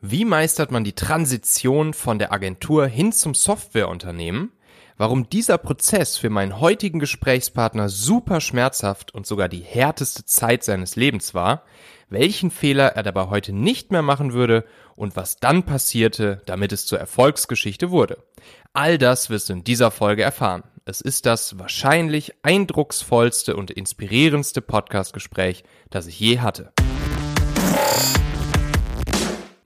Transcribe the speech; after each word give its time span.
Wie 0.00 0.24
meistert 0.24 0.70
man 0.70 0.84
die 0.84 0.92
Transition 0.92 1.92
von 1.92 2.20
der 2.20 2.32
Agentur 2.32 2.86
hin 2.86 3.10
zum 3.10 3.34
Softwareunternehmen? 3.34 4.52
Warum 4.96 5.28
dieser 5.28 5.58
Prozess 5.58 6.16
für 6.16 6.30
meinen 6.30 6.60
heutigen 6.60 7.00
Gesprächspartner 7.00 7.88
super 7.88 8.40
schmerzhaft 8.40 9.12
und 9.12 9.26
sogar 9.26 9.48
die 9.48 9.62
härteste 9.62 10.24
Zeit 10.24 10.62
seines 10.62 10.94
Lebens 10.94 11.34
war, 11.34 11.64
welchen 12.10 12.52
Fehler 12.52 12.94
er 12.94 13.02
dabei 13.02 13.26
heute 13.26 13.52
nicht 13.52 13.90
mehr 13.90 14.02
machen 14.02 14.32
würde 14.32 14.64
und 14.94 15.16
was 15.16 15.38
dann 15.38 15.64
passierte, 15.64 16.42
damit 16.46 16.72
es 16.72 16.86
zur 16.86 17.00
Erfolgsgeschichte 17.00 17.90
wurde. 17.90 18.22
All 18.72 18.98
das 18.98 19.30
wirst 19.30 19.48
du 19.48 19.54
in 19.54 19.64
dieser 19.64 19.90
Folge 19.90 20.22
erfahren. 20.22 20.62
Es 20.84 21.00
ist 21.00 21.26
das 21.26 21.58
wahrscheinlich 21.58 22.34
eindrucksvollste 22.44 23.56
und 23.56 23.72
inspirierendste 23.72 24.60
Podcastgespräch, 24.60 25.64
das 25.90 26.06
ich 26.06 26.20
je 26.20 26.38
hatte. 26.38 26.72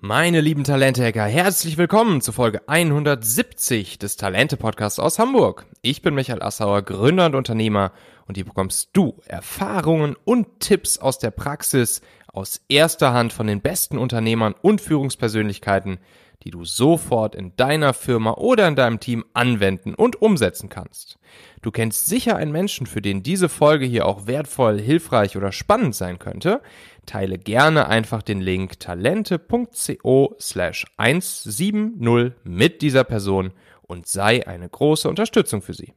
Meine 0.04 0.40
lieben 0.40 0.64
Talente-Hacker, 0.64 1.26
herzlich 1.26 1.78
willkommen 1.78 2.20
zu 2.22 2.32
Folge 2.32 2.66
170 2.66 4.00
des 4.00 4.16
Talente-Podcasts 4.16 4.98
aus 4.98 5.20
Hamburg. 5.20 5.64
Ich 5.80 6.02
bin 6.02 6.16
Michael 6.16 6.42
Assauer, 6.42 6.82
Gründer 6.82 7.26
und 7.26 7.36
Unternehmer 7.36 7.92
und 8.26 8.34
hier 8.34 8.44
bekommst 8.44 8.90
du 8.94 9.20
Erfahrungen 9.28 10.16
und 10.24 10.58
Tipps 10.58 10.98
aus 10.98 11.20
der 11.20 11.30
Praxis, 11.30 12.00
aus 12.26 12.62
erster 12.68 13.12
Hand 13.12 13.32
von 13.32 13.46
den 13.46 13.60
besten 13.60 13.96
Unternehmern 13.96 14.56
und 14.60 14.80
Führungspersönlichkeiten, 14.80 16.00
die 16.42 16.50
du 16.50 16.64
sofort 16.64 17.36
in 17.36 17.54
deiner 17.54 17.94
Firma 17.94 18.32
oder 18.32 18.66
in 18.66 18.74
deinem 18.74 18.98
Team 18.98 19.24
anwenden 19.34 19.94
und 19.94 20.20
umsetzen 20.20 20.68
kannst. 20.68 21.18
Du 21.62 21.70
kennst 21.70 22.06
sicher 22.06 22.34
einen 22.34 22.50
Menschen, 22.50 22.86
für 22.86 23.00
den 23.00 23.22
diese 23.22 23.48
Folge 23.48 23.86
hier 23.86 24.06
auch 24.06 24.26
wertvoll, 24.26 24.80
hilfreich 24.80 25.36
oder 25.36 25.52
spannend 25.52 25.94
sein 25.94 26.18
könnte. 26.18 26.60
Teile 27.06 27.38
gerne 27.38 27.88
einfach 27.88 28.22
den 28.22 28.40
Link 28.40 28.78
talente.co 28.80 30.36
slash 30.40 30.86
170 30.96 32.32
mit 32.44 32.82
dieser 32.82 33.04
Person 33.04 33.52
und 33.82 34.06
sei 34.06 34.46
eine 34.46 34.68
große 34.68 35.08
Unterstützung 35.08 35.62
für 35.62 35.74
sie. 35.74 35.94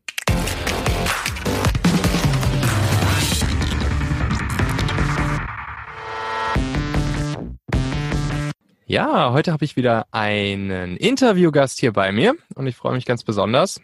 Ja, 8.87 9.31
heute 9.31 9.51
habe 9.51 9.65
ich 9.65 9.75
wieder 9.75 10.05
einen 10.11 10.95
Interviewgast 10.97 11.79
hier 11.79 11.91
bei 11.91 12.11
mir 12.11 12.35
und 12.53 12.67
ich 12.67 12.75
freue 12.75 12.93
mich 12.93 13.05
ganz 13.05 13.23
besonders, 13.23 13.81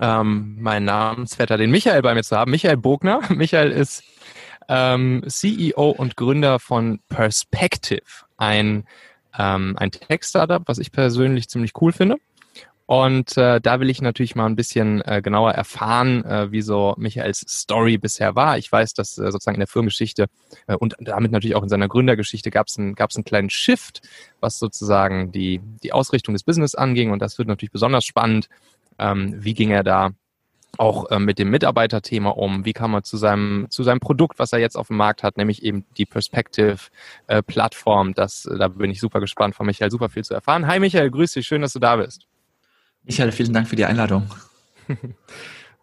ähm, 0.00 0.56
meinen 0.60 0.84
Namensvetter, 0.84 1.56
den 1.56 1.70
Michael 1.70 2.02
bei 2.02 2.14
mir 2.14 2.24
zu 2.24 2.36
haben. 2.36 2.50
Michael 2.50 2.76
Bogner. 2.76 3.20
Michael 3.28 3.70
ist 3.70 4.02
ähm, 4.68 5.22
CEO 5.26 5.90
und 5.90 6.16
Gründer 6.16 6.58
von 6.58 7.00
Perspective, 7.08 8.24
ein, 8.36 8.86
ähm, 9.38 9.76
ein 9.78 9.90
Tech-Startup, 9.90 10.62
was 10.66 10.78
ich 10.78 10.92
persönlich 10.92 11.48
ziemlich 11.48 11.72
cool 11.80 11.92
finde. 11.92 12.16
Und 12.86 13.36
äh, 13.36 13.60
da 13.60 13.80
will 13.80 13.90
ich 13.90 14.00
natürlich 14.00 14.36
mal 14.36 14.46
ein 14.46 14.54
bisschen 14.54 15.02
äh, 15.02 15.20
genauer 15.20 15.50
erfahren, 15.52 16.24
äh, 16.24 16.52
wie 16.52 16.62
so 16.62 16.94
Michaels 16.98 17.44
Story 17.48 17.98
bisher 17.98 18.36
war. 18.36 18.58
Ich 18.58 18.70
weiß, 18.70 18.94
dass 18.94 19.18
äh, 19.18 19.32
sozusagen 19.32 19.56
in 19.56 19.60
der 19.60 19.66
Firmengeschichte 19.66 20.26
äh, 20.68 20.76
und 20.76 20.94
damit 21.00 21.32
natürlich 21.32 21.56
auch 21.56 21.64
in 21.64 21.68
seiner 21.68 21.88
Gründergeschichte 21.88 22.52
gab 22.52 22.68
es 22.68 22.78
einen, 22.78 22.96
einen 22.96 23.24
kleinen 23.24 23.50
Shift, 23.50 24.02
was 24.38 24.60
sozusagen 24.60 25.32
die, 25.32 25.60
die 25.82 25.92
Ausrichtung 25.92 26.34
des 26.34 26.44
Business 26.44 26.76
anging. 26.76 27.10
Und 27.10 27.20
das 27.20 27.38
wird 27.38 27.48
natürlich 27.48 27.72
besonders 27.72 28.04
spannend. 28.04 28.48
Ähm, 29.00 29.34
wie 29.36 29.54
ging 29.54 29.70
er 29.70 29.82
da 29.82 30.12
auch 30.78 31.10
äh, 31.10 31.18
mit 31.18 31.38
dem 31.38 31.50
Mitarbeiterthema 31.50 32.30
um? 32.30 32.64
Wie 32.64 32.72
kam 32.72 32.94
er 32.94 33.02
zu 33.02 33.16
seinem, 33.16 33.66
zu 33.70 33.82
seinem 33.82 34.00
Produkt, 34.00 34.38
was 34.38 34.52
er 34.52 34.58
jetzt 34.58 34.76
auf 34.76 34.88
dem 34.88 34.96
Markt 34.96 35.22
hat, 35.22 35.36
nämlich 35.36 35.62
eben 35.62 35.84
die 35.96 36.06
Perspective-Plattform? 36.06 38.10
Äh, 38.10 38.14
das, 38.14 38.48
da 38.58 38.68
bin 38.68 38.90
ich 38.90 39.00
super 39.00 39.20
gespannt 39.20 39.54
von 39.54 39.66
Michael, 39.66 39.90
super 39.90 40.08
viel 40.08 40.24
zu 40.24 40.34
erfahren. 40.34 40.66
Hi 40.66 40.80
Michael, 40.80 41.10
grüß 41.10 41.32
dich, 41.32 41.46
schön, 41.46 41.62
dass 41.62 41.72
du 41.72 41.78
da 41.78 41.96
bist. 41.96 42.26
Michael, 43.04 43.32
vielen 43.32 43.52
Dank 43.52 43.68
für 43.68 43.76
die 43.76 43.84
Einladung. 43.84 44.28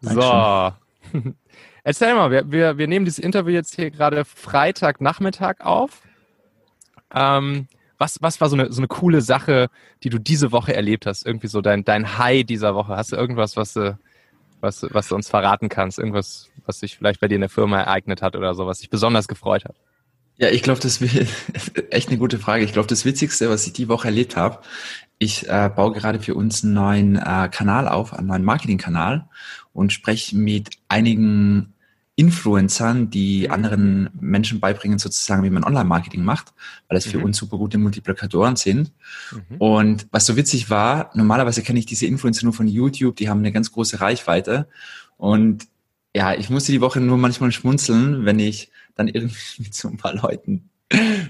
so. 0.00 0.72
Erzähl 1.84 2.14
mal, 2.14 2.30
wir, 2.30 2.50
wir, 2.50 2.78
wir 2.78 2.86
nehmen 2.86 3.04
dieses 3.04 3.18
Interview 3.18 3.52
jetzt 3.52 3.74
hier 3.74 3.90
gerade 3.90 4.24
Freitagnachmittag 4.24 5.60
auf. 5.60 6.02
Ähm, 7.14 7.68
was, 7.98 8.20
was 8.22 8.40
war 8.40 8.48
so 8.48 8.56
eine, 8.56 8.72
so 8.72 8.80
eine 8.80 8.88
coole 8.88 9.20
Sache, 9.20 9.68
die 10.02 10.08
du 10.08 10.18
diese 10.18 10.52
Woche 10.52 10.74
erlebt 10.74 11.06
hast? 11.06 11.26
Irgendwie 11.26 11.46
so 11.46 11.60
dein, 11.60 11.84
dein 11.84 12.18
High 12.18 12.44
dieser 12.44 12.74
Woche. 12.74 12.96
Hast 12.96 13.12
du 13.12 13.16
irgendwas, 13.16 13.56
was 13.56 13.74
du, 13.74 13.98
was, 14.64 14.84
was 14.90 15.08
du 15.08 15.14
uns 15.14 15.28
verraten 15.28 15.68
kannst? 15.68 15.98
Irgendwas, 15.98 16.50
was 16.66 16.80
sich 16.80 16.96
vielleicht 16.96 17.20
bei 17.20 17.28
dir 17.28 17.36
in 17.36 17.42
der 17.42 17.50
Firma 17.50 17.78
ereignet 17.78 18.22
hat 18.22 18.34
oder 18.34 18.54
so, 18.54 18.66
was 18.66 18.80
dich 18.80 18.90
besonders 18.90 19.28
gefreut 19.28 19.64
hat? 19.64 19.76
Ja, 20.36 20.48
ich 20.48 20.62
glaube, 20.62 20.80
das 20.80 21.00
ist 21.00 21.32
echt 21.90 22.08
eine 22.08 22.18
gute 22.18 22.38
Frage. 22.38 22.64
Ich 22.64 22.72
glaube, 22.72 22.88
das 22.88 23.04
Witzigste, 23.04 23.50
was 23.50 23.66
ich 23.66 23.72
die 23.72 23.88
Woche 23.88 24.08
erlebt 24.08 24.34
habe, 24.34 24.58
ich 25.18 25.48
äh, 25.48 25.70
baue 25.74 25.92
gerade 25.92 26.18
für 26.18 26.34
uns 26.34 26.64
einen 26.64 26.74
neuen 26.74 27.16
äh, 27.16 27.48
Kanal 27.52 27.86
auf, 27.86 28.12
einen 28.12 28.26
neuen 28.26 28.42
Marketingkanal 28.42 29.28
und 29.72 29.92
spreche 29.92 30.36
mit 30.36 30.70
einigen 30.88 31.73
Influencern, 32.16 33.10
die 33.10 33.50
anderen 33.50 34.08
Menschen 34.20 34.60
beibringen, 34.60 34.98
sozusagen, 34.98 35.42
wie 35.42 35.50
man 35.50 35.64
Online-Marketing 35.64 36.22
macht, 36.22 36.52
weil 36.88 36.96
das 36.96 37.06
für 37.06 37.18
mhm. 37.18 37.24
uns 37.24 37.38
super 37.38 37.58
gute 37.58 37.76
Multiplikatoren 37.76 38.54
sind. 38.56 38.92
Mhm. 39.32 39.56
Und 39.58 40.06
was 40.12 40.26
so 40.26 40.36
witzig 40.36 40.70
war, 40.70 41.10
normalerweise 41.14 41.62
kenne 41.62 41.80
ich 41.80 41.86
diese 41.86 42.06
Influencer 42.06 42.44
nur 42.44 42.52
von 42.52 42.68
YouTube, 42.68 43.16
die 43.16 43.28
haben 43.28 43.40
eine 43.40 43.50
ganz 43.50 43.72
große 43.72 44.00
Reichweite. 44.00 44.68
Und 45.16 45.66
ja, 46.14 46.34
ich 46.34 46.50
musste 46.50 46.70
die 46.70 46.80
Woche 46.80 47.00
nur 47.00 47.18
manchmal 47.18 47.50
schmunzeln, 47.50 48.24
wenn 48.24 48.38
ich 48.38 48.70
dann 48.94 49.08
irgendwie 49.08 49.36
mit 49.62 49.74
so 49.74 49.88
ein 49.88 49.96
paar 49.96 50.14
Leuten 50.14 50.70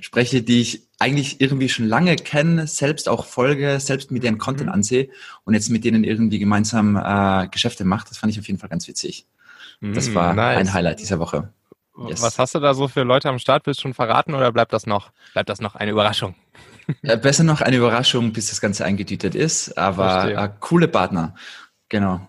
spreche, 0.02 0.42
die 0.42 0.60
ich 0.60 0.82
eigentlich 0.98 1.40
irgendwie 1.40 1.70
schon 1.70 1.86
lange 1.86 2.16
kenne, 2.16 2.66
selbst 2.66 3.08
auch 3.08 3.24
folge, 3.24 3.78
selbst 3.80 4.10
mit 4.10 4.22
deren 4.22 4.36
Content 4.36 4.68
mhm. 4.68 4.74
ansehe 4.74 5.08
und 5.44 5.54
jetzt 5.54 5.70
mit 5.70 5.84
denen 5.84 6.04
irgendwie 6.04 6.38
gemeinsam 6.38 6.96
äh, 6.96 7.48
Geschäfte 7.48 7.84
macht. 7.84 8.10
Das 8.10 8.18
fand 8.18 8.32
ich 8.32 8.38
auf 8.38 8.46
jeden 8.46 8.58
Fall 8.58 8.68
ganz 8.68 8.86
witzig. 8.86 9.26
Das 9.92 10.08
mhm, 10.08 10.14
war 10.14 10.34
nice. 10.34 10.58
ein 10.58 10.72
Highlight 10.72 11.00
dieser 11.00 11.18
Woche. 11.18 11.50
Yes. 12.08 12.22
Was 12.22 12.38
hast 12.38 12.54
du 12.54 12.60
da 12.60 12.74
so 12.74 12.88
für 12.88 13.02
Leute 13.02 13.28
am 13.28 13.38
Start? 13.38 13.66
Willst 13.66 13.80
du 13.80 13.82
schon 13.82 13.94
verraten 13.94 14.34
oder 14.34 14.50
bleibt 14.50 14.72
das 14.72 14.86
noch, 14.86 15.10
bleibt 15.32 15.48
das 15.48 15.60
noch 15.60 15.74
eine 15.76 15.90
Überraschung? 15.90 16.34
Ja, 17.02 17.16
besser 17.16 17.44
noch 17.44 17.60
eine 17.60 17.76
Überraschung, 17.76 18.32
bis 18.32 18.50
das 18.50 18.60
Ganze 18.60 18.84
eingetütet 18.84 19.34
ist, 19.34 19.78
aber 19.78 20.30
äh, 20.30 20.50
coole 20.60 20.88
Partner. 20.88 21.34
Genau. 21.88 22.28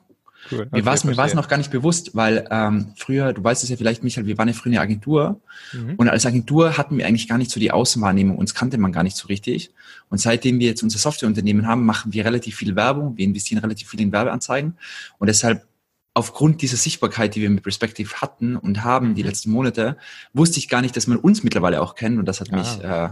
Cool. 0.52 0.68
Mir 0.72 0.86
war 0.86 0.94
es 0.94 1.04
mir 1.04 1.18
war's 1.18 1.34
noch 1.34 1.48
gar 1.48 1.58
nicht 1.58 1.72
bewusst, 1.72 2.16
weil 2.16 2.48
ähm, 2.52 2.94
früher, 2.96 3.34
du 3.34 3.44
weißt 3.44 3.64
es 3.64 3.70
ja 3.70 3.78
vielleicht, 3.78 4.04
Michael, 4.04 4.28
wir 4.28 4.38
waren 4.38 4.48
ja 4.48 4.54
früher 4.54 4.74
eine 4.74 4.82
Agentur 4.82 5.42
mhm. 5.74 5.96
und 5.98 6.08
als 6.08 6.26
Agentur 6.26 6.78
hatten 6.78 6.98
wir 6.98 7.08
eigentlich 7.08 7.28
gar 7.28 7.40
nicht 7.40 7.50
so 7.50 7.60
die 7.60 7.72
Außenwahrnehmung, 7.72 8.38
uns 8.38 8.54
kannte 8.54 8.78
man 8.78 8.92
gar 8.92 9.04
nicht 9.04 9.18
so 9.18 9.28
richtig. 9.28 9.72
Und 10.10 10.20
seitdem 10.20 10.60
wir 10.60 10.68
jetzt 10.68 10.84
unser 10.84 11.00
Softwareunternehmen 11.00 11.68
haben, 11.68 11.86
machen 11.86 12.14
wir 12.14 12.26
relativ 12.26 12.56
viel 12.58 12.76
Werbung, 12.76 13.18
wir 13.18 13.26
investieren 13.26 13.60
relativ 13.60 13.90
viel 13.90 14.02
in 14.02 14.12
Werbeanzeigen 14.12 14.78
und 15.18 15.28
deshalb 15.28 15.66
aufgrund 16.16 16.62
dieser 16.62 16.78
Sichtbarkeit, 16.78 17.36
die 17.36 17.42
wir 17.42 17.50
mit 17.50 17.62
Perspective 17.62 18.22
hatten 18.22 18.56
und 18.56 18.84
haben 18.84 19.14
die 19.14 19.22
mhm. 19.22 19.28
letzten 19.28 19.52
Monate, 19.52 19.98
wusste 20.34 20.58
ich 20.58 20.70
gar 20.70 20.82
nicht, 20.82 20.96
dass 20.96 21.08
man 21.08 21.18
uns 21.18 21.44
mittlerweile 21.44 21.82
auch 21.82 21.94
kennt 21.94 22.18
und 22.18 22.26
das 22.26 22.40
hat 22.40 22.52
ah. 22.52 22.56
mich 22.56 22.84
äh, 22.84 23.10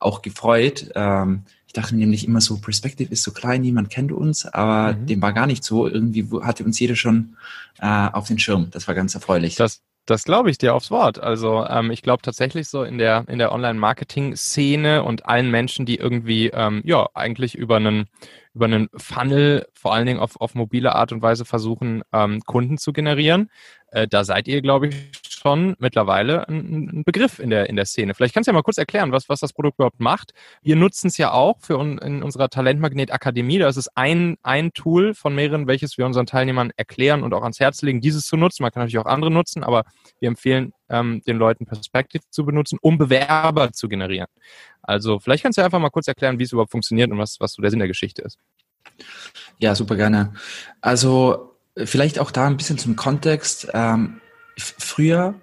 auch 0.00 0.20
gefreut. 0.20 0.90
Ähm, 0.94 1.44
ich 1.68 1.72
dachte 1.72 1.94
nämlich 1.96 2.26
immer 2.26 2.40
so, 2.40 2.58
Perspective 2.58 3.10
ist 3.10 3.22
so 3.22 3.30
klein, 3.30 3.62
niemand 3.62 3.88
kennt 3.88 4.12
uns, 4.12 4.44
aber 4.44 4.92
mhm. 4.92 5.06
dem 5.06 5.22
war 5.22 5.32
gar 5.32 5.46
nicht 5.46 5.64
so. 5.64 5.88
Irgendwie 5.88 6.28
hatte 6.42 6.64
uns 6.64 6.78
jeder 6.80 6.96
schon 6.96 7.36
äh, 7.78 8.08
auf 8.12 8.26
den 8.26 8.40
Schirm. 8.40 8.68
Das 8.72 8.88
war 8.88 8.94
ganz 8.94 9.14
erfreulich. 9.14 9.54
Das, 9.54 9.80
das 10.06 10.24
glaube 10.24 10.50
ich 10.50 10.58
dir 10.58 10.74
aufs 10.74 10.90
Wort. 10.90 11.20
Also 11.20 11.64
ähm, 11.66 11.90
ich 11.90 12.02
glaube 12.02 12.22
tatsächlich 12.22 12.68
so 12.68 12.82
in 12.82 12.98
der 12.98 13.24
in 13.28 13.38
der 13.38 13.52
Online-Marketing-Szene 13.52 15.02
und 15.04 15.26
allen 15.26 15.50
Menschen, 15.50 15.86
die 15.86 15.96
irgendwie 15.96 16.48
ähm, 16.48 16.82
ja 16.84 17.08
eigentlich 17.14 17.54
über 17.54 17.76
einen 17.76 18.08
über 18.54 18.66
einen 18.66 18.88
Funnel 18.96 19.66
vor 19.72 19.94
allen 19.94 20.06
Dingen 20.06 20.20
auf, 20.20 20.40
auf 20.40 20.54
mobile 20.54 20.94
Art 20.94 21.12
und 21.12 21.22
Weise 21.22 21.44
versuchen, 21.44 22.02
ähm, 22.12 22.40
Kunden 22.44 22.78
zu 22.78 22.92
generieren. 22.92 23.50
Äh, 23.88 24.08
da 24.08 24.24
seid 24.24 24.48
ihr, 24.48 24.60
glaube 24.60 24.88
ich, 24.88 24.94
schon 25.42 25.74
mittlerweile 25.78 26.48
ein, 26.48 26.88
ein, 26.92 27.04
Begriff 27.04 27.38
in 27.38 27.50
der, 27.50 27.68
in 27.68 27.76
der 27.76 27.84
Szene. 27.84 28.14
Vielleicht 28.14 28.34
kannst 28.34 28.46
du 28.46 28.52
ja 28.52 28.54
mal 28.54 28.62
kurz 28.62 28.78
erklären, 28.78 29.12
was, 29.12 29.28
was 29.28 29.40
das 29.40 29.52
Produkt 29.52 29.78
überhaupt 29.78 30.00
macht. 30.00 30.32
Wir 30.62 30.76
nutzen 30.76 31.08
es 31.08 31.18
ja 31.18 31.32
auch 31.32 31.58
für 31.60 31.78
un, 31.78 31.98
in 31.98 32.22
unserer 32.22 32.48
Talentmagnet 32.48 33.12
Akademie. 33.12 33.58
Das 33.58 33.76
ist 33.76 33.90
ein, 33.96 34.36
ein 34.42 34.72
Tool 34.72 35.14
von 35.14 35.34
mehreren, 35.34 35.66
welches 35.66 35.98
wir 35.98 36.06
unseren 36.06 36.26
Teilnehmern 36.26 36.70
erklären 36.76 37.22
und 37.22 37.34
auch 37.34 37.42
ans 37.42 37.60
Herz 37.60 37.82
legen, 37.82 38.00
dieses 38.00 38.26
zu 38.26 38.36
nutzen. 38.36 38.62
Man 38.62 38.72
kann 38.72 38.82
natürlich 38.82 38.98
auch 38.98 39.06
andere 39.06 39.30
nutzen, 39.30 39.64
aber 39.64 39.84
wir 40.20 40.28
empfehlen 40.28 40.72
ähm, 40.88 41.22
den 41.26 41.36
Leuten 41.36 41.66
Perspective 41.66 42.22
zu 42.30 42.44
benutzen, 42.44 42.78
um 42.80 42.98
Bewerber 42.98 43.72
zu 43.72 43.88
generieren. 43.88 44.28
Also 44.82 45.18
vielleicht 45.18 45.42
kannst 45.42 45.58
du 45.58 45.62
einfach 45.62 45.80
mal 45.80 45.90
kurz 45.90 46.08
erklären, 46.08 46.38
wie 46.38 46.44
es 46.44 46.52
überhaupt 46.52 46.70
funktioniert 46.70 47.10
und 47.10 47.18
was, 47.18 47.40
was 47.40 47.52
so 47.52 47.62
der 47.62 47.70
Sinn 47.70 47.80
der 47.80 47.88
Geschichte 47.88 48.22
ist. 48.22 48.38
Ja, 49.58 49.74
super 49.74 49.96
gerne. 49.96 50.34
Also 50.80 51.56
vielleicht 51.76 52.18
auch 52.18 52.30
da 52.30 52.46
ein 52.46 52.56
bisschen 52.56 52.78
zum 52.78 52.96
Kontext. 52.96 53.68
Ähm, 53.72 54.20
früher, 54.58 55.34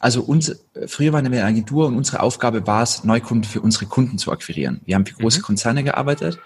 also 0.00 0.22
uns, 0.22 0.54
früher 0.86 1.12
waren 1.12 1.30
wir 1.30 1.38
eine 1.38 1.48
Agentur 1.48 1.86
und 1.86 1.96
unsere 1.96 2.20
Aufgabe 2.20 2.66
war 2.66 2.82
es, 2.82 3.04
Neukunden 3.04 3.48
für 3.48 3.60
unsere 3.60 3.86
Kunden 3.86 4.18
zu 4.18 4.32
akquirieren. 4.32 4.80
Wir 4.84 4.94
haben 4.94 5.06
für 5.06 5.14
große 5.14 5.40
mhm. 5.40 5.44
Konzerne 5.44 5.84
gearbeitet 5.84 6.38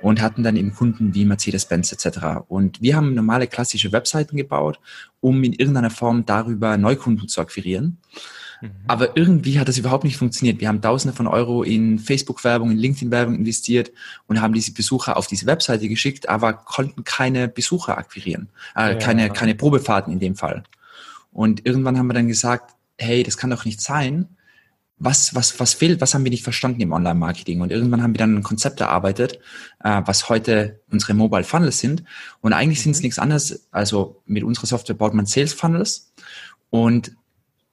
und 0.00 0.20
hatten 0.20 0.42
dann 0.42 0.56
eben 0.56 0.74
Kunden 0.74 1.14
wie 1.14 1.24
Mercedes-Benz 1.24 1.92
etc. 1.92 2.46
Und 2.48 2.82
wir 2.82 2.96
haben 2.96 3.14
normale 3.14 3.46
klassische 3.46 3.92
Webseiten 3.92 4.36
gebaut, 4.36 4.78
um 5.20 5.42
in 5.44 5.52
irgendeiner 5.52 5.90
Form 5.90 6.26
darüber 6.26 6.76
Neukunden 6.76 7.28
zu 7.28 7.40
akquirieren. 7.40 7.98
Mhm. 8.60 8.70
Aber 8.86 9.16
irgendwie 9.16 9.58
hat 9.58 9.68
das 9.68 9.78
überhaupt 9.78 10.04
nicht 10.04 10.16
funktioniert. 10.16 10.60
Wir 10.60 10.68
haben 10.68 10.82
Tausende 10.82 11.16
von 11.16 11.26
Euro 11.26 11.62
in 11.62 11.98
Facebook-Werbung, 11.98 12.70
in 12.70 12.78
LinkedIn-Werbung 12.78 13.34
investiert 13.34 13.92
und 14.26 14.40
haben 14.40 14.52
diese 14.52 14.72
Besucher 14.72 15.16
auf 15.16 15.26
diese 15.26 15.46
Webseite 15.46 15.88
geschickt, 15.88 16.28
aber 16.28 16.52
konnten 16.52 17.04
keine 17.04 17.48
Besucher 17.48 17.96
akquirieren, 17.96 18.48
äh, 18.76 18.92
ja. 18.92 18.94
keine, 18.94 19.30
keine 19.30 19.54
Probefahrten 19.54 20.12
in 20.12 20.20
dem 20.20 20.36
Fall. 20.36 20.64
Und 21.34 21.66
irgendwann 21.66 21.98
haben 21.98 22.06
wir 22.06 22.14
dann 22.14 22.28
gesagt, 22.28 22.74
hey, 22.96 23.22
das 23.22 23.36
kann 23.36 23.50
doch 23.50 23.64
nicht 23.64 23.80
sein. 23.80 24.28
Was, 24.96 25.34
was, 25.34 25.58
was 25.58 25.74
fehlt, 25.74 26.00
was 26.00 26.14
haben 26.14 26.22
wir 26.22 26.30
nicht 26.30 26.44
verstanden 26.44 26.80
im 26.80 26.92
Online-Marketing? 26.92 27.60
Und 27.60 27.72
irgendwann 27.72 28.02
haben 28.02 28.14
wir 28.14 28.18
dann 28.18 28.36
ein 28.36 28.44
Konzept 28.44 28.80
erarbeitet, 28.80 29.40
äh, 29.82 30.00
was 30.06 30.28
heute 30.28 30.80
unsere 30.90 31.12
Mobile 31.14 31.42
Funnels 31.42 31.80
sind. 31.80 32.04
Und 32.40 32.52
eigentlich 32.52 32.80
sind 32.80 32.92
es 32.92 32.98
mhm. 32.98 33.06
nichts 33.06 33.18
anderes. 33.18 33.66
Also 33.72 34.22
mit 34.24 34.44
unserer 34.44 34.68
Software 34.68 34.94
baut 34.94 35.12
man 35.12 35.26
Sales 35.26 35.52
Funnels. 35.52 36.12
Und 36.70 37.16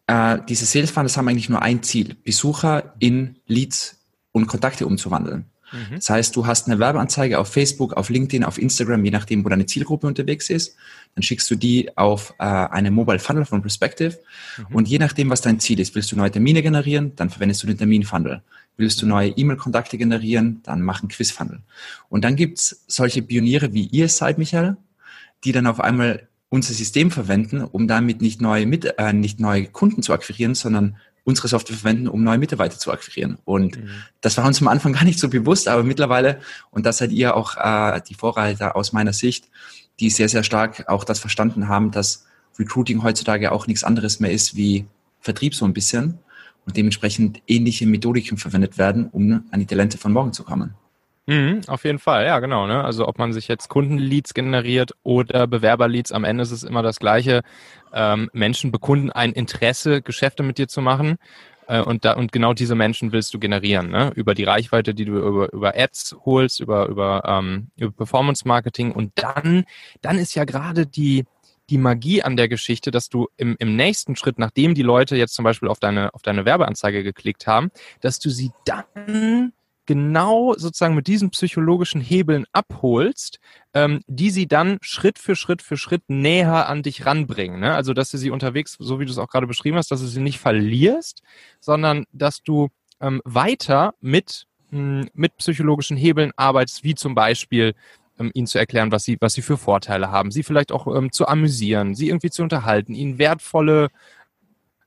äh, 0.07 0.39
diese 0.49 0.65
Sales 0.65 0.89
Funnels 0.89 1.15
haben 1.15 1.27
eigentlich 1.27 1.49
nur 1.49 1.61
ein 1.61 1.83
Ziel, 1.83 2.15
Besucher 2.15 2.95
in 2.97 3.37
Leads 3.45 3.99
und 4.31 4.47
Kontakte 4.47 4.87
umzuwandeln. 4.87 5.50
Mhm. 5.71 5.95
Das 5.95 6.09
heißt, 6.09 6.35
du 6.35 6.45
hast 6.45 6.67
eine 6.67 6.79
Werbeanzeige 6.79 7.39
auf 7.39 7.47
Facebook, 7.47 7.93
auf 7.93 8.09
LinkedIn, 8.09 8.43
auf 8.43 8.57
Instagram, 8.57 9.03
je 9.05 9.11
nachdem, 9.11 9.45
wo 9.45 9.49
deine 9.49 9.65
Zielgruppe 9.65 10.07
unterwegs 10.07 10.49
ist. 10.49 10.75
Dann 11.15 11.23
schickst 11.23 11.49
du 11.51 11.55
die 11.55 11.95
auf 11.97 12.33
äh, 12.39 12.43
eine 12.43 12.91
Mobile 12.91 13.19
Funnel 13.19 13.45
von 13.45 13.61
Perspective. 13.61 14.19
Mhm. 14.57 14.75
Und 14.75 14.87
je 14.87 14.99
nachdem, 14.99 15.29
was 15.29 15.41
dein 15.41 15.59
Ziel 15.59 15.79
ist, 15.79 15.95
willst 15.95 16.11
du 16.11 16.15
neue 16.15 16.31
Termine 16.31 16.61
generieren, 16.61 17.13
dann 17.15 17.29
verwendest 17.29 17.63
du 17.63 17.67
den 17.67 17.77
Termin-Funnel. 17.77 18.41
Willst 18.77 19.01
du 19.01 19.05
neue 19.05 19.29
E-Mail-Kontakte 19.29 19.97
generieren, 19.97 20.61
dann 20.63 20.81
mach 20.81 21.01
einen 21.01 21.09
Quiz-Funnel. 21.09 21.59
Und 22.09 22.23
dann 22.23 22.35
gibt's 22.35 22.83
solche 22.87 23.21
Pioniere, 23.21 23.73
wie 23.73 23.85
ihr 23.87 24.07
seid, 24.07 24.37
Michael, 24.37 24.77
die 25.43 25.51
dann 25.51 25.67
auf 25.67 25.79
einmal 25.79 26.27
unser 26.49 26.73
System 26.73 27.11
verwenden, 27.11 27.63
um 27.63 27.87
damit 27.87 28.21
nicht 28.21 28.41
neue, 28.41 28.65
mit, 28.65 28.85
äh, 28.97 29.13
nicht 29.13 29.39
neue 29.39 29.67
Kunden 29.67 30.03
zu 30.03 30.13
akquirieren, 30.13 30.53
sondern 30.53 30.97
unsere 31.23 31.47
Software 31.47 31.77
verwenden, 31.77 32.07
um 32.07 32.23
neue 32.23 32.37
Mitarbeiter 32.37 32.77
zu 32.77 32.91
akquirieren. 32.91 33.37
Und 33.45 33.77
mhm. 33.77 33.89
das 34.21 34.37
war 34.37 34.45
uns 34.45 34.61
am 34.61 34.67
Anfang 34.67 34.93
gar 34.97 35.03
nicht 35.03 35.19
so 35.19 35.29
bewusst, 35.29 35.67
aber 35.67 35.83
mittlerweile, 35.83 36.39
und 36.71 36.85
das 36.85 36.97
seid 36.97 37.11
ihr 37.11 37.35
auch 37.35 37.57
äh, 37.57 38.01
die 38.07 38.15
Vorreiter 38.15 38.75
aus 38.75 38.93
meiner 38.93 39.13
Sicht, 39.13 39.49
die 39.99 40.09
sehr, 40.09 40.29
sehr 40.29 40.43
stark 40.43 40.87
auch 40.87 41.03
das 41.03 41.19
verstanden 41.19 41.67
haben, 41.67 41.91
dass 41.91 42.25
Recruiting 42.57 43.03
heutzutage 43.03 43.51
auch 43.51 43.67
nichts 43.67 43.83
anderes 43.83 44.19
mehr 44.19 44.31
ist 44.31 44.55
wie 44.55 44.85
Vertrieb 45.19 45.55
so 45.55 45.65
ein 45.65 45.73
bisschen 45.73 46.19
und 46.65 46.77
dementsprechend 46.77 47.41
ähnliche 47.47 47.85
Methodiken 47.85 48.37
verwendet 48.37 48.77
werden, 48.77 49.07
um 49.11 49.45
an 49.51 49.59
die 49.59 49.65
Talente 49.65 49.97
von 49.97 50.11
morgen 50.11 50.33
zu 50.33 50.43
kommen. 50.43 50.73
Mhm, 51.31 51.61
auf 51.67 51.85
jeden 51.85 51.99
Fall, 51.99 52.25
ja, 52.25 52.39
genau. 52.39 52.67
Ne? 52.67 52.83
Also 52.83 53.07
ob 53.07 53.17
man 53.17 53.31
sich 53.31 53.47
jetzt 53.47 53.69
Kundenleads 53.69 54.33
generiert 54.33 54.91
oder 55.03 55.47
Bewerberleads, 55.47 56.11
am 56.11 56.25
Ende 56.25 56.43
ist 56.43 56.51
es 56.51 56.63
immer 56.63 56.83
das 56.83 56.99
Gleiche. 56.99 57.41
Ähm, 57.93 58.29
Menschen 58.33 58.73
bekunden 58.73 59.11
ein 59.11 59.31
Interesse, 59.31 60.01
Geschäfte 60.01 60.43
mit 60.43 60.57
dir 60.57 60.67
zu 60.67 60.81
machen. 60.81 61.15
Äh, 61.67 61.79
und, 61.83 62.03
da, 62.03 62.17
und 62.17 62.33
genau 62.33 62.53
diese 62.53 62.75
Menschen 62.75 63.13
willst 63.13 63.33
du 63.33 63.39
generieren, 63.39 63.91
ne? 63.91 64.11
über 64.13 64.35
die 64.35 64.43
Reichweite, 64.43 64.93
die 64.93 65.05
du 65.05 65.25
über, 65.25 65.53
über 65.53 65.73
Ads 65.73 66.17
holst, 66.25 66.59
über, 66.59 66.87
über, 66.87 67.23
ähm, 67.25 67.69
über 67.77 67.93
Performance 67.93 68.45
Marketing. 68.45 68.91
Und 68.91 69.13
dann, 69.15 69.63
dann 70.01 70.17
ist 70.17 70.35
ja 70.35 70.43
gerade 70.43 70.85
die, 70.85 71.23
die 71.69 71.77
Magie 71.77 72.23
an 72.23 72.35
der 72.35 72.49
Geschichte, 72.49 72.91
dass 72.91 73.07
du 73.07 73.29
im, 73.37 73.55
im 73.57 73.77
nächsten 73.77 74.17
Schritt, 74.17 74.37
nachdem 74.37 74.75
die 74.75 74.83
Leute 74.83 75.15
jetzt 75.15 75.33
zum 75.33 75.43
Beispiel 75.43 75.69
auf 75.69 75.79
deine, 75.79 76.13
auf 76.13 76.23
deine 76.23 76.43
Werbeanzeige 76.43 77.03
geklickt 77.03 77.47
haben, 77.47 77.71
dass 78.01 78.19
du 78.19 78.29
sie 78.29 78.51
dann 78.65 79.53
genau 79.85 80.53
sozusagen 80.55 80.95
mit 80.95 81.07
diesen 81.07 81.31
psychologischen 81.31 82.01
Hebeln 82.01 82.45
abholst, 82.51 83.39
ähm, 83.73 84.01
die 84.07 84.29
sie 84.29 84.47
dann 84.47 84.77
Schritt 84.81 85.19
für 85.19 85.35
Schritt 85.35 85.61
für 85.61 85.77
Schritt 85.77 86.03
näher 86.07 86.69
an 86.69 86.83
dich 86.83 87.05
ranbringen. 87.05 87.59
Ne? 87.59 87.73
Also, 87.73 87.93
dass 87.93 88.11
du 88.11 88.17
sie 88.17 88.29
unterwegs, 88.29 88.77
so 88.79 88.99
wie 88.99 89.05
du 89.05 89.11
es 89.11 89.17
auch 89.17 89.27
gerade 89.27 89.47
beschrieben 89.47 89.77
hast, 89.77 89.91
dass 89.91 90.01
du 90.01 90.07
sie 90.07 90.21
nicht 90.21 90.39
verlierst, 90.39 91.23
sondern 91.59 92.05
dass 92.11 92.43
du 92.43 92.69
ähm, 92.99 93.21
weiter 93.25 93.93
mit, 94.01 94.45
mh, 94.69 95.01
hm, 95.01 95.09
mit 95.13 95.37
psychologischen 95.37 95.97
Hebeln 95.97 96.31
arbeitest, 96.35 96.83
wie 96.83 96.95
zum 96.95 97.15
Beispiel 97.15 97.73
ähm, 98.19 98.31
ihnen 98.33 98.47
zu 98.47 98.59
erklären, 98.59 98.91
was 98.91 99.03
sie, 99.03 99.17
was 99.19 99.33
sie 99.33 99.41
für 99.41 99.57
Vorteile 99.57 100.11
haben, 100.11 100.31
sie 100.31 100.43
vielleicht 100.43 100.71
auch 100.71 100.87
ähm, 100.95 101.11
zu 101.11 101.27
amüsieren, 101.27 101.95
sie 101.95 102.09
irgendwie 102.09 102.29
zu 102.29 102.43
unterhalten, 102.43 102.93
ihnen 102.93 103.17
wertvolle, 103.17 103.89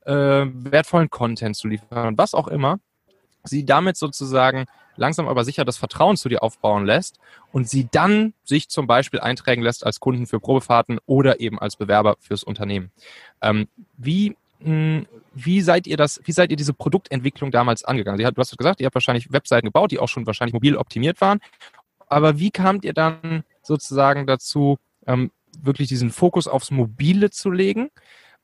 äh, 0.05 0.13
wertvollen 0.13 1.09
Content 1.09 1.55
zu 1.55 1.67
liefern, 1.67 2.17
was 2.17 2.33
auch 2.33 2.47
immer, 2.47 2.79
sie 3.43 3.65
damit 3.65 3.97
sozusagen 3.97 4.65
langsam 4.97 5.27
aber 5.27 5.43
sicher 5.43 5.65
das 5.65 5.77
Vertrauen 5.77 6.17
zu 6.17 6.29
dir 6.29 6.43
aufbauen 6.43 6.85
lässt 6.85 7.19
und 7.51 7.69
sie 7.69 7.87
dann 7.91 8.33
sich 8.43 8.69
zum 8.69 8.87
Beispiel 8.87 9.19
eintragen 9.19 9.61
lässt 9.61 9.85
als 9.85 9.99
Kunden 9.99 10.27
für 10.27 10.39
Probefahrten 10.39 10.99
oder 11.05 11.39
eben 11.39 11.59
als 11.59 11.75
Bewerber 11.75 12.15
fürs 12.19 12.43
Unternehmen. 12.43 12.91
Ähm, 13.41 13.67
wie 13.97 14.35
hm, 14.61 15.05
wie 15.33 15.61
seid 15.61 15.85
ihr 15.85 15.97
das, 15.97 16.21
wie 16.23 16.31
seid 16.31 16.49
ihr 16.49 16.57
diese 16.57 16.73
Produktentwicklung 16.73 17.51
damals 17.51 17.83
angegangen? 17.83 18.17
Du 18.17 18.39
hast 18.39 18.57
gesagt, 18.57 18.79
ihr 18.79 18.85
habt 18.85 18.95
wahrscheinlich 18.95 19.31
Webseiten 19.31 19.67
gebaut, 19.67 19.91
die 19.91 19.99
auch 19.99 20.07
schon 20.07 20.25
wahrscheinlich 20.25 20.53
mobil 20.53 20.77
optimiert 20.77 21.19
waren. 21.21 21.39
Aber 22.07 22.39
wie 22.39 22.51
kamt 22.51 22.85
ihr 22.85 22.93
dann 22.93 23.43
sozusagen 23.61 24.27
dazu, 24.27 24.77
ähm, 25.07 25.31
wirklich 25.61 25.87
diesen 25.87 26.09
Fokus 26.09 26.47
aufs 26.47 26.71
Mobile 26.71 27.29
zu 27.31 27.51
legen? 27.51 27.89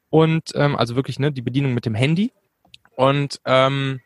Und 0.10 0.52
ähm, 0.56 0.76
also 0.76 0.96
wirklich 0.96 1.20
ne, 1.20 1.32
die 1.32 1.42
Bedienung 1.42 1.74
mit 1.74 1.86
dem 1.86 1.96
Handy. 1.96 2.34
Und 2.96 3.40
ähm, 3.46 4.02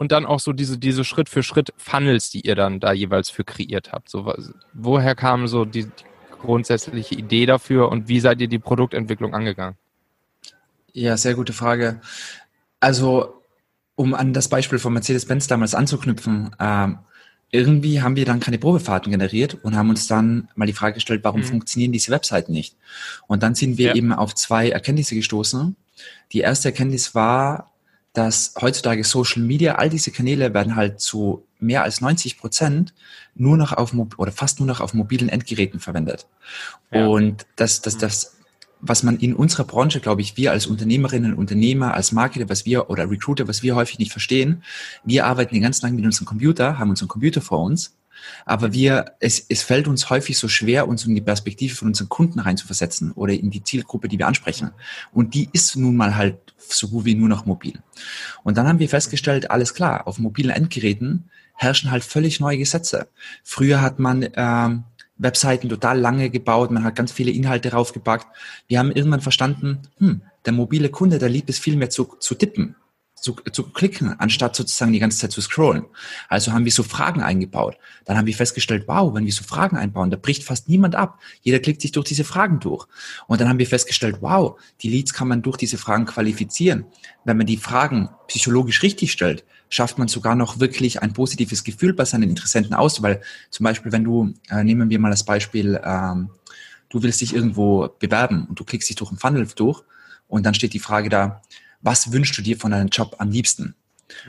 und 0.00 0.12
dann 0.12 0.24
auch 0.24 0.40
so 0.40 0.54
diese, 0.54 0.78
diese 0.78 1.04
Schritt 1.04 1.28
für 1.28 1.42
Schritt 1.42 1.74
Funnels, 1.76 2.30
die 2.30 2.40
ihr 2.40 2.54
dann 2.54 2.80
da 2.80 2.94
jeweils 2.94 3.28
für 3.28 3.44
kreiert 3.44 3.92
habt. 3.92 4.08
So, 4.08 4.32
woher 4.72 5.14
kam 5.14 5.46
so 5.46 5.66
die, 5.66 5.84
die 5.84 5.90
grundsätzliche 6.40 7.14
Idee 7.16 7.44
dafür 7.44 7.90
und 7.90 8.08
wie 8.08 8.18
seid 8.18 8.40
ihr 8.40 8.48
die 8.48 8.58
Produktentwicklung 8.58 9.34
angegangen? 9.34 9.76
Ja, 10.94 11.18
sehr 11.18 11.34
gute 11.34 11.52
Frage. 11.52 12.00
Also, 12.80 13.42
um 13.94 14.14
an 14.14 14.32
das 14.32 14.48
Beispiel 14.48 14.78
von 14.78 14.94
Mercedes-Benz 14.94 15.48
damals 15.48 15.74
anzuknüpfen, 15.74 16.56
ähm, 16.58 17.00
irgendwie 17.50 18.00
haben 18.00 18.16
wir 18.16 18.24
dann 18.24 18.40
keine 18.40 18.56
Probefahrten 18.56 19.12
generiert 19.12 19.58
und 19.62 19.76
haben 19.76 19.90
uns 19.90 20.06
dann 20.06 20.48
mal 20.54 20.64
die 20.64 20.72
Frage 20.72 20.94
gestellt, 20.94 21.24
warum 21.24 21.42
mhm. 21.42 21.44
funktionieren 21.44 21.92
diese 21.92 22.10
Webseiten 22.10 22.52
nicht? 22.52 22.74
Und 23.26 23.42
dann 23.42 23.54
sind 23.54 23.76
wir 23.76 23.88
ja. 23.88 23.94
eben 23.94 24.14
auf 24.14 24.34
zwei 24.34 24.70
Erkenntnisse 24.70 25.14
gestoßen. 25.14 25.76
Die 26.32 26.40
erste 26.40 26.68
Erkenntnis 26.68 27.14
war, 27.14 27.69
dass 28.12 28.54
heutzutage 28.60 29.04
Social 29.04 29.42
Media, 29.42 29.76
all 29.76 29.88
diese 29.88 30.10
Kanäle 30.10 30.52
werden 30.52 30.76
halt 30.76 31.00
zu 31.00 31.46
mehr 31.58 31.84
als 31.84 32.00
90 32.00 32.38
Prozent 32.38 32.94
nur 33.34 33.56
noch 33.56 33.72
auf 33.72 33.94
oder 34.16 34.32
fast 34.32 34.58
nur 34.58 34.66
noch 34.66 34.80
auf 34.80 34.94
mobilen 34.94 35.28
Endgeräten 35.28 35.78
verwendet. 35.78 36.26
Ja. 36.90 37.06
Und 37.06 37.46
das, 37.56 37.82
das, 37.82 37.98
das, 37.98 38.36
was 38.80 39.02
man 39.02 39.18
in 39.18 39.34
unserer 39.34 39.64
Branche, 39.64 40.00
glaube 40.00 40.22
ich, 40.22 40.36
wir 40.36 40.52
als 40.52 40.66
Unternehmerinnen 40.66 41.32
und 41.32 41.38
Unternehmer, 41.38 41.94
als 41.94 42.12
Marketer, 42.12 42.48
was 42.48 42.64
wir 42.64 42.90
oder 42.90 43.08
Recruiter, 43.08 43.46
was 43.46 43.62
wir 43.62 43.76
häufig 43.76 43.98
nicht 43.98 44.10
verstehen, 44.10 44.64
wir 45.04 45.26
arbeiten 45.26 45.54
den 45.54 45.62
ganzen 45.62 45.82
Tag 45.82 45.92
mit 45.92 46.04
unserem 46.04 46.26
Computer, 46.26 46.78
haben 46.78 46.90
unseren 46.90 47.08
Computer 47.08 47.40
vor 47.40 47.60
uns 47.60 47.94
aber 48.44 48.72
wir, 48.72 49.12
es, 49.20 49.44
es 49.48 49.62
fällt 49.62 49.88
uns 49.88 50.10
häufig 50.10 50.38
so 50.38 50.48
schwer, 50.48 50.88
uns 50.88 51.04
in 51.06 51.14
die 51.14 51.20
Perspektive 51.20 51.74
von 51.74 51.88
unseren 51.88 52.08
Kunden 52.08 52.40
reinzuversetzen 52.40 53.12
oder 53.12 53.32
in 53.32 53.50
die 53.50 53.62
Zielgruppe, 53.62 54.08
die 54.08 54.18
wir 54.18 54.26
ansprechen. 54.26 54.70
Und 55.12 55.34
die 55.34 55.48
ist 55.52 55.76
nun 55.76 55.96
mal 55.96 56.16
halt 56.16 56.38
so 56.56 56.88
gut 56.88 57.04
wie 57.04 57.14
nur 57.14 57.28
noch 57.28 57.46
mobil. 57.46 57.78
Und 58.42 58.56
dann 58.56 58.66
haben 58.66 58.78
wir 58.78 58.88
festgestellt, 58.88 59.50
alles 59.50 59.74
klar, 59.74 60.06
auf 60.06 60.18
mobilen 60.18 60.50
Endgeräten 60.50 61.30
herrschen 61.54 61.90
halt 61.90 62.04
völlig 62.04 62.40
neue 62.40 62.58
Gesetze. 62.58 63.08
Früher 63.44 63.82
hat 63.82 63.98
man 63.98 64.28
ähm, 64.34 64.84
Webseiten 65.18 65.68
total 65.68 65.98
lange 65.98 66.30
gebaut, 66.30 66.70
man 66.70 66.84
hat 66.84 66.96
ganz 66.96 67.12
viele 67.12 67.30
Inhalte 67.30 67.72
raufgepackt. 67.72 68.26
Wir 68.66 68.78
haben 68.78 68.90
irgendwann 68.90 69.20
verstanden, 69.20 69.80
hm, 69.98 70.22
der 70.46 70.54
mobile 70.54 70.88
Kunde, 70.88 71.18
der 71.18 71.28
liebt 71.28 71.50
es 71.50 71.58
viel 71.58 71.76
mehr 71.76 71.90
zu, 71.90 72.16
zu 72.18 72.34
tippen 72.34 72.76
zu, 73.20 73.34
zu 73.52 73.64
klicken, 73.64 74.18
anstatt 74.18 74.56
sozusagen 74.56 74.92
die 74.92 74.98
ganze 74.98 75.18
Zeit 75.18 75.32
zu 75.32 75.40
scrollen. 75.40 75.84
Also 76.28 76.52
haben 76.52 76.64
wir 76.64 76.72
so 76.72 76.82
Fragen 76.82 77.22
eingebaut. 77.22 77.76
Dann 78.04 78.16
haben 78.16 78.26
wir 78.26 78.34
festgestellt, 78.34 78.84
wow, 78.86 79.14
wenn 79.14 79.24
wir 79.24 79.32
so 79.32 79.44
Fragen 79.44 79.76
einbauen, 79.76 80.10
da 80.10 80.16
bricht 80.16 80.44
fast 80.44 80.68
niemand 80.68 80.94
ab. 80.94 81.18
Jeder 81.42 81.58
klickt 81.58 81.82
sich 81.82 81.92
durch 81.92 82.06
diese 82.06 82.24
Fragen 82.24 82.60
durch. 82.60 82.86
Und 83.26 83.40
dann 83.40 83.48
haben 83.48 83.58
wir 83.58 83.66
festgestellt, 83.66 84.18
wow, 84.20 84.58
die 84.82 84.90
Leads 84.90 85.12
kann 85.12 85.28
man 85.28 85.42
durch 85.42 85.56
diese 85.56 85.78
Fragen 85.78 86.06
qualifizieren. 86.06 86.86
Wenn 87.24 87.36
man 87.36 87.46
die 87.46 87.58
Fragen 87.58 88.08
psychologisch 88.28 88.82
richtig 88.82 89.12
stellt, 89.12 89.44
schafft 89.68 89.98
man 89.98 90.08
sogar 90.08 90.34
noch 90.34 90.58
wirklich 90.58 91.02
ein 91.02 91.12
positives 91.12 91.64
Gefühl 91.64 91.92
bei 91.92 92.04
seinen 92.04 92.28
Interessenten 92.28 92.74
aus. 92.74 93.02
Weil 93.02 93.20
zum 93.50 93.64
Beispiel, 93.64 93.92
wenn 93.92 94.04
du, 94.04 94.34
äh, 94.48 94.64
nehmen 94.64 94.90
wir 94.90 94.98
mal 94.98 95.10
das 95.10 95.24
Beispiel, 95.24 95.80
ähm, 95.84 96.30
du 96.88 97.02
willst 97.02 97.20
dich 97.20 97.34
irgendwo 97.34 97.88
bewerben 97.98 98.46
und 98.48 98.58
du 98.58 98.64
klickst 98.64 98.88
dich 98.88 98.96
durch 98.96 99.10
einen 99.10 99.18
Funnel 99.18 99.46
durch 99.54 99.82
und 100.28 100.44
dann 100.44 100.54
steht 100.54 100.74
die 100.74 100.78
Frage 100.78 101.08
da, 101.08 101.42
was 101.82 102.12
wünschst 102.12 102.36
du 102.36 102.42
dir 102.42 102.56
von 102.56 102.70
deinem 102.70 102.88
Job 102.88 103.16
am 103.18 103.30
liebsten? 103.30 103.74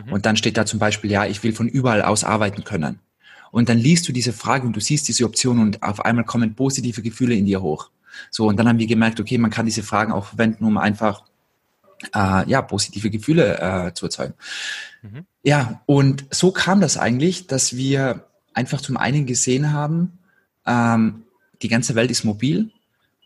Mhm. 0.05 0.13
Und 0.13 0.25
dann 0.25 0.37
steht 0.37 0.57
da 0.57 0.65
zum 0.65 0.79
Beispiel, 0.79 1.11
ja, 1.11 1.25
ich 1.25 1.43
will 1.43 1.53
von 1.53 1.67
überall 1.67 2.01
aus 2.01 2.23
arbeiten 2.23 2.63
können. 2.63 2.99
Und 3.51 3.67
dann 3.67 3.77
liest 3.77 4.07
du 4.07 4.13
diese 4.13 4.33
Frage 4.33 4.65
und 4.65 4.75
du 4.75 4.79
siehst 4.79 5.07
diese 5.07 5.25
Option 5.25 5.59
und 5.59 5.83
auf 5.83 6.05
einmal 6.05 6.23
kommen 6.23 6.55
positive 6.55 7.01
Gefühle 7.01 7.35
in 7.35 7.45
dir 7.45 7.61
hoch. 7.61 7.89
So, 8.29 8.47
und 8.47 8.57
dann 8.57 8.67
haben 8.67 8.79
wir 8.79 8.87
gemerkt, 8.87 9.19
okay, 9.19 9.37
man 9.37 9.51
kann 9.51 9.65
diese 9.65 9.83
Fragen 9.83 10.11
auch 10.11 10.25
verwenden, 10.27 10.65
um 10.65 10.77
einfach 10.77 11.25
äh, 12.13 12.49
ja, 12.49 12.61
positive 12.61 13.09
Gefühle 13.09 13.59
äh, 13.59 13.93
zu 13.93 14.05
erzeugen. 14.05 14.33
Mhm. 15.01 15.25
Ja, 15.43 15.81
und 15.85 16.25
so 16.31 16.51
kam 16.51 16.81
das 16.81 16.97
eigentlich, 16.97 17.47
dass 17.47 17.75
wir 17.75 18.27
einfach 18.53 18.81
zum 18.81 18.97
einen 18.97 19.25
gesehen 19.25 19.71
haben, 19.73 20.19
ähm, 20.65 21.23
die 21.61 21.67
ganze 21.67 21.95
Welt 21.95 22.11
ist 22.11 22.23
mobil 22.23 22.71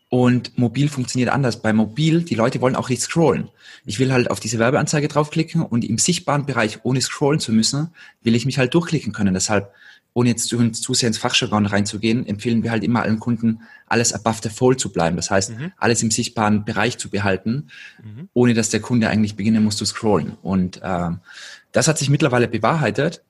und 0.08 0.56
mobil 0.56 0.88
funktioniert 0.88 1.30
anders. 1.30 1.62
Bei 1.62 1.72
mobil, 1.72 2.22
die 2.22 2.36
Leute 2.36 2.60
wollen 2.60 2.76
auch 2.76 2.88
nicht 2.88 3.02
scrollen. 3.02 3.48
Ich 3.84 3.98
will 3.98 4.12
halt 4.12 4.30
auf 4.30 4.38
diese 4.38 4.58
Werbeanzeige 4.58 5.08
draufklicken 5.08 5.62
und 5.62 5.84
im 5.84 5.98
sichtbaren 5.98 6.46
Bereich, 6.46 6.80
ohne 6.84 7.00
scrollen 7.00 7.40
zu 7.40 7.52
müssen, 7.52 7.88
will 8.22 8.36
ich 8.36 8.46
mich 8.46 8.58
halt 8.58 8.72
durchklicken 8.74 9.12
können. 9.12 9.34
Deshalb, 9.34 9.72
ohne 10.14 10.30
jetzt 10.30 10.48
zu, 10.48 10.70
zu 10.70 10.94
sehr 10.94 11.08
ins 11.08 11.18
Fachjargon 11.18 11.66
reinzugehen, 11.66 12.24
empfehlen 12.24 12.62
wir 12.62 12.70
halt 12.70 12.84
immer 12.84 13.02
allen 13.02 13.18
Kunden, 13.18 13.62
alles 13.86 14.12
above 14.12 14.38
the 14.42 14.48
fold 14.48 14.78
zu 14.78 14.92
bleiben. 14.92 15.16
Das 15.16 15.30
heißt, 15.30 15.50
mhm. 15.50 15.72
alles 15.76 16.02
im 16.02 16.12
sichtbaren 16.12 16.64
Bereich 16.64 16.98
zu 16.98 17.10
behalten, 17.10 17.68
mhm. 18.02 18.28
ohne 18.32 18.54
dass 18.54 18.70
der 18.70 18.80
Kunde 18.80 19.08
eigentlich 19.08 19.34
beginnen 19.34 19.64
muss 19.64 19.76
zu 19.76 19.84
scrollen. 19.84 20.36
Und 20.40 20.80
ähm, 20.84 21.18
das 21.72 21.88
hat 21.88 21.98
sich 21.98 22.10
mittlerweile 22.10 22.46
bewahrheitet. 22.46 23.22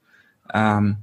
Ähm, 0.52 0.96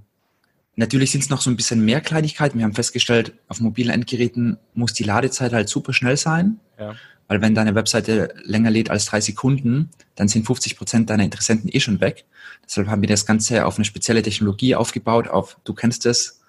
Natürlich 0.75 1.11
sind 1.11 1.23
es 1.23 1.29
noch 1.29 1.41
so 1.41 1.49
ein 1.49 1.55
bisschen 1.55 1.85
mehr 1.85 2.01
Kleinigkeiten. 2.01 2.57
Wir 2.57 2.65
haben 2.65 2.73
festgestellt, 2.73 3.33
auf 3.47 3.59
mobilen 3.59 3.91
Endgeräten 3.91 4.57
muss 4.73 4.93
die 4.93 5.03
Ladezeit 5.03 5.53
halt 5.53 5.69
super 5.69 5.93
schnell 5.93 6.17
sein. 6.17 6.59
Ja. 6.79 6.95
Weil 7.27 7.41
wenn 7.41 7.55
deine 7.55 7.75
Webseite 7.75 8.33
länger 8.43 8.71
lädt 8.71 8.89
als 8.89 9.05
drei 9.05 9.21
Sekunden, 9.21 9.89
dann 10.15 10.27
sind 10.27 10.45
50 10.45 10.77
Prozent 10.77 11.09
deiner 11.09 11.23
Interessenten 11.23 11.69
eh 11.71 11.79
schon 11.79 12.01
weg. 12.01 12.25
Deshalb 12.65 12.87
haben 12.87 13.01
wir 13.01 13.09
das 13.09 13.25
Ganze 13.25 13.65
auf 13.65 13.77
eine 13.77 13.85
spezielle 13.85 14.21
Technologie 14.21 14.75
aufgebaut, 14.75 15.27
auf, 15.27 15.57
du 15.63 15.73
kennst 15.73 16.05
das, 16.05 16.41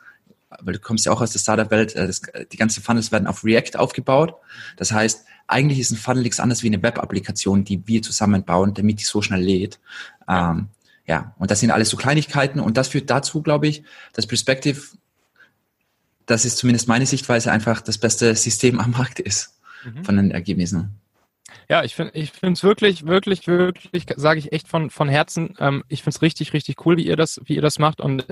weil 0.61 0.75
du 0.75 0.81
kommst 0.81 1.07
ja 1.07 1.13
auch 1.13 1.21
aus 1.21 1.33
der 1.33 1.39
Startup-Welt, 1.39 1.95
äh, 1.95 2.13
die 2.51 2.57
ganzen 2.57 2.83
Funnels 2.83 3.13
werden 3.13 3.27
auf 3.27 3.45
React 3.45 3.77
aufgebaut. 3.77 4.35
Das 4.77 4.93
heißt, 4.93 5.25
eigentlich 5.47 5.79
ist 5.79 5.91
ein 5.91 5.97
Funnel 5.97 6.23
nichts 6.23 6.41
anderes 6.41 6.63
wie 6.63 6.69
eine 6.69 6.83
Web-Applikation, 6.83 7.65
die 7.65 7.87
wir 7.87 8.03
zusammenbauen, 8.03 8.75
damit 8.75 9.01
die 9.01 9.05
so 9.05 9.23
schnell 9.23 9.43
lädt. 9.43 9.79
Ähm, 10.29 10.69
ja, 11.07 11.35
und 11.39 11.51
das 11.51 11.61
sind 11.61 11.71
alles 11.71 11.91
so 11.91 11.97
Kleinigkeiten 11.97 12.61
und 12.61 12.77
das 12.77 12.89
führt 12.89 13.11
dazu, 13.11 13.43
glaube 13.43 13.67
ich, 13.67 13.85
dass 14.15 14.27
Perspective, 14.27 14.81
das 16.27 16.45
ist 16.45 16.57
zumindest 16.57 16.89
meine 16.89 17.07
Sichtweise, 17.07 17.53
einfach 17.53 17.81
das 17.83 17.99
beste 17.99 18.35
System 18.35 18.81
am 18.81 18.93
Markt 18.93 19.21
ist 19.21 19.59
mhm. 19.85 20.05
von 20.05 20.17
den 20.17 20.31
Ergebnissen. 20.31 20.99
Ja, 21.69 21.83
ich 21.83 21.95
finde 21.95 22.13
ich 22.15 22.33
es 22.43 22.63
wirklich, 22.63 23.07
wirklich, 23.07 23.47
wirklich, 23.47 24.05
sage 24.17 24.39
ich 24.39 24.53
echt 24.53 24.69
von, 24.69 24.91
von 24.91 25.09
Herzen, 25.09 25.55
ähm, 25.59 25.85
ich 25.89 26.03
finde 26.03 26.17
es 26.17 26.23
richtig, 26.23 26.53
richtig 26.53 26.85
cool, 26.85 26.97
wie 26.97 27.07
ihr 27.07 27.17
das, 27.17 27.41
wie 27.45 27.55
ihr 27.55 27.63
das 27.63 27.79
macht. 27.79 28.01
Und 28.01 28.27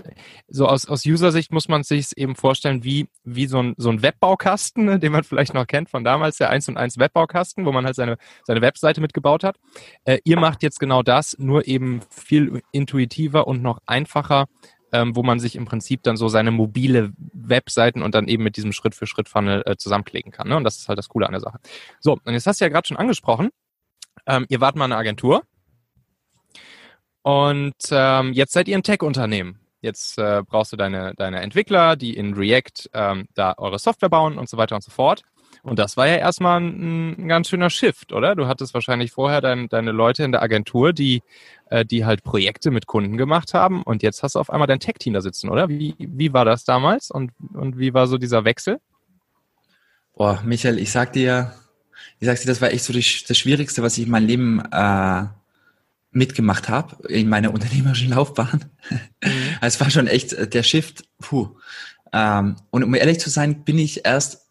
so 0.49 0.67
aus, 0.67 0.87
aus 0.87 1.07
User-Sicht 1.07 1.53
muss 1.53 1.69
man 1.69 1.83
sich 1.83 2.17
eben 2.17 2.37
vorstellen, 2.37 2.85
wie, 2.85 3.09
wie 3.25 3.47
so 3.47 3.63
ein, 3.63 3.75
so 3.77 3.91
ein 3.91 4.03
Webbaukasten, 4.03 4.85
ne, 4.85 4.99
den 4.99 5.13
man 5.13 5.25
vielleicht 5.25 5.55
noch 5.55 5.67
kennt 5.67 5.91
von 5.91 6.05
damals, 6.05 6.37
der 6.37 6.51
1 6.51 6.69
und 6.69 6.77
1 6.77 6.99
Webbaukasten, 6.99 7.65
wo 7.65 7.73
man 7.73 7.87
halt 7.87 7.97
seine, 7.97 8.19
seine 8.45 8.61
Webseite 8.61 9.01
mitgebaut 9.01 9.45
hat. 9.45 9.57
Äh, 10.05 10.19
ihr 10.25 10.39
macht 10.39 10.63
jetzt 10.63 10.79
genau 10.79 11.03
das, 11.03 11.37
nur 11.39 11.67
eben 11.67 12.01
viel 12.11 12.63
intuitiver 12.73 13.47
und 13.47 13.63
noch 13.63 13.81
einfacher 13.87 14.47
ähm, 14.93 15.17
wo 15.17 15.23
man 15.23 15.41
sich 15.41 15.57
im 15.57 15.65
Prinzip 15.65 16.03
dann 16.03 16.17
so 16.17 16.29
seine 16.29 16.51
mobile 16.51 17.13
Webseiten 17.33 18.03
und 18.03 18.15
dann 18.15 18.29
eben 18.29 18.43
mit 18.43 18.57
diesem 18.57 18.73
Schritt-für-Schritt-Funnel 18.73 19.63
äh, 19.67 19.77
zusammenklicken 19.77 20.33
kann. 20.33 20.49
Ne? 20.49 20.57
Und 20.57 20.65
das 20.65 20.79
ist 20.79 20.89
halt 20.89 20.99
das 20.99 21.09
Coole 21.09 21.27
an 21.27 21.33
der 21.33 21.41
Sache. 21.41 21.59
So, 22.01 22.13
und 22.25 22.33
jetzt 22.33 22.47
hast 22.47 22.61
du 22.61 22.65
ja 22.65 22.69
gerade 22.69 22.87
schon 22.87 22.97
angesprochen, 22.97 23.51
ähm, 24.27 24.47
ihr 24.49 24.61
wart 24.61 24.77
mal 24.77 24.85
eine 24.85 24.97
Agentur 24.97 25.43
und 27.23 27.75
ähm, 27.91 28.33
jetzt 28.33 28.53
seid 28.53 28.69
ihr 28.69 28.77
ein 28.77 28.83
Tech-Unternehmen. 28.83 29.59
Jetzt 29.81 30.19
äh, 30.19 30.43
brauchst 30.47 30.73
du 30.73 30.77
deine, 30.77 31.15
deine 31.17 31.41
Entwickler, 31.41 31.97
die 31.97 32.17
in 32.17 32.35
React 32.35 32.91
ähm, 32.93 33.27
da 33.35 33.55
eure 33.57 33.79
Software 33.79 34.09
bauen 34.09 34.39
und 34.39 34.49
so 34.49 34.57
weiter 34.57 34.77
und 34.77 34.85
so 34.85 34.91
fort. 34.91 35.23
Und 35.63 35.79
das 35.79 35.97
war 35.97 36.07
ja 36.07 36.17
erstmal 36.17 36.61
ein, 36.61 37.11
ein 37.19 37.29
ganz 37.29 37.49
schöner 37.49 37.71
Shift, 37.71 38.13
oder? 38.13 38.35
Du 38.35 38.47
hattest 38.47 38.75
wahrscheinlich 38.75 39.13
vorher 39.13 39.41
dein, 39.41 39.69
deine 39.69 39.93
Leute 39.93 40.25
in 40.25 40.33
der 40.33 40.43
Agentur, 40.43 40.93
die, 40.93 41.23
äh, 41.71 41.85
die 41.85 42.05
halt 42.05 42.25
Projekte 42.25 42.71
mit 42.71 42.87
Kunden 42.87 43.17
gemacht 43.17 43.55
haben. 43.55 43.83
Und 43.83 44.03
jetzt 44.03 44.23
hast 44.23 44.35
du 44.35 44.41
auf 44.41 44.51
einmal 44.51 44.67
dein 44.67 44.81
Tech-Team 44.81 45.15
da 45.15 45.21
sitzen, 45.21 45.49
oder? 45.49 45.69
Wie, 45.69 45.95
wie 45.99 46.33
war 46.33 46.45
das 46.45 46.65
damals 46.65 47.11
und, 47.11 47.33
und 47.55 47.79
wie 47.79 47.95
war 47.95 48.07
so 48.07 48.19
dieser 48.19 48.45
Wechsel? 48.45 48.81
Boah, 50.15 50.43
Michael, 50.45 50.79
ich 50.79 50.91
sag 50.91 51.13
dir, 51.13 51.53
ich 52.19 52.27
sag 52.27 52.39
dir, 52.41 52.47
das 52.47 52.61
war 52.61 52.71
echt 52.71 52.85
so 52.85 52.93
das, 52.93 53.25
das 53.27 53.39
Schwierigste, 53.39 53.83
was 53.83 53.97
ich 53.99 54.05
in 54.05 54.11
meinem 54.11 54.27
Leben 54.27 54.63
äh, 54.73 55.25
mitgemacht 56.11 56.69
habe, 56.69 57.09
in 57.09 57.29
meiner 57.29 57.53
unternehmerischen 57.55 58.11
Laufbahn. 58.11 58.65
Mhm. 58.91 59.01
es 59.61 59.81
war 59.81 59.91
schon 59.91 60.07
echt 60.07 60.33
äh, 60.33 60.49
der 60.49 60.63
Shift, 60.63 61.05
puh. 61.21 61.57
Ähm, 62.13 62.57
und 62.71 62.85
um 62.85 62.95
ehrlich 62.95 63.21
zu 63.21 63.31
sein, 63.31 63.65
bin 63.65 63.79
ich 63.79 64.05
erst 64.05 64.42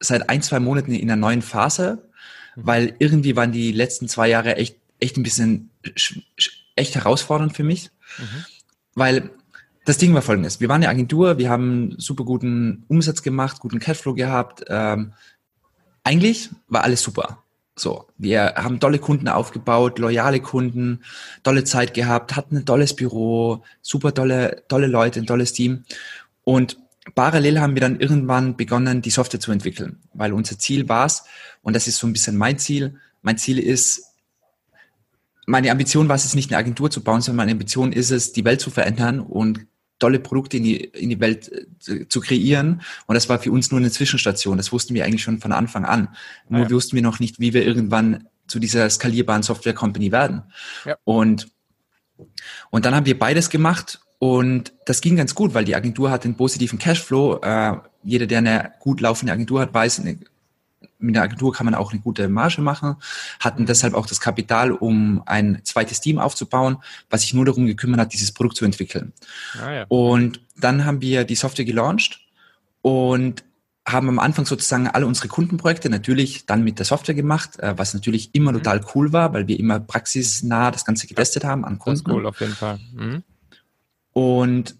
seit 0.00 0.28
ein, 0.28 0.42
zwei 0.42 0.60
Monaten 0.60 0.92
in 0.92 1.10
einer 1.10 1.20
neuen 1.20 1.42
Phase, 1.42 2.02
mhm. 2.56 2.66
weil 2.66 2.96
irgendwie 2.98 3.36
waren 3.36 3.52
die 3.52 3.72
letzten 3.72 4.08
zwei 4.08 4.28
Jahre 4.28 4.56
echt, 4.56 4.76
echt 4.98 5.16
ein 5.16 5.22
bisschen 5.22 5.70
echt 6.74 6.94
herausfordernd 6.94 7.54
für 7.54 7.64
mich, 7.64 7.90
mhm. 8.18 8.44
weil 8.94 9.30
das 9.84 9.98
Ding 9.98 10.14
war 10.14 10.22
folgendes. 10.22 10.60
Wir 10.60 10.68
waren 10.68 10.82
eine 10.82 10.90
Agentur, 10.90 11.38
wir 11.38 11.50
haben 11.50 11.94
super 11.98 12.24
guten 12.24 12.84
Umsatz 12.88 13.22
gemacht, 13.22 13.60
guten 13.60 13.78
Cashflow 13.78 14.14
gehabt. 14.14 14.64
Ähm, 14.68 15.12
eigentlich 16.04 16.50
war 16.68 16.84
alles 16.84 17.02
super. 17.02 17.42
So, 17.76 18.06
wir 18.18 18.54
haben 18.56 18.78
tolle 18.78 18.98
Kunden 18.98 19.28
aufgebaut, 19.28 19.98
loyale 19.98 20.40
Kunden, 20.40 21.02
tolle 21.42 21.64
Zeit 21.64 21.94
gehabt, 21.94 22.36
hatten 22.36 22.58
ein 22.58 22.66
tolles 22.66 22.94
Büro, 22.94 23.64
super 23.80 24.12
tolle, 24.12 24.64
tolle 24.68 24.86
Leute, 24.86 25.18
ein 25.18 25.26
tolles 25.26 25.54
Team. 25.54 25.84
Und 26.44 26.76
parallel 27.14 27.60
haben 27.60 27.74
wir 27.74 27.80
dann 27.80 28.00
irgendwann 28.00 28.56
begonnen, 28.56 29.02
die 29.02 29.10
Software 29.10 29.40
zu 29.40 29.52
entwickeln, 29.52 30.00
weil 30.14 30.32
unser 30.32 30.58
Ziel 30.58 30.88
war 30.88 31.06
es, 31.06 31.24
und 31.62 31.74
das 31.74 31.86
ist 31.86 31.98
so 31.98 32.06
ein 32.06 32.12
bisschen 32.12 32.36
mein 32.36 32.58
Ziel, 32.58 32.98
mein 33.22 33.38
Ziel 33.38 33.58
ist, 33.58 34.04
meine 35.46 35.70
Ambition 35.70 36.08
war 36.08 36.16
es 36.16 36.34
nicht 36.34 36.50
eine 36.50 36.58
Agentur 36.58 36.90
zu 36.90 37.02
bauen, 37.02 37.20
sondern 37.20 37.38
meine 37.38 37.52
Ambition 37.52 37.92
ist 37.92 38.10
es, 38.10 38.32
die 38.32 38.44
Welt 38.44 38.60
zu 38.60 38.70
verändern 38.70 39.20
und 39.20 39.66
tolle 39.98 40.18
Produkte 40.18 40.56
in 40.56 40.64
die, 40.64 40.76
in 40.76 41.10
die 41.10 41.20
Welt 41.20 41.50
äh, 41.86 42.08
zu 42.08 42.20
kreieren. 42.20 42.82
Und 43.06 43.14
das 43.14 43.28
war 43.28 43.38
für 43.38 43.52
uns 43.52 43.70
nur 43.70 43.80
eine 43.80 43.90
Zwischenstation. 43.90 44.56
Das 44.56 44.72
wussten 44.72 44.94
wir 44.94 45.04
eigentlich 45.04 45.22
schon 45.22 45.38
von 45.38 45.52
Anfang 45.52 45.84
an. 45.84 46.08
Nur 46.48 46.62
ja. 46.62 46.70
wussten 46.70 46.96
wir 46.96 47.02
noch 47.02 47.20
nicht, 47.20 47.38
wie 47.38 47.52
wir 47.52 47.64
irgendwann 47.64 48.28
zu 48.46 48.58
dieser 48.58 48.88
skalierbaren 48.88 49.42
Software 49.42 49.74
Company 49.74 50.10
werden. 50.10 50.42
Ja. 50.84 50.96
Und, 51.04 51.48
und 52.70 52.84
dann 52.84 52.94
haben 52.94 53.06
wir 53.06 53.18
beides 53.18 53.50
gemacht 53.50 54.00
und 54.20 54.74
das 54.84 55.00
ging 55.00 55.16
ganz 55.16 55.34
gut, 55.34 55.54
weil 55.54 55.64
die 55.64 55.74
Agentur 55.74 56.10
hat 56.10 56.26
einen 56.26 56.36
positiven 56.36 56.78
Cashflow. 56.78 57.40
Äh, 57.40 57.78
jeder, 58.02 58.26
der 58.26 58.38
eine 58.38 58.72
gut 58.78 59.00
laufende 59.00 59.32
Agentur 59.32 59.62
hat, 59.62 59.72
weiß, 59.72 60.00
eine, 60.00 60.18
mit 60.98 61.14
der 61.14 61.22
Agentur 61.22 61.54
kann 61.54 61.64
man 61.64 61.74
auch 61.74 61.92
eine 61.92 62.02
gute 62.02 62.28
Marge 62.28 62.60
machen, 62.60 62.96
hatten 63.40 63.64
deshalb 63.64 63.94
auch 63.94 64.04
das 64.04 64.20
Kapital, 64.20 64.72
um 64.72 65.22
ein 65.24 65.62
zweites 65.64 66.02
Team 66.02 66.18
aufzubauen, 66.18 66.76
was 67.08 67.22
sich 67.22 67.32
nur 67.32 67.46
darum 67.46 67.64
gekümmert 67.64 67.98
hat, 67.98 68.12
dieses 68.12 68.30
Produkt 68.32 68.58
zu 68.58 68.66
entwickeln. 68.66 69.14
Ah, 69.58 69.72
ja. 69.72 69.84
Und 69.88 70.42
dann 70.54 70.84
haben 70.84 71.00
wir 71.00 71.24
die 71.24 71.34
Software 71.34 71.64
gelauncht 71.64 72.20
und 72.82 73.42
haben 73.88 74.10
am 74.10 74.18
Anfang 74.18 74.44
sozusagen 74.44 74.86
alle 74.86 75.06
unsere 75.06 75.28
Kundenprojekte 75.28 75.88
natürlich 75.88 76.44
dann 76.44 76.62
mit 76.62 76.78
der 76.78 76.84
Software 76.84 77.14
gemacht, 77.14 77.58
äh, 77.58 77.72
was 77.78 77.94
natürlich 77.94 78.34
immer 78.34 78.52
mhm. 78.52 78.56
total 78.58 78.84
cool 78.94 79.14
war, 79.14 79.32
weil 79.32 79.48
wir 79.48 79.58
immer 79.58 79.80
praxisnah 79.80 80.70
das 80.70 80.84
Ganze 80.84 81.06
getestet 81.06 81.42
haben 81.42 81.64
an 81.64 81.78
Kunden. 81.78 82.04
Das 82.04 82.12
ist 82.12 82.14
cool 82.14 82.26
auf 82.26 82.40
jeden 82.40 82.52
Fall. 82.52 82.78
Mhm. 82.92 83.22
Und 84.12 84.76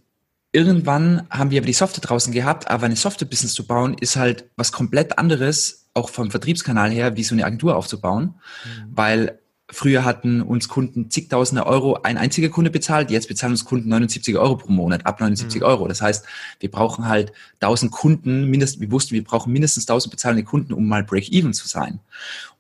irgendwann 0.53 1.27
haben 1.31 1.51
wir 1.51 1.61
aber 1.61 1.67
die 1.67 1.73
Software 1.73 2.03
draußen 2.03 2.33
gehabt, 2.33 2.69
aber 2.69 2.87
eine 2.87 2.97
Software-Business 2.97 3.55
zu 3.55 3.67
bauen, 3.67 3.95
ist 4.01 4.17
halt 4.17 4.45
was 4.57 4.73
komplett 4.73 5.19
anderes, 5.19 5.89
auch 5.95 6.11
vom 6.11 6.31
Vertriebskanal 6.31 6.91
her, 6.91 7.17
wie 7.17 7.25
so 7.25 7.35
eine 7.35 7.45
Agentur 7.45 7.77
aufzubauen. 7.77 8.35
Mhm. 8.65 8.91
Weil 8.91 9.39
früher 9.73 10.05
hatten 10.05 10.43
uns 10.43 10.69
Kunden 10.69 11.11
zigtausende 11.11 11.67
Euro 11.67 12.01
ein 12.03 12.19
einziger 12.19 12.49
Kunde 12.49 12.71
bezahlt, 12.71 13.11
jetzt 13.11 13.29
bezahlen 13.29 13.53
uns 13.53 13.65
Kunden 13.65 13.89
79 13.89 14.37
Euro 14.37 14.57
pro 14.57 14.73
Monat, 14.73 15.07
ab 15.07 15.21
79 15.21 15.61
mhm. 15.61 15.67
Euro. 15.67 15.89
Das 15.89 16.03
heißt, 16.03 16.25
wir 16.59 16.71
brauchen 16.71 17.07
halt 17.07 17.33
1000 17.61 17.93
Kunden, 17.93 18.47
mindestens, 18.47 18.81
wir 18.81 18.91
wussten, 18.91 19.15
wir 19.15 19.25
brauchen 19.25 19.53
mindestens 19.53 19.85
1000 19.85 20.11
bezahlende 20.11 20.45
Kunden, 20.45 20.73
um 20.73 20.89
mal 20.89 21.05
Break-Even 21.05 21.53
zu 21.53 21.69
sein. 21.69 22.01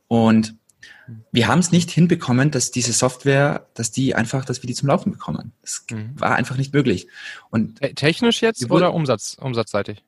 Und 0.06 0.54
wir 1.33 1.49
haben 1.49 1.61
es 1.61 1.73
nicht 1.73 1.90
hinbekommen, 1.90 2.50
dass 2.50 2.71
diese 2.71 2.93
Software, 2.93 3.67
dass 3.75 3.90
die 3.90 4.14
einfach, 4.14 4.45
dass 4.45 4.62
wir 4.62 4.69
die 4.69 4.75
zum 4.75 4.88
Laufen 4.88 5.12
bekommen. 5.12 5.52
Das 5.62 5.85
mhm. 5.90 6.19
war 6.19 6.35
einfach 6.35 6.57
nicht 6.57 6.73
möglich. 6.73 7.09
Und 7.50 7.81
technisch 7.97 8.43
jetzt 8.43 8.71
oder 8.71 8.95
Umsatz, 8.95 9.37
umsatzseitig? 9.40 10.05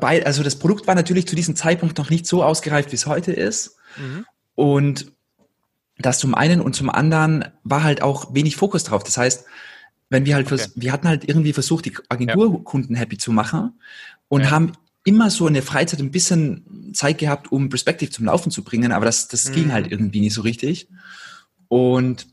Bei, 0.00 0.24
also 0.24 0.42
das 0.42 0.58
Produkt 0.58 0.86
war 0.86 0.94
natürlich 0.94 1.26
zu 1.26 1.36
diesem 1.36 1.56
Zeitpunkt 1.56 1.98
noch 1.98 2.10
nicht 2.10 2.26
so 2.26 2.42
ausgereift, 2.42 2.90
wie 2.92 2.96
es 2.96 3.06
heute 3.06 3.32
ist. 3.32 3.76
Mhm. 3.96 4.26
Und 4.54 5.12
das 5.98 6.18
zum 6.18 6.34
einen 6.34 6.60
und 6.60 6.74
zum 6.74 6.90
anderen 6.90 7.44
war 7.62 7.84
halt 7.84 8.02
auch 8.02 8.34
wenig 8.34 8.56
Fokus 8.56 8.84
drauf. 8.84 9.04
Das 9.04 9.16
heißt, 9.16 9.44
wenn 10.08 10.26
wir 10.26 10.34
halt, 10.34 10.50
okay. 10.50 10.66
wir 10.74 10.92
hatten 10.92 11.08
halt 11.08 11.28
irgendwie 11.28 11.52
versucht, 11.52 11.84
die 11.84 11.96
Agenturkunden 12.08 12.94
ja. 12.94 13.00
happy 13.00 13.18
zu 13.18 13.32
machen 13.32 13.78
und 14.28 14.42
ja. 14.42 14.50
haben 14.50 14.72
immer 15.04 15.30
so 15.30 15.46
in 15.46 15.54
der 15.54 15.62
Freizeit 15.62 16.00
ein 16.00 16.10
bisschen 16.10 16.64
Zeit 16.94 17.18
gehabt, 17.18 17.52
um 17.52 17.68
Perspective 17.68 18.10
zum 18.10 18.26
Laufen 18.26 18.50
zu 18.50 18.64
bringen, 18.64 18.92
aber 18.92 19.04
das, 19.04 19.28
das 19.28 19.48
mhm. 19.48 19.54
ging 19.54 19.72
halt 19.72 19.90
irgendwie 19.90 20.20
nicht 20.20 20.34
so 20.34 20.42
richtig. 20.42 20.88
Und 21.68 22.26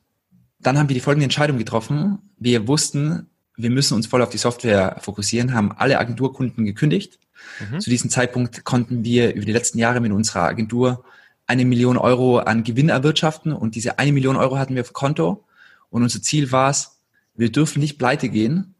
dann 0.60 0.78
haben 0.78 0.90
wir 0.90 0.94
die 0.94 1.02
folgende 1.02 1.26
Entscheidung 1.26 1.58
getroffen. 1.58 2.20
Wir 2.38 2.68
wussten, 2.68 3.28
wir 3.58 3.70
müssen 3.70 3.96
uns 3.96 4.08
voll 4.08 4.22
auf 4.22 4.30
die 4.30 4.38
Software 4.38 4.98
fokussieren, 5.02 5.54
haben 5.54 5.72
alle 5.72 6.00
Agenturkunden 6.00 6.66
gekündigt. 6.66 7.20
Mhm. 7.60 7.80
Zu 7.80 7.90
diesem 7.90 8.10
Zeitpunkt 8.10 8.64
konnten 8.64 9.04
wir 9.04 9.34
über 9.34 9.46
die 9.46 9.52
letzten 9.52 9.80
Jahre 9.80 10.00
mit 10.00 10.12
unserer 10.12 10.44
Agentur 10.44 11.04
eine 11.48 11.66
Million 11.66 11.98
Euro 11.98 12.40
an 12.40 12.64
Gewinn 12.64 12.90
erwirtschaften 12.90 13.52
und 13.52 13.76
diese 13.76 14.00
eine 14.00 14.12
Million 14.12 14.36
Euro 14.36 14.58
hatten 14.58 14.76
wir 14.76 14.84
auf 14.84 14.94
Konto. 14.94 15.44
Und 15.90 16.04
unser 16.04 16.22
Ziel 16.22 16.52
war 16.52 16.70
es, 16.70 17.02
wir 17.36 17.52
dürfen 17.52 17.80
nicht 17.80 17.98
pleite 17.98 18.30
gehen, 18.30 18.76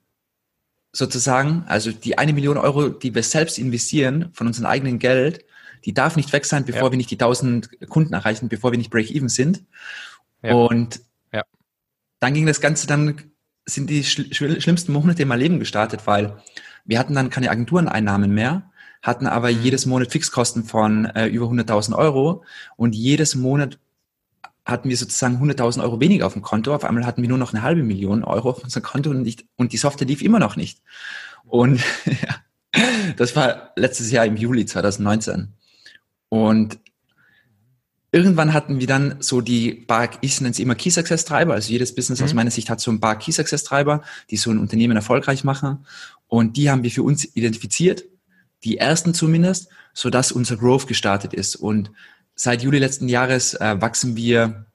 sozusagen, 0.94 1.64
also 1.68 1.92
die 1.92 2.18
eine 2.18 2.34
Million 2.34 2.58
Euro, 2.58 2.90
die 2.90 3.16
wir 3.16 3.24
selbst 3.24 3.58
investieren 3.58 4.30
von 4.34 4.48
unserem 4.48 4.68
eigenen 4.68 5.00
Geld, 5.00 5.46
die 5.86 5.94
darf 5.94 6.16
nicht 6.16 6.32
weg 6.34 6.46
sein, 6.46 6.66
bevor 6.66 6.84
ja. 6.84 6.92
wir 6.92 6.98
nicht 6.98 7.12
die 7.12 7.16
1000 7.16 7.90
Kunden 7.90 8.14
erreichen, 8.14 8.50
bevor 8.50 8.72
wir 8.72 8.78
nicht 8.78 8.92
Break-Even 8.92 9.30
sind. 9.30 9.64
Ja. 10.44 10.54
Und 10.54 11.02
ja. 11.34 11.44
dann 12.20 12.34
ging 12.34 12.46
das 12.46 12.62
Ganze, 12.62 12.88
dann 12.88 13.32
sind 13.66 13.90
die 13.90 14.04
schl 14.04 14.62
schlimmsten 14.62 14.94
Monate 14.94 15.22
in 15.22 15.28
meinem 15.28 15.40
Leben 15.40 15.60
gestartet, 15.60 16.02
weil 16.06 16.38
wir 16.86 17.00
hatten 17.00 17.14
dann 17.14 17.30
keine 17.30 17.50
Agentureneinnahmen 17.50 18.34
mehr, 18.34 18.72
hatten 19.02 19.28
aber 19.28 19.52
mhm. 19.52 19.62
jedes 19.62 19.86
Monat 19.86 20.12
Fixkosten 20.12 20.64
von 20.64 21.06
äh, 21.06 21.28
über 21.28 21.46
100.000 21.48 21.96
Euro 21.96 22.44
und 22.76 22.96
jedes 22.96 23.36
Monat 23.36 23.80
hatten 24.66 24.90
wir 24.90 24.98
sozusagen 24.98 25.38
100.000 25.38 25.82
Euro 25.84 26.00
weniger 26.00 26.28
auf 26.28 26.34
dem 26.34 26.44
Konto. 26.44 26.74
Auf 26.74 26.84
einmal 26.84 27.06
hatten 27.06 27.22
wir 27.22 27.30
nur 27.30 27.38
noch 27.38 27.54
eine 27.54 27.64
halbe 27.64 27.84
Million 27.84 28.24
Euro 28.24 28.52
auf 28.52 28.64
unserem 28.64 28.84
Konto 28.84 29.10
und, 29.10 29.24
nicht, 29.24 29.46
und 29.56 29.74
die 29.74 29.78
Software 29.78 30.08
lief 30.08 30.22
immer 30.22 30.40
noch 30.40 30.56
nicht. 30.56 30.82
Und 31.46 31.82
ja, 32.06 33.14
das 33.18 33.36
war 33.36 33.72
letztes 33.76 34.12
Jahr 34.12 34.26
im 34.26 34.38
Juli 34.38 34.66
2019. 34.66 35.54
Und 36.32 36.80
irgendwann 38.14 38.54
hatten 38.54 38.80
wir 38.80 38.88
dann 38.88 39.18
so 39.20 39.42
die 39.42 39.74
Bar, 39.74 40.12
ich 40.22 40.40
nenne 40.40 40.52
es 40.52 40.60
immer 40.60 40.76
Key 40.76 40.90
Success 40.90 41.26
Treiber, 41.26 41.56
also 41.56 41.70
jedes 41.70 41.94
Business 41.94 42.20
mhm. 42.20 42.26
aus 42.26 42.34
meiner 42.34 42.52
Sicht 42.52 42.70
hat 42.70 42.80
so 42.80 42.90
ein 42.90 43.02
paar 43.02 43.20
Key 43.20 43.34
Success 43.34 43.66
Treiber, 43.66 44.02
die 44.30 44.38
so 44.38 44.50
ein 44.50 44.58
Unternehmen 44.58 44.96
erfolgreich 44.96 45.44
machen. 45.44 45.86
Und 46.28 46.56
die 46.56 46.72
haben 46.72 46.84
wir 46.84 46.92
für 46.92 47.04
uns 47.04 47.26
identifiziert, 47.36 48.06
die 48.64 48.78
ersten 48.78 49.14
zumindest, 49.14 49.68
so 49.94 50.10
dass 50.10 50.32
unser 50.32 50.56
Growth 50.56 50.88
gestartet 50.88 51.34
ist. 51.34 51.58
Und 51.58 51.92
seit 52.34 52.64
Juli 52.64 52.80
letzten 52.80 53.10
Jahres 53.10 53.56
äh, 53.56 53.82
wachsen 53.82 54.16
wir 54.16 54.68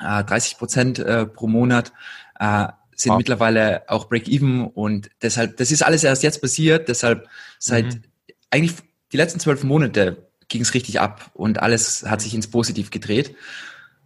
äh, 0.00 0.22
30 0.22 0.56
Prozent 0.56 0.98
äh, 1.00 1.26
pro 1.26 1.48
Monat, 1.48 1.92
äh, 2.38 2.68
sind 2.94 3.10
wow. 3.10 3.18
mittlerweile 3.18 3.82
auch 3.88 4.08
Break-Even 4.08 4.68
und 4.68 5.10
deshalb, 5.20 5.56
das 5.56 5.72
ist 5.72 5.82
alles 5.82 6.04
erst 6.04 6.22
jetzt 6.22 6.40
passiert, 6.40 6.88
deshalb 6.88 7.28
seit 7.58 7.86
mhm. 7.86 8.02
eigentlich 8.50 8.76
die 9.10 9.16
letzten 9.16 9.40
zwölf 9.40 9.64
Monate 9.64 10.25
ging 10.48 10.62
es 10.62 10.74
richtig 10.74 11.00
ab 11.00 11.30
und 11.34 11.60
alles 11.60 12.04
hat 12.06 12.20
sich 12.20 12.34
ins 12.34 12.48
Positiv 12.48 12.90
gedreht. 12.90 13.34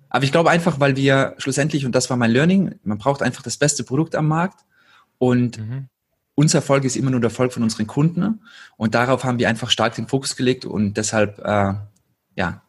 Aber 0.09 0.25
ich 0.25 0.33
glaube 0.33 0.51
einfach, 0.51 0.81
weil 0.81 0.97
wir 0.97 1.35
schlussendlich, 1.39 1.87
und 1.87 1.95
das 1.95 2.11
war 2.11 2.17
mein 2.17 2.33
Learning, 2.33 2.79
man 2.83 2.99
braucht 2.99 3.23
einfach 3.23 3.43
das 3.43 3.57
beste 3.57 3.85
Produkt 3.85 4.15
am 4.17 4.27
Markt 4.27 4.65
und 5.19 5.59
mhm. 5.59 5.89
unser 6.35 6.59
Erfolg 6.59 6.85
ist 6.85 6.97
immer 6.97 7.11
nur 7.11 7.21
der 7.21 7.31
Erfolg 7.31 7.53
von 7.53 7.63
unseren 7.63 7.87
Kunden 7.87 8.41
und 8.77 8.95
darauf 8.95 9.25
haben 9.25 9.39
wir 9.39 9.49
einfach 9.49 9.71
stark 9.71 9.95
den 9.95 10.09
Fokus 10.09 10.35
gelegt 10.35 10.65
und 10.65 10.97
deshalb, 10.97 11.39
äh, 11.39 11.75
ja, 12.35 12.63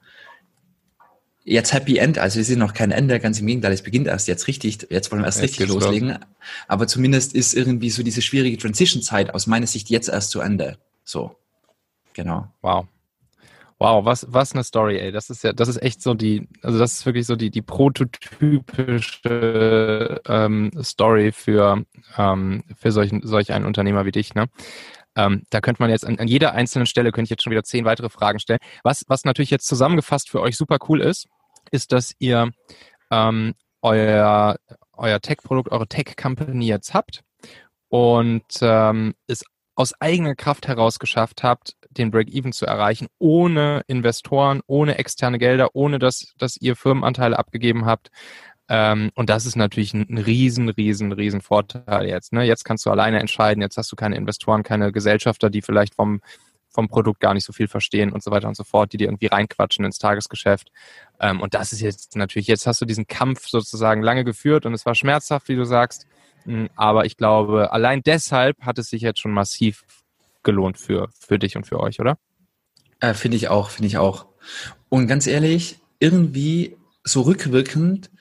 jetzt 1.44 1.74
Happy 1.74 1.98
End, 1.98 2.20
also 2.20 2.40
es 2.40 2.50
ist 2.50 2.58
noch 2.58 2.76
kein 2.76 2.92
Ende, 2.92 3.20
ganz 3.20 3.40
im 3.40 3.48
Gegenteil, 3.48 3.74
es 3.74 3.82
beginnt 3.82 4.06
erst 4.06 4.28
jetzt 4.28 4.48
richtig, 4.48 4.88
jetzt 4.92 5.12
wollen 5.12 5.24
wir 5.24 5.26
erst 5.26 5.42
jetzt 5.42 5.60
richtig 5.60 5.70
loslegen, 5.70 6.10
los. 6.10 6.20
aber 6.68 6.86
zumindest 6.86 7.34
ist 7.34 7.56
irgendwie 7.56 7.90
so 7.90 8.04
diese 8.04 8.22
schwierige 8.22 8.58
Transition-Zeit 8.58 9.34
aus 9.34 9.48
meiner 9.48 9.66
Sicht 9.66 9.90
jetzt 9.90 10.10
erst 10.10 10.30
zu 10.30 10.42
Ende, 10.42 10.78
so, 11.04 11.36
genau. 12.14 12.48
Wow. 12.62 12.86
Wow, 13.82 14.06
was, 14.06 14.28
was 14.30 14.54
eine 14.54 14.64
Story, 14.64 15.00
ey. 15.00 15.12
Das 15.12 15.32
ist 15.32 15.44
ja, 15.44 15.54
das 15.54 15.68
ist 15.68 15.82
echt 15.82 16.04
so 16.04 16.14
die, 16.14 16.48
also 16.62 16.78
das 16.78 16.94
ist 16.94 17.08
wirklich 17.08 17.26
so 17.26 17.36
die, 17.36 17.50
die 17.50 17.64
prototypische 17.64 20.22
ähm, 20.28 20.70
Story 20.84 21.32
für, 21.32 21.84
ähm, 22.16 22.64
für 22.76 22.92
solch, 22.92 23.10
solch 23.24 23.52
einen 23.52 23.66
Unternehmer 23.66 24.06
wie 24.06 24.12
dich, 24.12 24.36
ne? 24.36 24.50
Ähm, 25.16 25.42
da 25.50 25.62
könnte 25.62 25.82
man 25.82 25.90
jetzt 25.90 26.06
an, 26.06 26.20
an, 26.20 26.28
jeder 26.28 26.54
einzelnen 26.54 26.86
Stelle 26.86 27.12
könnte 27.12 27.24
ich 27.24 27.32
jetzt 27.32 27.42
schon 27.42 27.50
wieder 27.50 27.64
zehn 27.64 27.84
weitere 27.84 28.10
Fragen 28.10 28.38
stellen. 28.38 28.60
Was, 28.84 29.04
was 29.08 29.26
natürlich 29.26 29.50
jetzt 29.50 29.66
zusammengefasst 29.66 30.30
für 30.30 30.42
euch 30.42 30.58
super 30.58 30.78
cool 30.88 31.02
ist, 31.02 31.28
ist, 31.72 31.92
dass 31.92 32.14
ihr 32.20 32.52
ähm, 33.10 33.56
euer, 33.82 34.58
euer 34.94 35.20
Tech-Produkt, 35.22 35.72
eure 35.72 35.88
Tech-Company 35.88 36.68
jetzt 36.68 36.94
habt 36.94 37.24
und 37.90 38.46
ähm, 38.62 39.16
es 39.26 39.44
aus 39.74 40.00
eigener 40.00 40.36
Kraft 40.36 40.68
heraus 40.68 41.00
geschafft 41.00 41.42
habt, 41.42 41.76
den 41.98 42.12
Break-Even 42.12 42.52
zu 42.52 42.66
erreichen, 42.66 43.08
ohne 43.20 43.84
Investoren, 43.88 44.62
ohne 44.68 44.98
externe 44.98 45.38
Gelder, 45.38 45.70
ohne 45.74 46.00
dass, 46.00 46.34
dass 46.38 46.58
ihr 46.58 46.76
Firmenanteile 46.76 47.38
abgegeben 47.38 47.86
habt. 47.86 48.10
Ähm, 48.70 49.12
und 49.16 49.30
das 49.30 49.46
ist 49.46 49.56
natürlich 49.56 49.94
ein, 49.94 50.18
riesen, 50.18 50.70
riesen, 50.70 51.12
riesen 51.12 51.42
Vorteil 51.42 52.08
jetzt. 52.08 52.32
Ne? 52.32 52.44
Jetzt 52.44 52.64
kannst 52.64 52.86
du 52.86 52.90
alleine 52.90 53.20
entscheiden, 53.20 53.62
jetzt 53.62 53.78
hast 53.78 53.92
du 53.92 53.96
keine 53.96 54.16
Investoren, 54.16 54.64
keine 54.64 54.92
Gesellschafter, 54.92 55.50
die 55.50 55.62
vielleicht 55.62 55.96
vom, 55.96 56.22
vom 56.70 56.88
Produkt 56.88 57.20
gar 57.20 57.34
nicht 57.34 57.46
so 57.46 57.52
viel 57.52 57.68
verstehen 57.68 58.14
und 58.14 58.24
so 58.24 58.32
weiter 58.32 58.48
und 58.48 58.56
so 58.56 58.64
fort, 58.64 58.94
die 58.94 58.98
dir 58.98 59.08
irgendwie 59.08 59.28
reinquatschen 59.28 59.84
ins 59.84 60.00
Tagesgeschäft. 60.00 60.72
Ähm, 61.20 61.42
und 61.42 61.54
das 61.54 61.74
ist 61.74 61.82
jetzt 61.82 62.16
natürlich, 62.16 62.48
jetzt 62.48 62.66
hast 62.66 62.80
du 62.80 62.86
diesen 62.86 63.08
Kampf 63.08 63.48
sozusagen 63.48 64.02
lange 64.02 64.24
geführt 64.24 64.66
und 64.66 64.74
es 64.74 64.86
war 64.86 64.96
schmerzhaft, 64.96 65.50
wie 65.50 65.56
du 65.56 65.66
sagst. 65.66 66.08
Hm, 66.46 66.70
aber 66.76 67.06
ich 67.06 67.18
glaube, 67.18 67.74
allein 67.74 68.02
deshalb 68.04 68.62
hat 68.62 68.80
es 68.80 68.90
sich 68.90 69.02
jetzt 69.02 69.20
schon 69.20 69.32
massiv 69.32 69.84
gelohnt 70.44 70.78
für, 70.78 71.10
für 71.18 71.40
dich 71.40 71.56
und 71.56 71.66
für 71.66 71.80
euch, 71.80 72.00
oder? 72.00 72.18
Äh, 73.00 73.14
finde 73.14 73.38
ich 73.38 73.50
auch, 73.50 73.70
finde 73.70 73.88
ich 73.88 73.98
auch. 73.98 74.28
Und 74.90 75.08
ganz 75.08 75.28
ehrlich, 75.28 75.80
irgendwie 76.00 76.78
so 77.04 77.22
rückwirkend 77.22 78.12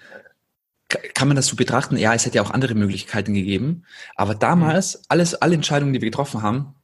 kann 1.14 1.28
man 1.28 1.36
das 1.36 1.46
so 1.46 1.56
betrachten, 1.56 1.96
ja, 1.96 2.14
es 2.14 2.26
hätte 2.26 2.36
ja 2.36 2.42
auch 2.42 2.50
andere 2.50 2.74
Möglichkeiten 2.74 3.34
gegeben. 3.34 3.84
Aber 4.16 4.34
damals, 4.34 4.96
mhm. 4.96 5.04
alles, 5.08 5.34
alle 5.36 5.54
Entscheidungen, 5.54 5.92
die 5.92 6.00
wir 6.00 6.10
getroffen 6.10 6.42
haben, 6.42 6.74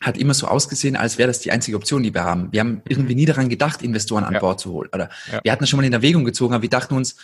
hat 0.00 0.16
immer 0.16 0.34
so 0.34 0.46
ausgesehen, 0.46 0.96
als 0.96 1.18
wäre 1.18 1.28
das 1.28 1.40
die 1.40 1.50
einzige 1.50 1.76
Option, 1.76 2.02
die 2.02 2.14
wir 2.14 2.24
haben. 2.24 2.52
Wir 2.52 2.60
haben 2.60 2.74
mhm. 2.74 2.82
irgendwie 2.88 3.14
nie 3.14 3.24
daran 3.24 3.48
gedacht, 3.48 3.82
Investoren 3.82 4.24
an 4.24 4.34
ja. 4.34 4.40
Bord 4.40 4.60
zu 4.60 4.72
holen. 4.72 4.90
Oder 4.92 5.08
ja. 5.32 5.40
wir 5.42 5.52
hatten 5.52 5.62
das 5.62 5.70
schon 5.70 5.78
mal 5.78 5.86
in 5.86 5.92
Erwägung 5.92 6.24
gezogen, 6.24 6.54
aber 6.54 6.62
wir 6.62 6.70
dachten 6.70 6.94
uns, 6.94 7.16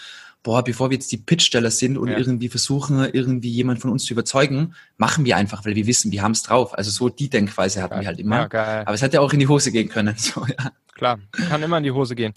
boah, 0.45 0.63
bevor 0.63 0.91
wir 0.91 0.95
jetzt 0.95 1.11
die 1.11 1.17
Pitchsteller 1.17 1.73
sind 1.73 1.99
und 1.99 2.09
ja. 2.09 2.19
irgendwie 2.19 2.49
versuchen, 2.49 3.09
irgendwie 3.13 3.51
jemand 3.51 3.81
von 3.81 3.91
uns 3.91 4.05
zu 4.05 4.13
überzeugen, 4.13 4.75
machen 4.99 5.25
wir 5.25 5.37
einfach, 5.37 5.65
weil 5.65 5.75
wir 5.75 5.87
wissen, 5.87 6.13
wir 6.13 6.23
haben 6.23 6.33
es 6.33 6.43
drauf. 6.43 6.77
Also 6.79 6.93
so 6.93 7.09
die 7.09 7.29
Denkweise 7.29 7.83
hatten 7.83 7.99
wir 7.99 8.07
halt 8.07 8.21
immer. 8.21 8.37
Ja, 8.37 8.47
geil. 8.47 8.83
Aber 8.85 8.95
es 8.95 9.03
hätte 9.03 9.21
auch 9.21 9.33
in 9.33 9.41
die 9.41 9.49
Hose 9.49 9.73
gehen 9.73 9.89
können. 9.89 10.15
So, 10.25 10.47
ja. 10.47 10.71
Klar, 10.95 11.19
kann 11.33 11.63
immer 11.63 11.79
in 11.79 11.85
die 11.85 11.91
Hose 11.91 12.15
gehen. 12.15 12.33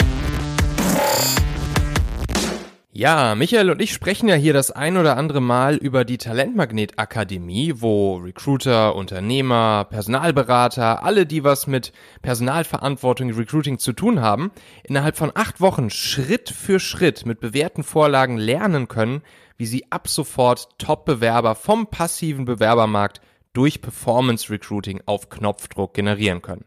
Ja, 2.97 3.35
Michael 3.35 3.69
und 3.69 3.79
ich 3.79 3.93
sprechen 3.93 4.27
ja 4.27 4.33
hier 4.33 4.53
das 4.53 4.71
ein 4.71 4.97
oder 4.97 5.17
andere 5.17 5.39
Mal 5.39 5.75
über 5.75 6.03
die 6.03 6.17
Talentmagnet 6.17 6.97
Akademie, 6.97 7.75
wo 7.75 8.15
Recruiter, 8.15 8.95
Unternehmer, 8.95 9.85
Personalberater, 9.87 11.03
alle, 11.03 11.27
die 11.27 11.43
was 11.43 11.67
mit 11.67 11.93
Personalverantwortung, 12.23 13.31
Recruiting 13.31 13.77
zu 13.77 13.93
tun 13.93 14.21
haben, 14.21 14.49
innerhalb 14.83 15.15
von 15.15 15.31
acht 15.35 15.61
Wochen 15.61 15.91
Schritt 15.91 16.49
für 16.49 16.79
Schritt 16.79 17.27
mit 17.27 17.39
bewährten 17.39 17.83
Vorlagen 17.83 18.37
lernen 18.39 18.87
können, 18.87 19.21
wie 19.57 19.67
sie 19.67 19.91
ab 19.91 20.07
sofort 20.07 20.67
Top-Bewerber 20.79 21.53
vom 21.53 21.91
passiven 21.91 22.45
Bewerbermarkt 22.45 23.21
durch 23.53 23.79
Performance 23.79 24.49
Recruiting 24.49 25.03
auf 25.05 25.29
Knopfdruck 25.29 25.93
generieren 25.93 26.41
können. 26.41 26.65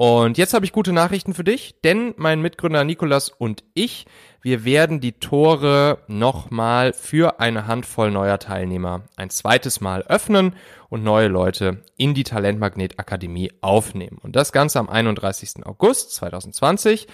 Und 0.00 0.38
jetzt 0.38 0.54
habe 0.54 0.64
ich 0.64 0.70
gute 0.70 0.92
Nachrichten 0.92 1.34
für 1.34 1.42
dich, 1.42 1.74
denn 1.82 2.14
mein 2.16 2.40
Mitgründer 2.40 2.84
Nikolas 2.84 3.30
und 3.30 3.64
ich, 3.74 4.06
wir 4.40 4.64
werden 4.64 5.00
die 5.00 5.18
Tore 5.18 6.04
nochmal 6.06 6.92
für 6.92 7.40
eine 7.40 7.66
Handvoll 7.66 8.12
neuer 8.12 8.38
Teilnehmer 8.38 9.02
ein 9.16 9.28
zweites 9.28 9.80
Mal 9.80 10.04
öffnen 10.04 10.54
und 10.88 11.02
neue 11.02 11.26
Leute 11.26 11.82
in 11.96 12.14
die 12.14 12.22
Talentmagnet 12.22 13.00
Akademie 13.00 13.50
aufnehmen. 13.60 14.18
Und 14.22 14.36
das 14.36 14.52
Ganze 14.52 14.78
am 14.78 14.88
31. 14.88 15.66
August 15.66 16.14
2020. 16.14 17.08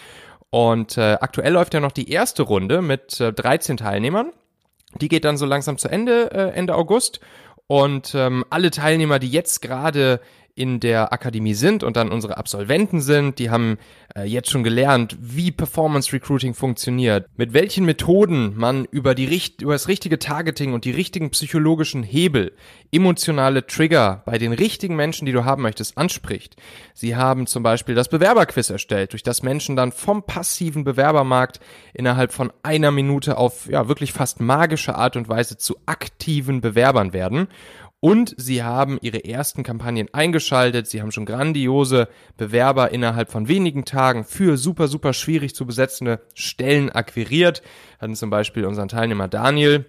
Und 0.51 0.99
äh, 0.99 1.17
aktuell 1.23 1.55
läuft 1.55 1.73
ja 1.73 1.81
noch 1.81 1.91
die 1.91 2.11
erste 2.11 2.43
Runde 2.43 2.83
mit 2.83 3.19
äh, 3.19 3.33
13 3.33 3.79
Teilnehmern. 3.79 4.31
Die 5.01 5.09
geht 5.09 5.25
dann 5.25 5.39
so 5.39 5.47
langsam 5.47 5.79
zu 5.79 5.89
Ende, 5.89 6.31
äh, 6.33 6.51
Ende 6.51 6.75
August. 6.75 7.21
Und 7.67 8.15
ähm, 8.15 8.45
alle 8.51 8.71
Teilnehmer, 8.71 9.19
die 9.19 9.31
jetzt 9.31 9.63
gerade 9.63 10.21
in 10.57 10.79
der 10.79 11.13
Akademie 11.13 11.55
sind 11.55 11.83
und 11.83 11.97
dann 11.97 12.13
unsere 12.13 12.37
Absolventen 12.37 13.01
sind. 13.01 13.39
Die 13.41 13.51
haben 13.51 13.79
äh, 14.15 14.23
jetzt 14.23 14.51
schon 14.51 14.63
gelernt, 14.63 15.17
wie 15.21 15.51
Performance 15.51 16.13
Recruiting 16.13 16.55
funktioniert, 16.55 17.27
mit 17.37 17.53
welchen 17.53 17.85
Methoden 17.85 18.55
man 18.57 18.85
über, 18.85 19.17
die, 19.17 19.43
über 19.61 19.73
das 19.73 19.89
richtige 19.89 20.19
Targeting 20.19 20.73
und 20.73 20.85
die 20.85 20.93
richtigen 20.93 21.31
psychologischen 21.31 22.05
Hebel, 22.05 22.53
emotionale 22.95 23.67
Trigger 23.67 24.23
bei 24.27 24.39
den 24.39 24.53
richtigen 24.53 24.97
Menschen, 24.97 25.27
die 25.27 25.33
du 25.33 25.45
haben 25.45 25.63
möchtest, 25.63 25.99
anspricht. 25.99 26.57
Sie 26.93 27.17
haben 27.17 27.47
zum 27.47 27.63
Beispiel 27.63 27.95
das 27.95 28.09
Bewerberquiz 28.09 28.71
erstellt, 28.71 29.13
durch 29.13 29.23
das 29.23 29.43
Menschen 29.43 29.77
dann 29.77 29.93
vom 29.93 30.25
passiven 30.25 30.85
Bewerbermarkt 30.85 31.61
innerhalb 31.93 32.33
von 32.33 32.53
einer 32.63 32.91
Minute 32.91 33.37
auf 33.37 33.67
ja 33.67 33.89
wirklich 33.89 34.13
fast 34.13 34.41
magische 34.41 34.95
Art 34.95 35.17
und 35.17 35.29
Weise 35.29 35.57
zu 35.57 35.77
aktiven 35.87 36.61
Bewerbern 36.61 37.13
werden. 37.13 37.49
Und 38.05 38.35
sie 38.37 38.63
haben 38.63 38.99
ihre 39.01 39.25
ersten 39.25 39.63
Kampagnen 39.63 40.13
eingeschaltet. 40.13 40.87
Sie 40.87 41.01
haben 41.01 41.11
schon 41.11 41.25
grandiose 41.25 42.09
Bewerber 42.37 42.91
innerhalb 42.91 43.31
von 43.31 43.49
wenigen 43.49 43.87
Tagen 43.87 44.25
für 44.25 44.59
super, 44.59 44.89
super 44.89 45.15
schwierig 45.15 45.55
zu 45.55 45.65
besetzende 45.65 46.21
Stellen 46.35 46.91
akquiriert. 46.91 47.63
Hatten 47.99 48.15
zum 48.15 48.29
Beispiel 48.29 48.67
unseren 48.67 48.89
Teilnehmer 48.89 49.29
Daniel, 49.29 49.87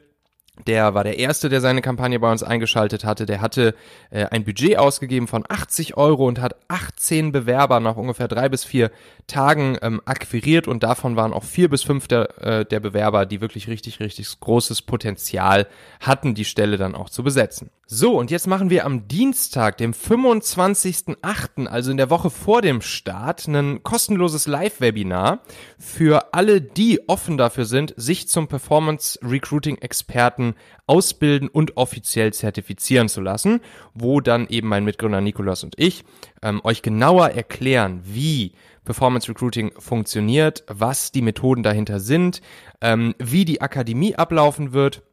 der 0.68 0.94
war 0.94 1.04
der 1.04 1.20
Erste, 1.20 1.50
der 1.50 1.60
seine 1.60 1.82
Kampagne 1.82 2.20
bei 2.20 2.32
uns 2.32 2.42
eingeschaltet 2.42 3.04
hatte. 3.04 3.26
Der 3.26 3.42
hatte 3.42 3.76
äh, 4.10 4.26
ein 4.26 4.46
Budget 4.46 4.78
ausgegeben 4.78 5.28
von 5.28 5.44
80 5.48 5.98
Euro 5.98 6.28
und 6.28 6.40
hat 6.40 6.56
18 6.70 7.32
Bewerber 7.32 7.80
nach 7.80 7.98
ungefähr 7.98 8.28
drei 8.28 8.48
bis 8.48 8.64
vier 8.64 8.92
Tagen 9.28 9.78
ähm, 9.82 10.02
akquiriert 10.06 10.68
und 10.68 10.84
davon 10.84 11.16
waren 11.16 11.34
auch 11.34 11.44
vier 11.44 11.70
bis 11.70 11.84
fünf 11.84 12.08
der, 12.08 12.42
äh, 12.42 12.66
der 12.66 12.80
Bewerber, 12.80 13.26
die 13.26 13.42
wirklich 13.42 13.68
richtig, 13.68 14.00
richtig 14.00 14.40
großes 14.40 14.82
Potenzial 14.82 15.68
hatten, 16.00 16.36
die 16.36 16.46
Stelle 16.46 16.78
dann 16.78 16.96
auch 16.96 17.10
zu 17.10 17.24
besetzen. 17.24 17.70
So, 17.88 18.18
und 18.18 18.32
jetzt 18.32 18.48
machen 18.48 18.72
wir 18.72 18.84
am 18.84 19.08
Dienstag, 19.08 19.78
dem 19.78 19.94
25.08., 19.94 21.68
also 21.68 21.92
in 21.92 21.98
der 21.98 22.10
Woche 22.10 22.32
vor 22.32 22.64
dem 22.64 22.82
Start, 22.82 23.48
ein 23.48 23.84
kostenloses 23.84 24.48
Live-Webinar 24.48 25.42
für 25.78 26.34
alle, 26.34 26.62
die 26.62 27.08
offen 27.08 27.38
dafür 27.38 27.66
sind, 27.66 27.94
sich 27.96 28.28
zum 28.28 28.48
Performance 28.48 29.20
Recruiting 29.22 29.78
Experten 29.78 30.56
ausbilden 30.88 31.48
und 31.48 31.78
offiziell 31.78 32.34
zertifizieren 32.34 33.08
zu 33.08 33.22
lassen, 33.22 33.62
wo 33.94 34.20
dann 34.20 34.48
eben 34.48 34.68
mein 34.68 34.84
Mitgründer 34.84 35.22
Nikolas 35.22 35.64
und 35.64 35.76
ich 35.78 36.06
ähm, 36.42 36.62
euch 36.64 36.82
genauer 36.82 37.30
erklären, 37.30 38.02
wie 38.04 38.54
Performance 38.84 39.30
Recruiting 39.30 39.72
funktioniert, 39.78 40.64
was 40.68 41.12
die 41.12 41.22
Methoden 41.22 41.62
dahinter 41.62 42.00
sind, 42.00 42.42
ähm, 42.82 43.14
wie 43.20 43.46
die 43.46 43.62
Akademie 43.62 44.16
ablaufen 44.16 44.74
wird 44.74 45.04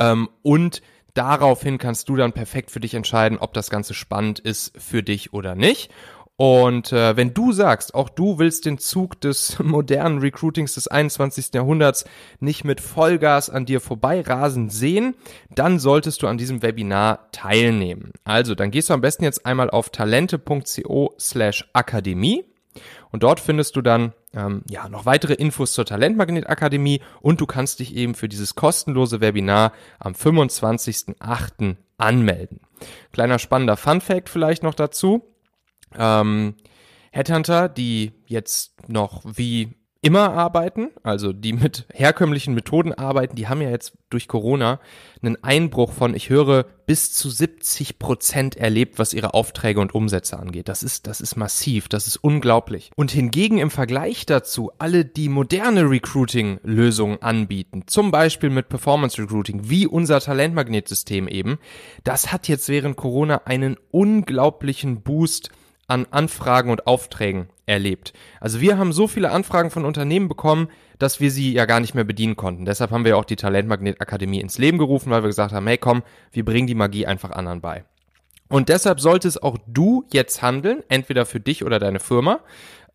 ähm, 0.00 0.28
und 0.42 0.82
daraufhin 1.14 1.78
kannst 1.78 2.08
du 2.08 2.16
dann 2.16 2.32
perfekt 2.32 2.70
für 2.70 2.80
dich 2.80 2.94
entscheiden, 2.94 3.38
ob 3.38 3.54
das 3.54 3.70
Ganze 3.70 3.94
spannend 3.94 4.38
ist 4.38 4.72
für 4.80 5.02
dich 5.02 5.32
oder 5.32 5.54
nicht. 5.54 5.90
Und 6.40 6.90
äh, 6.90 7.18
wenn 7.18 7.34
du 7.34 7.52
sagst, 7.52 7.94
auch 7.94 8.08
du 8.08 8.38
willst 8.38 8.64
den 8.64 8.78
Zug 8.78 9.20
des 9.20 9.58
modernen 9.62 10.20
Recruitings 10.20 10.72
des 10.72 10.88
21. 10.88 11.52
Jahrhunderts 11.52 12.06
nicht 12.38 12.64
mit 12.64 12.80
Vollgas 12.80 13.50
an 13.50 13.66
dir 13.66 13.78
vorbeirasen 13.78 14.70
sehen, 14.70 15.16
dann 15.54 15.78
solltest 15.78 16.22
du 16.22 16.28
an 16.28 16.38
diesem 16.38 16.62
Webinar 16.62 17.30
teilnehmen. 17.32 18.14
Also, 18.24 18.54
dann 18.54 18.70
gehst 18.70 18.88
du 18.88 18.94
am 18.94 19.02
besten 19.02 19.24
jetzt 19.24 19.44
einmal 19.44 19.68
auf 19.68 19.90
talente.co 19.90 21.14
slash 21.20 21.68
Akademie 21.74 22.46
und 23.10 23.22
dort 23.22 23.38
findest 23.38 23.76
du 23.76 23.82
dann 23.82 24.14
ähm, 24.34 24.62
ja 24.68 24.88
noch 24.88 25.06
weitere 25.06 25.34
Infos 25.34 25.72
zur 25.72 25.86
Talentmagnet 25.86 26.48
Akademie 26.48 27.00
und 27.20 27.40
du 27.40 27.46
kannst 27.46 27.80
dich 27.80 27.94
eben 27.94 28.14
für 28.14 28.28
dieses 28.28 28.54
kostenlose 28.54 29.20
Webinar 29.20 29.72
am 29.98 30.12
25.08. 30.12 31.76
anmelden. 31.98 32.60
Kleiner 33.12 33.38
spannender 33.38 33.76
Fun 33.76 34.00
Fact 34.00 34.28
vielleicht 34.28 34.62
noch 34.62 34.74
dazu. 34.74 35.22
Ähm, 35.96 36.54
Headhunter, 37.12 37.68
die 37.68 38.12
jetzt 38.26 38.88
noch 38.88 39.22
wie 39.24 39.74
immer 40.02 40.32
arbeiten, 40.32 40.88
also 41.02 41.32
die 41.32 41.52
mit 41.52 41.84
herkömmlichen 41.92 42.54
Methoden 42.54 42.94
arbeiten, 42.94 43.36
die 43.36 43.48
haben 43.48 43.60
ja 43.60 43.68
jetzt 43.68 43.92
durch 44.08 44.28
Corona 44.28 44.80
einen 45.22 45.36
Einbruch 45.44 45.92
von, 45.92 46.14
ich 46.14 46.30
höre, 46.30 46.64
bis 46.86 47.12
zu 47.12 47.28
70 47.28 47.98
Prozent 47.98 48.56
erlebt, 48.56 48.98
was 48.98 49.12
ihre 49.12 49.34
Aufträge 49.34 49.78
und 49.78 49.94
Umsätze 49.94 50.38
angeht. 50.38 50.68
Das 50.68 50.82
ist, 50.82 51.06
das 51.06 51.20
ist 51.20 51.36
massiv, 51.36 51.88
das 51.88 52.06
ist 52.06 52.16
unglaublich. 52.16 52.90
Und 52.96 53.10
hingegen 53.10 53.58
im 53.58 53.70
Vergleich 53.70 54.24
dazu 54.24 54.72
alle, 54.78 55.04
die 55.04 55.28
moderne 55.28 55.88
Recruiting-Lösungen 55.88 57.20
anbieten, 57.20 57.82
zum 57.86 58.10
Beispiel 58.10 58.50
mit 58.50 58.70
Performance 58.70 59.20
Recruiting, 59.20 59.68
wie 59.68 59.86
unser 59.86 60.20
Talentmagnetsystem 60.20 61.28
eben, 61.28 61.58
das 62.04 62.32
hat 62.32 62.48
jetzt 62.48 62.70
während 62.70 62.96
Corona 62.96 63.42
einen 63.44 63.76
unglaublichen 63.90 65.02
Boost 65.02 65.50
an 65.90 66.06
Anfragen 66.10 66.70
und 66.70 66.86
Aufträgen 66.86 67.48
erlebt. 67.66 68.12
Also 68.40 68.60
wir 68.60 68.78
haben 68.78 68.92
so 68.92 69.08
viele 69.08 69.30
Anfragen 69.30 69.70
von 69.70 69.84
Unternehmen 69.84 70.28
bekommen, 70.28 70.68
dass 70.98 71.20
wir 71.20 71.30
sie 71.30 71.52
ja 71.52 71.66
gar 71.66 71.80
nicht 71.80 71.94
mehr 71.94 72.04
bedienen 72.04 72.36
konnten. 72.36 72.64
Deshalb 72.64 72.90
haben 72.90 73.04
wir 73.04 73.16
auch 73.16 73.24
die 73.24 73.36
Talentmagnet 73.36 74.00
Akademie 74.00 74.40
ins 74.40 74.58
Leben 74.58 74.78
gerufen, 74.78 75.10
weil 75.10 75.22
wir 75.22 75.28
gesagt 75.28 75.52
haben, 75.52 75.66
hey 75.66 75.78
komm, 75.78 76.02
wir 76.32 76.44
bringen 76.44 76.66
die 76.66 76.74
Magie 76.74 77.06
einfach 77.06 77.30
anderen 77.30 77.60
bei. 77.60 77.84
Und 78.48 78.68
deshalb 78.68 79.00
solltest 79.00 79.42
auch 79.42 79.58
du 79.66 80.04
jetzt 80.12 80.42
handeln, 80.42 80.82
entweder 80.88 81.24
für 81.24 81.38
dich 81.38 81.64
oder 81.64 81.78
deine 81.78 82.00
Firma 82.00 82.40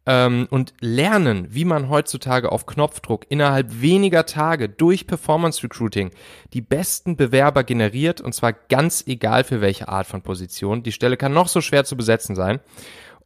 ähm, 0.05 0.47
und 0.49 0.73
lernen, 0.79 1.47
wie 1.49 1.65
man 1.65 1.89
heutzutage 1.89 2.51
auf 2.51 2.65
Knopfdruck 2.65 3.25
innerhalb 3.29 3.81
weniger 3.81 4.25
Tage 4.25 4.69
durch 4.69 5.07
Performance 5.07 5.63
Recruiting 5.63 6.11
die 6.53 6.61
besten 6.61 7.17
Bewerber 7.17 7.63
generiert 7.63 8.21
und 8.21 8.33
zwar 8.33 8.53
ganz 8.53 9.03
egal 9.07 9.43
für 9.43 9.61
welche 9.61 9.87
Art 9.87 10.07
von 10.07 10.21
Position. 10.21 10.83
Die 10.83 10.91
Stelle 10.91 11.17
kann 11.17 11.33
noch 11.33 11.47
so 11.47 11.61
schwer 11.61 11.85
zu 11.85 11.97
besetzen 11.97 12.35
sein. 12.35 12.59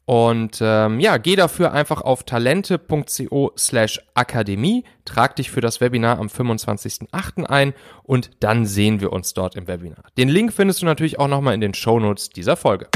Und 0.06 0.58
ähm, 0.60 1.00
ja, 1.00 1.18
geh 1.18 1.36
dafür 1.36 1.72
einfach 1.72 2.02
auf 2.02 2.24
talente.co 2.24 3.52
slash 3.56 4.02
Akademie, 4.16 4.84
trag 5.06 5.36
dich 5.36 5.52
für 5.52 5.62
das 5.62 5.82
Webinar 5.82 6.18
am 6.18 6.26
25.08. 6.26 7.44
ein 7.44 7.76
und 8.02 8.32
dann 8.40 8.66
sehen 8.66 9.02
wir 9.02 9.14
uns 9.14 9.36
dort 9.36 9.56
im 9.56 9.68
Webinar. 9.68 10.04
Den 10.18 10.28
Link 10.28 10.52
findest 10.52 10.82
du 10.82 10.88
natürlich 10.88 11.20
auch 11.20 11.28
nochmal 11.28 11.54
in 11.54 11.62
den 11.62 11.76
Shownotes 11.76 12.30
dieser 12.30 12.58
Folge. 12.58 12.88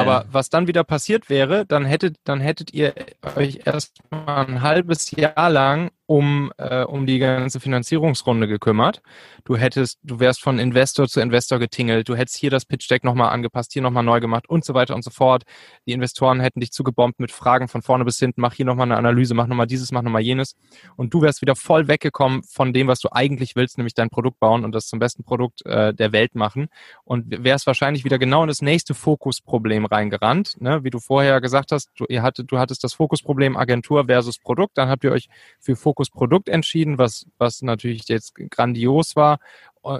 Aber 0.00 0.26
was 0.30 0.48
dann 0.48 0.66
wieder 0.66 0.84
passiert 0.84 1.28
wäre, 1.28 1.66
dann 1.66 1.84
hättet, 1.84 2.16
dann 2.24 2.40
hättet 2.40 2.72
ihr 2.72 2.94
euch 3.36 3.60
erstmal 3.64 4.46
ein 4.46 4.62
halbes 4.62 5.10
Jahr 5.10 5.50
lang 5.50 5.90
um, 6.06 6.52
äh, 6.58 6.82
um 6.82 7.06
die 7.06 7.18
ganze 7.18 7.60
Finanzierungsrunde 7.60 8.48
gekümmert. 8.48 9.02
Du 9.44 9.56
hättest, 9.56 9.98
du 10.02 10.20
wärst 10.20 10.42
von 10.42 10.58
Investor 10.58 11.08
zu 11.08 11.20
Investor 11.20 11.58
getingelt, 11.58 12.08
du 12.08 12.16
hättest 12.16 12.36
hier 12.36 12.50
das 12.50 12.64
Pitch 12.64 12.90
Deck 12.90 13.04
nochmal 13.04 13.30
angepasst, 13.30 13.72
hier 13.72 13.82
nochmal 13.82 14.02
neu 14.02 14.20
gemacht 14.20 14.48
und 14.48 14.64
so 14.64 14.74
weiter 14.74 14.94
und 14.94 15.02
so 15.04 15.10
fort. 15.10 15.44
Die 15.86 15.92
Investoren 15.92 16.40
hätten 16.40 16.60
dich 16.60 16.72
zugebombt 16.72 17.20
mit 17.20 17.30
Fragen 17.30 17.68
von 17.68 17.82
vorne 17.82 18.04
bis 18.04 18.18
hinten, 18.18 18.40
mach 18.40 18.54
hier 18.54 18.66
nochmal 18.66 18.86
eine 18.86 18.96
Analyse, 18.96 19.34
mach 19.34 19.46
nochmal 19.46 19.66
dieses, 19.66 19.92
mach 19.92 20.02
nochmal 20.02 20.22
jenes. 20.22 20.56
Und 20.96 21.14
du 21.14 21.22
wärst 21.22 21.40
wieder 21.40 21.56
voll 21.56 21.88
weggekommen 21.88 22.42
von 22.42 22.72
dem, 22.72 22.88
was 22.88 23.00
du 23.00 23.08
eigentlich 23.12 23.56
willst, 23.56 23.78
nämlich 23.78 23.94
dein 23.94 24.10
Produkt 24.10 24.38
bauen 24.38 24.64
und 24.64 24.72
das 24.72 24.88
zum 24.88 24.98
besten 24.98 25.24
Produkt 25.24 25.64
äh, 25.64 25.94
der 25.94 26.12
Welt 26.12 26.34
machen. 26.34 26.68
Und 27.04 27.44
wärst 27.44 27.66
wahrscheinlich 27.66 28.04
wieder 28.04 28.18
genau 28.18 28.42
in 28.42 28.48
das 28.48 28.60
nächste 28.60 28.94
Fokusproblem 28.94 29.86
reingerannt, 29.86 30.60
ne? 30.60 30.84
wie 30.84 30.90
du 30.90 30.98
vorher 30.98 31.40
gesagt 31.40 31.72
hast, 31.72 31.90
du, 31.96 32.04
ihr 32.08 32.22
hattet, 32.22 32.50
du 32.50 32.58
hattest 32.58 32.84
das 32.84 32.92
Fokusproblem 32.94 33.56
Agentur 33.56 34.06
versus 34.06 34.38
Produkt, 34.38 34.76
dann 34.76 34.88
habt 34.88 35.04
ihr 35.04 35.12
euch 35.12 35.28
für 35.60 35.76
Fokus 35.76 35.91
Fokusprodukt 35.92 36.48
entschieden, 36.48 36.96
was, 36.98 37.26
was 37.38 37.62
natürlich 37.62 38.08
jetzt 38.08 38.34
grandios 38.34 39.14
war. 39.14 39.38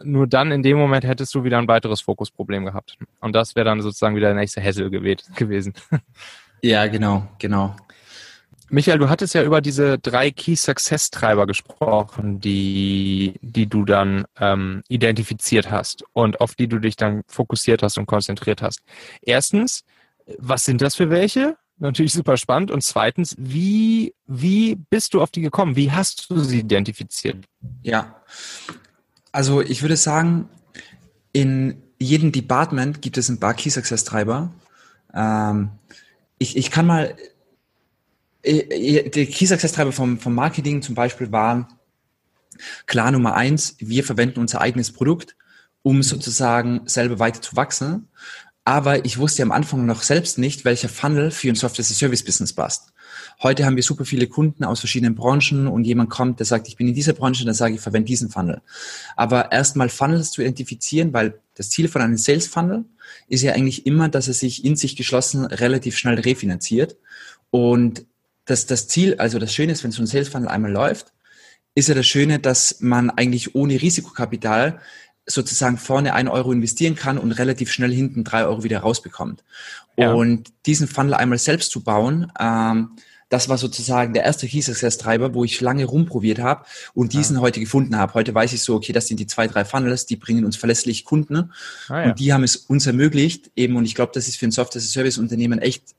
Nur 0.05 0.27
dann 0.27 0.53
in 0.53 0.63
dem 0.63 0.79
Moment 0.79 1.05
hättest 1.05 1.35
du 1.35 1.45
wieder 1.45 1.59
ein 1.59 1.69
weiteres 1.69 2.01
Fokusproblem 2.01 2.65
gehabt. 2.65 2.97
Und 3.21 3.35
das 3.35 3.55
wäre 3.55 3.65
dann 3.65 3.83
sozusagen 3.83 4.17
wieder 4.17 4.29
der 4.29 4.37
nächste 4.37 4.61
Hessel 4.61 4.91
gewesen. 4.91 5.75
Ja, 6.65 6.87
genau, 6.87 7.27
genau. 7.41 7.75
Michael, 8.69 8.99
du 8.99 9.09
hattest 9.09 9.35
ja 9.35 9.43
über 9.43 9.61
diese 9.61 9.99
drei 9.99 10.31
Key 10.31 10.55
Success 10.55 11.11
Treiber 11.11 11.45
gesprochen, 11.49 12.39
die, 12.39 13.35
die 13.43 13.67
du 13.67 13.85
dann 13.85 14.27
ähm, 14.39 14.85
identifiziert 14.87 15.73
hast 15.73 16.05
und 16.13 16.41
auf 16.41 16.55
die 16.55 16.69
du 16.69 16.79
dich 16.79 16.95
dann 16.95 17.23
fokussiert 17.27 17.83
hast 17.83 17.99
und 17.99 18.07
konzentriert 18.07 18.63
hast. 18.63 18.81
Erstens, 19.23 19.83
was 20.39 20.65
sind 20.65 20.81
das 20.83 20.95
für 20.95 21.11
welche? 21.11 21.57
Natürlich 21.79 22.13
super 22.13 22.37
spannend. 22.37 22.71
Und 22.71 22.83
zweitens, 22.83 23.35
wie, 23.39 24.15
wie 24.27 24.77
bist 24.91 25.15
du 25.15 25.23
auf 25.23 25.31
die 25.31 25.41
gekommen? 25.41 25.77
Wie 25.77 25.91
hast 25.91 26.31
du 26.31 26.39
sie 26.41 26.61
identifiziert? 26.61 27.45
Ja, 27.83 28.23
also 29.33 29.61
ich 29.61 29.83
würde 29.83 29.97
sagen, 29.97 30.49
in 31.33 31.83
jedem 31.99 32.33
Department 32.33 33.01
gibt 33.01 33.17
es 33.17 33.29
ein 33.29 33.41
paar 33.41 33.55
Key 33.55 33.71
Success 33.71 34.05
Treiber. 34.05 34.53
Ähm, 35.15 35.71
ich, 36.39 36.57
ich 36.57 36.71
kann 36.71 36.87
mal, 36.87 37.17
äh, 38.43 38.59
äh, 38.59 39.09
die 39.09 39.27
Key 39.27 39.47
Success 39.47 39.73
Treiber 39.73 39.93
vom, 39.93 40.19
vom 40.19 40.35
Marketing 40.35 40.83
zum 40.83 40.95
Beispiel 40.95 41.33
waren 41.33 41.67
klar 42.87 43.11
Nummer 43.11 43.35
eins, 43.35 43.77
wir 43.79 44.05
verwenden 44.05 44.41
unser 44.41 44.61
eigenes 44.61 44.93
Produkt, 44.93 45.37
um 45.83 46.03
sozusagen 46.03 46.83
selber 46.87 47.19
weiter 47.19 47.41
zu 47.41 47.57
wachsen. 47.57 48.09
Aber 48.65 49.05
ich 49.05 49.19
wusste 49.19 49.43
am 49.43 49.51
Anfang 49.51 49.87
noch 49.87 50.03
selbst 50.03 50.39
nicht, 50.39 50.65
welcher 50.65 50.89
Funnel 50.89 51.33
für 51.33 51.49
ein 51.49 51.57
Software-as-a-Service-Business 51.57 52.53
passt. 52.53 52.93
Heute 53.43 53.67
haben 53.67 53.75
wir 53.75 53.83
super 53.83 54.05
viele 54.05 54.29
Kunden 54.29 54.63
aus 54.63 54.79
verschiedenen 54.79 55.17
Branchen 55.17 55.67
und 55.67 55.85
jemand 55.85 56.11
kommt, 56.11 56.39
der 56.39 56.47
sagt, 56.47 56.69
ich 56.69 56.77
bin 56.77 56.87
in 56.87 56.95
dieser 56.95 57.13
Branche, 57.13 57.45
dann 57.45 57.55
sage 57.55 57.75
ich, 57.75 57.81
verwende 57.81 58.07
diesen 58.07 58.31
Funnel. 58.31 58.63
Aber 59.17 59.51
erstmal 59.51 59.89
Funnels 59.89 60.31
zu 60.31 60.43
identifizieren, 60.43 61.13
weil 61.13 61.41
das 61.57 61.71
Ziel 61.71 61.89
von 61.89 62.03
einem 62.03 62.17
Sales-Funnel 62.17 62.85
ist 63.29 63.43
ja 63.43 63.53
eigentlich 63.53 63.85
immer, 63.85 64.09
dass 64.09 64.29
er 64.29 64.35
sich 64.35 64.65
in 64.65 64.77
sich 64.77 64.95
geschlossen 64.95 65.45
relativ 65.45 65.97
schnell 65.97 66.21
refinanziert. 66.21 66.97
Und 67.51 68.07
das, 68.45 68.67
das 68.67 68.87
Ziel, 68.87 69.17
also 69.17 69.41
das 69.41 69.53
Schöne 69.53 69.73
ist, 69.73 69.83
wenn 69.83 69.91
so 69.91 70.03
ein 70.03 70.07
Sales-Funnel 70.07 70.49
einmal 70.49 70.71
läuft, 70.71 71.13
ist 71.75 71.89
ja 71.89 71.95
das 71.95 72.07
Schöne, 72.07 72.39
dass 72.39 72.81
man 72.81 73.11
eigentlich 73.11 73.55
ohne 73.55 73.81
Risikokapital 73.81 74.81
sozusagen 75.27 75.79
vorne 75.79 76.15
ein 76.15 76.29
Euro 76.29 76.53
investieren 76.53 76.95
kann 76.95 77.19
und 77.19 77.33
relativ 77.33 77.71
schnell 77.71 77.93
hinten 77.93 78.25
drei 78.25 78.45
Euro 78.45 78.65
wieder 78.65 78.81
rausbekommt. 78.81 79.45
Ja. 79.97 80.13
Und 80.13 80.53
diesen 80.67 80.89
Funnel 80.89 81.15
einmal 81.15 81.39
selbst 81.39 81.71
zu 81.71 81.83
bauen, 81.83 82.33
ähm, 82.41 82.97
das 83.29 83.49
war 83.49 83.57
sozusagen 83.57 84.13
der 84.13 84.25
erste 84.25 84.47
Key 84.47 84.61
Success 84.61 84.99
Treiber, 84.99 85.33
wo 85.33 85.43
ich 85.43 85.59
lange 85.63 85.87
rumprobiert 85.87 86.39
habe 86.39 86.67
und 86.93 87.15
diesen 87.15 87.37
ja. 87.37 87.43
heute 87.43 87.61
gefunden 87.61 87.97
habe. 87.97 88.13
Heute 88.13 88.35
weiß 88.35 88.53
ich 88.53 88.61
so, 88.61 88.75
okay, 88.75 88.93
das 88.93 89.07
sind 89.07 89.21
die 89.21 89.27
zwei, 89.27 89.47
drei 89.47 89.65
Funnels, 89.65 90.05
die 90.05 90.17
bringen 90.17 90.45
uns 90.45 90.57
verlässlich 90.57 91.07
Kunden 91.07 91.51
ah, 91.89 92.03
ja. 92.03 92.05
und 92.11 92.19
die 92.19 92.35
haben 92.35 92.45
es 92.45 92.57
uns 92.57 92.87
ermöglicht 92.87 93.51
eben 93.57 93.77
und 93.77 93.87
ich 93.87 93.95
glaube, 93.95 94.13
das 94.15 94.29
ist 94.29 94.37
für 94.37 94.47
ein 94.47 94.51
Software-Service-Unternehmen 94.51 95.61
echt 95.61 95.95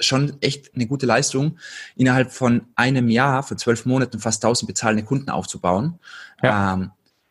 schon 0.00 0.40
echt 0.40 0.74
eine 0.74 0.86
gute 0.86 1.04
Leistung, 1.04 1.58
innerhalb 1.96 2.32
von 2.32 2.62
einem 2.74 3.10
Jahr, 3.10 3.42
von 3.42 3.58
zwölf 3.58 3.84
Monaten 3.84 4.18
fast 4.18 4.42
1000 4.42 4.68
bezahlende 4.68 5.04
Kunden 5.04 5.28
aufzubauen. 5.28 5.98
Ja. 6.42 6.74
Ähm, 6.74 6.90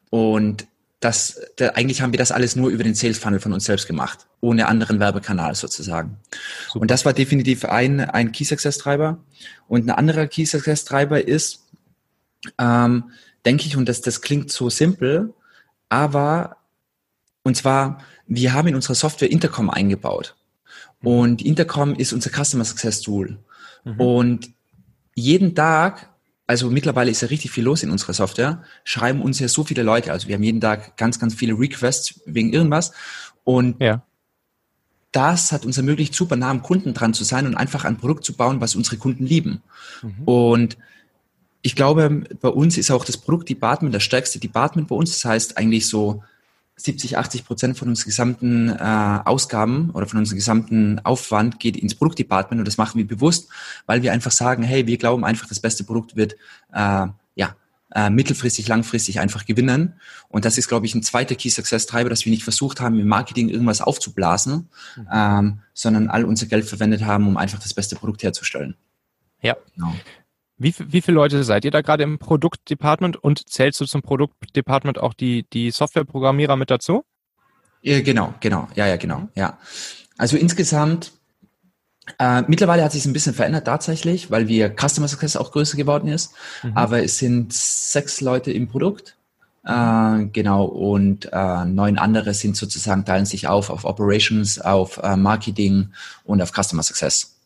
und 0.10 0.68
das, 1.00 1.40
da, 1.58 1.70
eigentlich 1.70 2.02
haben 2.02 2.12
wir 2.12 2.18
das 2.18 2.32
alles 2.32 2.56
nur 2.56 2.70
über 2.70 2.84
den 2.84 2.96
Sales 2.96 3.20
Funnel 3.20 3.40
von 3.40 3.54
uns 3.54 3.66
selbst 3.66 3.88
gemacht, 3.88 4.28
ohne 4.42 4.68
anderen 4.68 5.00
Werbekanal 5.00 5.54
sozusagen. 5.54 6.18
Super. 6.68 6.82
Und 6.82 6.92
das 6.92 7.06
war 7.06 7.14
definitiv 7.14 7.66
ein, 7.66 8.00
ein 8.00 8.32
Key 8.32 8.44
Success 8.44 8.78
Treiber. 8.80 9.20
Und 9.68 9.86
ein 9.86 9.92
anderer 9.92 10.28
Key 10.28 10.46
Success 10.46 10.86
Treiber 10.86 11.28
ist, 11.28 11.68
ähm, 12.58 13.12
denke 13.46 13.68
ich, 13.68 13.78
und 13.78 13.88
das, 13.88 14.02
das 14.02 14.22
klingt 14.22 14.52
so 14.52 14.70
simpel, 14.70 15.34
aber, 15.90 16.58
und 17.44 17.56
zwar, 17.56 18.04
wir 18.26 18.54
haben 18.54 18.68
in 18.68 18.76
unserer 18.76 18.96
Software 18.96 19.32
Intercom 19.32 19.70
eingebaut. 19.70 20.36
Mhm. 21.02 21.08
Und 21.08 21.42
Intercom 21.44 21.96
ist 21.96 22.12
unser 22.12 22.32
Customer 22.32 22.66
Success 22.66 23.02
Tool. 23.02 23.38
Mhm. 23.84 24.00
Und 24.00 24.50
jeden 25.14 25.56
Tag, 25.56 26.10
also 26.48 26.70
mittlerweile 26.70 27.12
ist 27.12 27.22
ja 27.22 27.28
richtig 27.28 27.52
viel 27.52 27.66
los 27.66 27.84
in 27.84 27.92
unserer 27.92 28.14
Software, 28.14 28.64
schreiben 28.86 29.22
uns 29.22 29.40
ja 29.40 29.50
so 29.50 29.66
viele 29.66 29.84
Leute. 29.84 30.14
Also 30.14 30.30
wir 30.30 30.36
haben 30.36 30.44
jeden 30.44 30.62
Tag 30.62 30.96
ganz, 30.96 31.20
ganz 31.20 31.36
viele 31.36 31.60
Requests 31.60 32.22
wegen 32.26 32.54
irgendwas. 32.54 32.94
Und 33.44 33.82
ja. 33.82 34.02
das 35.12 35.52
hat 35.52 35.66
uns 35.66 35.78
ermöglicht, 35.78 36.16
super 36.16 36.38
nah 36.38 36.50
am 36.50 36.64
Kunden 36.64 36.94
dran 36.94 37.14
zu 37.14 37.26
sein 37.26 37.46
und 37.46 37.56
einfach 37.56 37.84
ein 37.84 37.98
Produkt 37.98 38.24
zu 38.24 38.34
bauen, 38.34 38.62
was 38.62 38.76
unsere 38.76 38.96
Kunden 38.96 39.26
lieben. 39.26 39.62
Mhm. 40.02 40.24
Und 40.24 40.78
ich 41.64 41.76
glaube, 41.76 42.24
bei 42.40 42.50
uns 42.50 42.78
ist 42.78 42.92
auch 42.92 43.04
das 43.04 43.18
Produktdepartment 43.18 43.94
das 43.94 44.04
stärkste 44.04 44.40
Department 44.40 44.88
bei 44.88 44.96
uns. 44.96 45.12
Das 45.12 45.26
heißt 45.26 45.58
eigentlich 45.58 45.88
so 45.88 46.24
70, 46.78 47.18
80 47.18 47.46
Prozent 47.46 47.78
von 47.78 47.90
unseren 47.90 48.06
gesamten 48.06 48.70
äh, 48.70 49.20
Ausgaben 49.26 49.90
oder 49.92 50.06
von 50.06 50.20
unserem 50.20 50.38
gesamten 50.38 51.00
Aufwand 51.04 51.60
geht 51.60 51.76
ins 51.76 51.96
Produktdepartment 51.96 52.60
und 52.60 52.68
das 52.68 52.78
machen 52.78 53.00
wir 53.00 53.08
bewusst, 53.08 53.50
weil 53.88 54.04
wir 54.04 54.12
einfach 54.14 54.32
sagen, 54.32 54.64
hey, 54.64 54.86
wir 54.86 54.98
glauben 54.98 55.26
einfach, 55.26 55.48
das 55.48 55.60
beste 55.60 55.84
Produkt 55.84 56.16
wird 56.16 56.34
äh, 56.74 57.08
ja 57.36 57.56
äh, 57.96 58.10
mittelfristig, 58.10 58.68
langfristig 58.68 59.20
einfach 59.20 59.46
gewinnen. 59.46 59.94
Und 60.30 60.46
das 60.46 60.58
ist, 60.58 60.68
glaube 60.68 60.86
ich, 60.86 60.94
ein 60.94 61.04
zweiter 61.04 61.36
Key 61.36 61.50
Success 61.50 61.88
Treiber, 61.88 62.10
dass 62.10 62.26
wir 62.26 62.32
nicht 62.32 62.44
versucht 62.44 62.80
haben, 62.80 63.00
im 63.00 63.08
Marketing 63.08 63.50
irgendwas 63.50 63.82
aufzublasen, 63.82 64.70
mhm. 64.96 65.08
ähm, 65.12 65.60
sondern 65.74 66.10
all 66.10 66.26
unser 66.26 66.46
Geld 66.46 66.66
verwendet 66.66 67.06
haben, 67.06 67.28
um 67.28 67.38
einfach 67.38 67.60
das 67.60 67.74
beste 67.74 67.96
Produkt 67.96 68.24
herzustellen. 68.24 68.76
Ja. 69.42 69.56
Genau. 69.76 69.96
Wie, 70.58 70.74
wie 70.80 71.02
viele 71.02 71.16
Leute 71.16 71.44
seid 71.44 71.66
ihr 71.66 71.72
da 71.72 71.82
gerade 71.82 72.04
im 72.04 72.18
Produktdepartment 72.18 73.16
und 73.18 73.48
zählst 73.48 73.80
du 73.80 73.86
zum 73.86 74.02
Produktdepartment 74.02 74.98
auch 74.98 75.14
die, 75.14 75.46
die 75.54 75.70
Softwareprogrammierer 75.70 76.56
mit 76.56 76.72
dazu? 76.72 77.04
Ja, 77.82 78.02
genau, 78.02 78.34
genau, 78.40 78.68
ja, 78.76 78.88
ja, 78.88 78.98
genau, 78.98 79.30
ja. 79.36 79.60
Also 80.18 80.36
insgesamt, 80.36 81.12
äh, 82.18 82.42
mittlerweile 82.48 82.84
hat 82.84 82.92
sich 82.92 83.06
ein 83.06 83.14
bisschen 83.14 83.36
verändert 83.36 83.66
tatsächlich, 83.66 84.32
weil 84.32 84.48
wir 84.48 84.74
Customer 84.76 85.08
Success 85.08 85.36
auch 85.36 85.52
größer 85.52 85.78
geworden 85.78 86.08
ist, 86.08 86.34
mhm. 86.64 86.72
aber 86.76 87.04
es 87.04 87.20
sind 87.20 87.54
sechs 87.54 88.20
Leute 88.22 88.52
im 88.52 88.68
Produkt. 88.68 89.16
Äh, 89.64 90.26
genau, 90.32 90.66
und 90.66 91.30
äh, 91.32 91.66
neun 91.66 92.00
andere 92.00 92.34
sind 92.34 92.58
sozusagen, 92.58 93.06
teilen 93.06 93.26
sich 93.26 93.48
auf 93.48 93.70
auf 93.70 93.86
Operations, 93.86 94.60
auf 94.60 94.98
äh, 95.04 95.18
Marketing 95.18 95.92
und 96.24 96.42
auf 96.42 96.52
Customer 96.52 96.82
Success. 96.82 97.38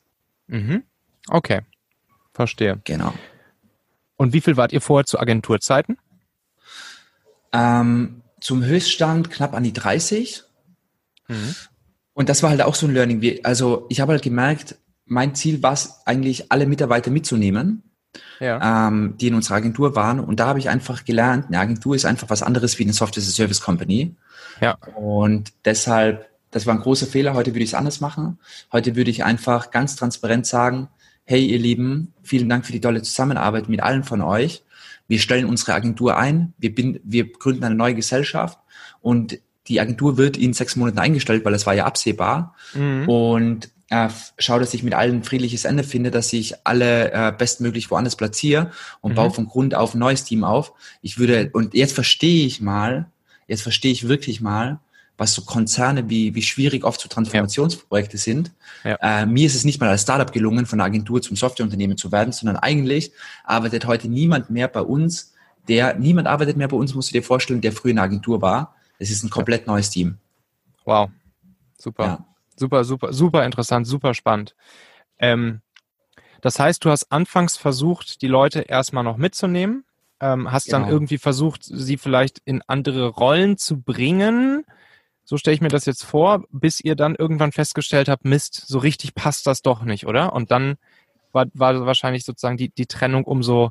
Mhm. 0.48 0.84
Okay. 1.28 1.62
Verstehe. 2.34 2.80
Genau. 2.84 3.14
Und 4.18 4.34
wie 4.34 4.42
viel 4.42 4.58
wart 4.58 4.72
ihr 4.72 4.82
vorher 4.82 5.06
zu 5.06 5.20
Agenturzeiten? 5.20 5.98
Ähm, 7.52 8.22
zum 8.40 8.64
Höchststand 8.64 9.32
knapp 9.32 9.54
an 9.54 9.64
die 9.64 9.74
30. 9.74 10.44
Mhm. 11.28 11.56
Und 12.14 12.30
das 12.30 12.44
war 12.44 12.50
halt 12.50 12.62
auch 12.62 12.76
so 12.76 12.88
ein 12.88 12.94
Learning. 12.94 13.40
Also 13.44 13.86
ich 13.90 14.00
habe 14.00 14.12
halt 14.12 14.22
gemerkt, 14.22 14.76
mein 15.06 15.36
Ziel 15.36 15.64
war 15.64 15.74
es 15.74 16.02
eigentlich, 16.06 16.52
alle 16.52 16.66
Mitarbeiter 16.66 17.12
mitzunehmen, 17.12 17.84
ja. 18.40 18.88
ähm, 18.88 19.16
die 19.20 19.28
in 19.28 19.36
unserer 19.36 19.56
Agentur 19.56 19.96
waren. 19.96 20.20
Und 20.20 20.40
da 20.40 20.48
habe 20.48 20.60
ich 20.60 20.70
einfach 20.70 21.04
gelernt, 21.06 21.48
eine 21.48 21.60
Agentur 21.60 21.96
ist 21.96 22.06
einfach 22.06 22.30
was 22.30 22.44
anderes 22.44 22.80
wie 22.80 22.84
eine 22.84 22.94
Software 22.94 23.24
Service 23.24 23.62
Company. 23.62 24.16
Ja. 24.60 24.78
Und 24.96 25.52
deshalb, 25.66 26.30
das 26.52 26.66
war 26.66 26.76
ein 26.76 26.82
großer 26.82 27.08
Fehler. 27.08 27.34
Heute 27.34 27.54
würde 27.54 27.64
ich 27.64 27.72
es 27.72 27.76
anders 27.76 28.02
machen. 28.02 28.40
Heute 28.72 28.96
würde 28.96 29.12
ich 29.12 29.24
einfach 29.24 29.72
ganz 29.72 29.96
transparent 29.96 30.46
sagen, 30.46 30.90
hey 31.26 31.46
ihr 31.46 31.60
Lieben, 31.60 32.14
vielen 32.24 32.50
Dank 32.50 32.66
für 32.66 32.72
die 32.72 32.82
tolle 32.82 33.02
Zusammenarbeit 33.02 33.70
mit 33.70 33.82
allen 33.82 34.04
von 34.04 34.22
euch. 34.22 34.64
Wir 35.08 35.20
stellen 35.20 35.46
unsere 35.46 35.74
Agentur 35.74 36.18
ein, 36.18 36.54
wir, 36.58 36.74
bin, 36.74 37.00
wir 37.04 37.32
gründen 37.32 37.64
eine 37.64 37.76
neue 37.76 37.96
Gesellschaft 37.96 38.60
und 39.02 39.40
die 39.68 39.80
Agentur 39.80 40.18
wird 40.18 40.38
in 40.38 40.54
sechs 40.54 40.76
Monaten 40.76 41.00
eingestellt, 41.00 41.46
weil 41.46 41.54
das 41.54 41.66
war 41.66 41.74
ja 41.74 41.86
absehbar. 41.86 42.56
Mhm. 42.74 43.08
Und 43.08 43.70
äh, 43.90 44.10
schau, 44.38 44.58
dass 44.58 44.74
ich 44.74 44.84
mit 44.84 44.94
allen 44.94 45.24
friedliches 45.24 45.66
Ende 45.66 45.84
finde, 45.84 46.12
dass 46.12 46.34
ich 46.34 46.56
alle 46.66 47.12
äh, 47.12 47.34
bestmöglich 47.38 47.92
woanders 47.92 48.16
platziere 48.16 48.72
und 49.02 49.12
mhm. 49.12 49.16
baue 49.16 49.32
von 49.32 49.48
Grund 49.48 49.76
auf 49.76 49.94
ein 49.94 50.00
neues 50.00 50.24
Team 50.24 50.44
auf. 50.44 50.74
Ich 51.02 51.20
würde, 51.20 51.50
und 51.54 51.74
jetzt 51.74 51.94
verstehe 51.94 52.46
ich 52.46 52.62
mal, 52.62 53.12
jetzt 53.48 53.62
verstehe 53.62 53.92
ich 53.92 54.08
wirklich 54.08 54.42
mal, 54.42 54.80
was 55.22 55.36
so 55.36 55.44
Konzerne, 55.44 56.10
wie, 56.10 56.34
wie 56.34 56.42
schwierig 56.42 56.84
oft 56.84 57.00
so 57.00 57.08
Transformationsprojekte 57.08 58.18
ja. 58.18 58.20
sind. 58.20 58.52
Ja. 58.84 58.96
Äh, 59.02 59.28
mir 59.28 59.46
ist 59.46 59.54
es 59.54 59.64
nicht 59.66 59.80
mal 59.80 59.88
als 59.88 60.02
Startup 60.02 60.32
gelungen, 60.34 60.66
von 60.66 60.80
der 60.80 60.88
Agentur 60.88 61.22
zum 61.22 61.38
Softwareunternehmen 61.38 61.96
zu 61.96 62.12
werden, 62.12 62.34
sondern 62.34 62.58
eigentlich 62.58 63.12
arbeitet 63.44 63.86
heute 63.86 64.08
niemand 64.08 64.50
mehr 64.50 64.68
bei 64.68 64.82
uns, 64.82 65.36
der, 65.68 65.94
niemand 66.00 66.28
arbeitet 66.28 66.58
mehr 66.58 66.68
bei 66.68 66.76
uns, 66.76 66.96
musst 66.96 67.12
du 67.12 67.14
dir 67.14 67.22
vorstellen, 67.22 67.62
der 67.62 67.72
früher 67.72 67.92
in 67.92 67.98
der 67.98 68.06
Agentur 68.06 68.42
war. 68.42 68.76
Es 68.98 69.12
ist 69.12 69.24
ein 69.24 69.30
komplett 69.30 69.68
neues 69.68 69.92
Team. 69.92 70.18
Wow. 70.86 71.12
Super. 71.78 72.04
Ja. 72.04 72.26
Super, 72.56 72.84
super, 72.84 73.14
super 73.14 73.46
interessant, 73.46 73.86
super 73.86 74.16
spannend. 74.16 74.56
Ähm, 75.20 75.62
das 76.42 76.60
heißt, 76.60 76.84
du 76.84 76.90
hast 76.90 77.12
anfangs 77.12 77.58
versucht, 77.58 78.24
die 78.24 78.28
Leute 78.28 78.62
erstmal 78.62 79.04
noch 79.04 79.18
mitzunehmen, 79.18 79.86
ähm, 80.20 80.52
hast 80.52 80.66
genau. 80.66 80.80
dann 80.80 80.90
irgendwie 80.90 81.20
versucht, 81.20 81.64
sie 81.64 81.98
vielleicht 81.98 82.40
in 82.44 82.64
andere 82.66 83.08
Rollen 83.08 83.58
zu 83.58 83.82
bringen, 83.82 84.66
so 85.32 85.38
stelle 85.38 85.56
ich 85.56 85.62
mir 85.62 85.70
das 85.70 85.86
jetzt 85.86 86.04
vor, 86.04 86.44
bis 86.52 86.82
ihr 86.82 86.98
dann 86.98 87.16
irgendwann 87.16 87.54
festgestellt 87.54 88.10
habt, 88.10 88.26
Mist, 88.26 88.66
so 88.68 88.80
richtig 88.80 89.16
passt 89.16 89.48
das 89.48 89.62
doch 89.62 89.84
nicht, 89.84 90.06
oder? 90.06 90.34
Und 90.34 90.52
dann 90.52 90.76
war, 91.32 91.46
war 91.54 91.86
wahrscheinlich 91.86 92.26
sozusagen 92.26 92.58
die, 92.58 92.68
die 92.68 92.86
Trennung 92.86 93.24
umso, 93.24 93.70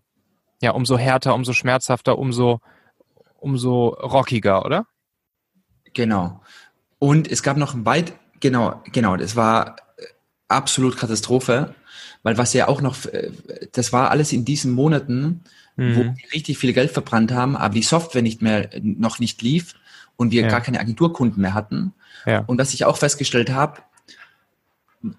ja, 0.63 0.71
umso 0.71 0.97
härter, 0.97 1.35
umso 1.35 1.53
schmerzhafter, 1.53 2.19
umso, 2.19 2.63
umso 3.41 3.89
rockiger, 3.89 4.65
oder? 4.65 4.87
Genau. 5.93 6.41
Und 6.99 7.31
es 7.31 7.43
gab 7.43 7.59
noch 7.59 7.75
ein 7.75 7.85
weit, 7.85 8.15
genau, 8.41 8.83
genau, 8.91 9.19
das 9.19 9.37
war 9.37 9.77
äh, 9.99 10.05
absolut 10.49 10.97
Katastrophe, 10.97 11.75
weil 12.23 12.39
was 12.39 12.55
ja 12.55 12.69
auch 12.69 12.81
noch, 12.81 13.05
äh, 13.05 13.33
das 13.73 13.93
war 13.93 14.11
alles 14.11 14.33
in 14.33 14.47
diesen 14.47 14.73
Monaten, 14.73 15.45
mhm. 15.77 15.95
wo 15.95 16.01
wir 16.05 16.33
richtig 16.33 16.57
viel 16.57 16.73
Geld 16.73 16.91
verbrannt 16.91 17.33
haben, 17.33 17.55
aber 17.55 17.75
die 17.75 17.83
Software 17.83 18.23
nicht 18.23 18.41
mehr, 18.41 18.71
noch 18.81 19.19
nicht 19.19 19.43
lief 19.43 19.75
und 20.21 20.33
wir 20.33 20.43
ja. 20.43 20.49
gar 20.49 20.61
keine 20.61 20.81
Agenturkunden 20.81 21.41
mehr 21.41 21.55
hatten. 21.55 21.95
Ja. 22.27 22.45
Und 22.47 22.59
was 22.59 22.75
ich 22.75 22.85
auch 22.85 22.99
festgestellt 22.99 23.49
habe, 23.49 23.81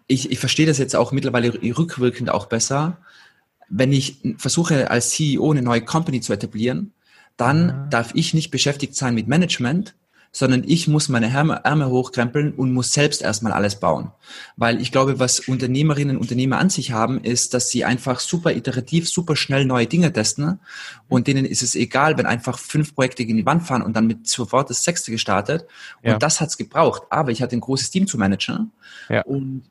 ich, 0.06 0.30
ich 0.30 0.38
verstehe 0.38 0.68
das 0.68 0.78
jetzt 0.78 0.96
auch 0.96 1.12
mittlerweile 1.12 1.56
rückwirkend 1.56 2.30
auch 2.30 2.46
besser, 2.46 2.98
wenn 3.68 3.92
ich 3.94 4.20
versuche 4.38 4.92
als 4.92 5.10
CEO 5.10 5.50
eine 5.50 5.64
neue 5.64 5.82
Company 5.82 6.22
zu 6.22 6.34
etablieren, 6.34 6.94
dann 7.36 7.70
ja. 7.70 7.88
darf 7.90 8.12
ich 8.14 8.36
nicht 8.36 8.52
beschäftigt 8.52 8.96
sein 8.96 9.16
mit 9.16 9.28
Management, 9.28 9.96
sondern 10.32 10.64
ich 10.66 10.88
muss 10.88 11.10
meine 11.10 11.28
Ärmel 11.28 11.88
hochkrempeln 11.88 12.54
und 12.54 12.74
muss 12.74 12.94
selbst 12.94 13.22
erstmal 13.22 13.52
alles 13.52 13.80
bauen. 13.80 14.12
Weil 14.56 14.80
ich 14.80 14.92
glaube, 14.92 15.20
was 15.20 15.42
Unternehmerinnen 15.42 16.16
und 16.16 16.22
Unternehmer 16.22 16.58
an 16.58 16.70
sich 16.70 16.94
haben, 16.94 17.22
ist, 17.22 17.54
dass 17.54 17.70
sie 17.70 17.84
einfach 17.84 18.20
super 18.22 18.54
iterativ, 18.54 19.10
super 19.10 19.36
schnell 19.36 19.66
neue 19.66 19.88
Dinge 19.88 20.14
testen 20.14 20.60
und 21.10 21.28
denen 21.28 21.46
ist 21.46 21.62
es 21.62 21.76
egal, 21.76 22.18
wenn 22.18 22.26
einfach 22.26 22.58
fünf 22.58 22.96
Projekte 22.96 23.26
gegen 23.26 23.38
die 23.38 23.46
Wand 23.46 23.64
fahren 23.64 23.82
und 23.82 23.96
dann 23.96 24.08
mit 24.08 24.28
sofort 24.28 24.70
das 24.70 24.84
sechste 24.84 25.12
gestartet. 25.12 25.66
Und 26.02 26.12
ja. 26.12 26.18
das 26.18 26.40
hat's 26.40 26.58
gebraucht. 26.58 27.04
Aber 27.10 27.32
ich 27.32 27.42
hatte 27.42 27.56
ein 27.56 27.62
großes 27.62 27.90
Team 27.92 28.08
zu 28.08 28.18
managen 28.18 28.72
ja. 29.10 29.22
und 29.24 29.64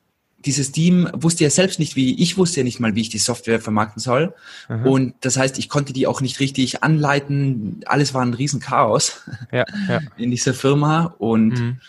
dieses 0.44 0.72
Team 0.72 1.08
wusste 1.12 1.44
ja 1.44 1.50
selbst 1.50 1.78
nicht, 1.78 1.96
wie 1.96 2.20
ich 2.20 2.38
wusste 2.38 2.60
ja 2.60 2.64
nicht 2.64 2.80
mal, 2.80 2.94
wie 2.94 3.02
ich 3.02 3.08
die 3.08 3.18
Software 3.18 3.60
vermarkten 3.60 4.00
soll. 4.00 4.34
Mhm. 4.68 4.86
Und 4.86 5.14
das 5.20 5.36
heißt, 5.36 5.58
ich 5.58 5.68
konnte 5.68 5.92
die 5.92 6.06
auch 6.06 6.20
nicht 6.20 6.40
richtig 6.40 6.82
anleiten. 6.82 7.80
Alles 7.86 8.14
war 8.14 8.22
ein 8.22 8.34
Riesenchaos 8.34 9.22
ja, 9.52 9.64
ja. 9.88 10.00
in 10.16 10.30
dieser 10.30 10.54
Firma. 10.54 11.14
Und 11.18 11.50
mhm. 11.50 11.80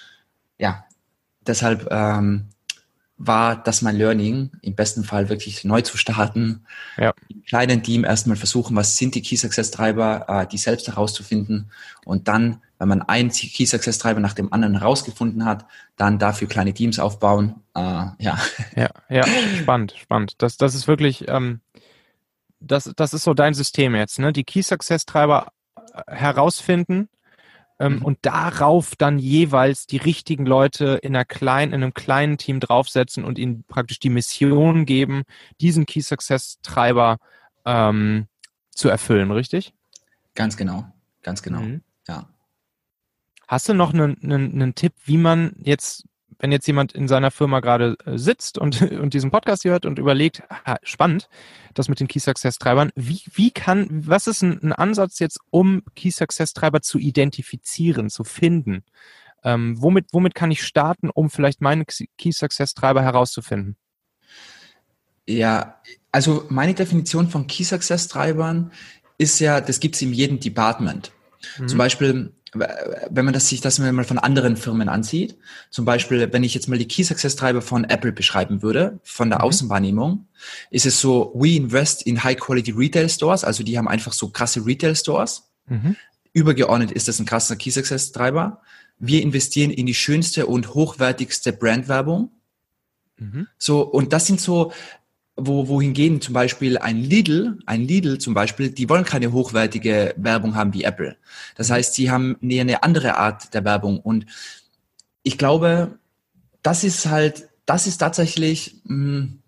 ja, 0.57 0.85
deshalb 1.45 1.87
ähm, 1.91 2.49
war 3.17 3.55
das 3.55 3.81
mein 3.81 3.95
Learning, 3.95 4.49
im 4.61 4.75
besten 4.75 5.03
Fall 5.03 5.29
wirklich 5.29 5.63
neu 5.63 5.81
zu 5.81 5.97
starten, 5.97 6.65
ja. 6.97 7.13
im 7.29 7.43
kleinen 7.43 7.83
Team 7.83 8.03
erstmal 8.03 8.35
versuchen, 8.35 8.75
was 8.75 8.97
sind 8.97 9.15
die 9.15 9.21
Key 9.21 9.35
Success 9.35 9.71
Treiber, 9.71 10.25
äh, 10.27 10.47
die 10.47 10.57
selbst 10.57 10.87
herauszufinden 10.87 11.71
und 12.03 12.27
dann, 12.27 12.61
wenn 12.81 12.87
man 12.87 13.03
einen 13.03 13.29
Key 13.29 13.65
Success 13.65 13.99
Treiber 13.99 14.19
nach 14.19 14.33
dem 14.33 14.51
anderen 14.51 14.79
herausgefunden 14.79 15.45
hat, 15.45 15.67
dann 15.97 16.17
dafür 16.17 16.47
kleine 16.47 16.73
Teams 16.73 16.97
aufbauen. 16.97 17.61
Äh, 17.75 17.79
ja. 18.17 18.39
ja, 18.75 18.89
ja, 19.07 19.23
spannend, 19.61 19.93
spannend. 19.99 20.33
Das, 20.39 20.57
das 20.57 20.73
ist 20.73 20.87
wirklich, 20.87 21.27
ähm, 21.27 21.61
das, 22.59 22.91
das 22.95 23.13
ist 23.13 23.23
so 23.23 23.35
dein 23.35 23.53
System 23.53 23.93
jetzt, 23.93 24.17
ne? 24.17 24.33
Die 24.33 24.43
Key 24.43 24.63
Success 24.63 25.05
Treiber 25.05 25.51
äh, 25.75 26.15
herausfinden, 26.15 27.07
ähm, 27.77 27.97
mhm. 27.97 28.01
und 28.01 28.17
darauf 28.23 28.95
dann 28.95 29.19
jeweils 29.19 29.85
die 29.85 29.97
richtigen 29.97 30.47
Leute 30.47 30.99
in 31.03 31.15
einer 31.15 31.25
kleinen, 31.25 31.73
in 31.73 31.83
einem 31.83 31.93
kleinen 31.93 32.39
Team 32.39 32.59
draufsetzen 32.59 33.23
und 33.23 33.37
ihnen 33.37 33.63
praktisch 33.67 33.99
die 33.99 34.09
Mission 34.09 34.85
geben, 34.85 35.21
diesen 35.59 35.85
Key 35.85 36.01
Success 36.01 36.59
Treiber 36.63 37.17
ähm, 37.65 38.25
zu 38.71 38.89
erfüllen, 38.89 39.29
richtig? 39.29 39.73
Ganz 40.33 40.57
genau, 40.57 40.85
ganz 41.21 41.43
genau, 41.43 41.61
mhm. 41.61 41.81
ja. 42.07 42.27
Hast 43.51 43.67
du 43.67 43.73
noch 43.73 43.93
einen, 43.93 44.17
einen, 44.23 44.53
einen 44.53 44.75
Tipp, 44.75 44.93
wie 45.03 45.17
man 45.17 45.51
jetzt 45.61 46.05
wenn 46.39 46.53
jetzt 46.53 46.65
jemand 46.65 46.93
in 46.93 47.07
seiner 47.09 47.29
Firma 47.29 47.59
gerade 47.59 47.97
äh, 48.05 48.17
sitzt 48.17 48.57
und, 48.57 48.81
und 48.99 49.13
diesen 49.13 49.29
Podcast 49.29 49.65
hört 49.65 49.85
und 49.85 49.99
überlegt, 49.99 50.41
ah, 50.63 50.77
spannend, 50.83 51.27
das 51.73 51.89
mit 51.89 51.99
den 51.99 52.07
Key 52.07 52.17
Success 52.17 52.57
Treibern, 52.57 52.91
wie, 52.95 53.21
wie 53.33 53.51
kann, 53.51 53.87
was 53.91 54.25
ist 54.25 54.41
ein, 54.41 54.57
ein 54.63 54.71
Ansatz 54.71 55.19
jetzt, 55.19 55.37
um 55.49 55.83
Key 55.95 56.11
Success 56.11 56.53
Treiber 56.53 56.81
zu 56.81 56.97
identifizieren, 56.97 58.09
zu 58.09 58.23
finden? 58.23 58.85
Ähm, 59.43 59.79
womit, 59.81 60.07
womit 60.13 60.33
kann 60.33 60.49
ich 60.49 60.63
starten, 60.63 61.09
um 61.11 61.29
vielleicht 61.29 61.59
meine 61.59 61.83
Key 61.85 62.31
Success 62.31 62.73
Treiber 62.73 63.03
herauszufinden? 63.03 63.75
Ja, 65.27 65.81
also 66.13 66.45
meine 66.47 66.73
Definition 66.73 67.29
von 67.29 67.47
Key 67.47 67.65
Success 67.65 68.07
Treibern 68.07 68.71
ist 69.17 69.39
ja, 69.39 69.59
das 69.59 69.81
gibt 69.81 69.95
es 69.95 70.01
in 70.01 70.13
jedem 70.13 70.39
Department. 70.39 71.11
Mhm. 71.59 71.67
Zum 71.67 71.77
Beispiel, 71.77 72.33
wenn 72.53 73.25
man 73.25 73.33
das 73.33 73.47
sich 73.47 73.61
das 73.61 73.79
mal 73.79 74.03
von 74.03 74.19
anderen 74.19 74.57
Firmen 74.57 74.89
ansieht, 74.89 75.37
zum 75.69 75.85
Beispiel, 75.85 76.31
wenn 76.33 76.43
ich 76.43 76.53
jetzt 76.53 76.67
mal 76.67 76.77
die 76.77 76.87
Key 76.87 77.03
Success 77.03 77.35
Treiber 77.35 77.61
von 77.61 77.85
Apple 77.85 78.11
beschreiben 78.11 78.61
würde, 78.61 78.99
von 79.03 79.29
der 79.29 79.39
mhm. 79.39 79.45
Außenwahrnehmung, 79.45 80.27
ist 80.69 80.85
es 80.85 80.99
so, 80.99 81.31
we 81.33 81.55
invest 81.55 82.03
in 82.03 82.23
high 82.23 82.37
quality 82.37 82.71
Retail 82.71 83.07
Stores, 83.09 83.43
also 83.43 83.63
die 83.63 83.77
haben 83.77 83.87
einfach 83.87 84.11
so 84.11 84.29
krasse 84.29 84.65
Retail 84.65 84.95
Stores. 84.95 85.49
Mhm. 85.67 85.95
Übergeordnet 86.33 86.91
ist 86.91 87.07
das 87.07 87.19
ein 87.19 87.25
krasser 87.25 87.55
Key 87.55 87.71
Success 87.71 88.11
Treiber. 88.11 88.61
Wir 88.99 89.21
investieren 89.21 89.71
in 89.71 89.85
die 89.85 89.95
schönste 89.95 90.45
und 90.45 90.73
hochwertigste 90.73 91.53
Brandwerbung. 91.53 92.31
Mhm. 93.17 93.47
So, 93.57 93.81
und 93.81 94.11
das 94.11 94.27
sind 94.27 94.41
so, 94.41 94.73
wo, 95.35 95.67
wohingegen 95.67 96.21
zum 96.21 96.33
Beispiel 96.33 96.77
ein 96.77 96.97
Lidl, 96.97 97.59
ein 97.65 97.81
Lidl 97.81 98.17
zum 98.17 98.33
Beispiel, 98.33 98.69
die 98.69 98.89
wollen 98.89 99.05
keine 99.05 99.31
hochwertige 99.31 100.13
Werbung 100.17 100.55
haben 100.55 100.73
wie 100.73 100.83
Apple. 100.83 101.17
Das 101.55 101.69
mhm. 101.69 101.73
heißt, 101.73 101.93
sie 101.93 102.11
haben 102.11 102.37
eine, 102.41 102.61
eine 102.61 102.83
andere 102.83 103.17
Art 103.17 103.53
der 103.53 103.63
Werbung. 103.63 103.99
Und 103.99 104.25
ich 105.23 105.37
glaube, 105.37 105.99
das 106.61 106.83
ist 106.83 107.07
halt, 107.07 107.49
das 107.65 107.87
ist 107.87 107.97
tatsächlich, 107.97 108.81
hm, 108.85 109.39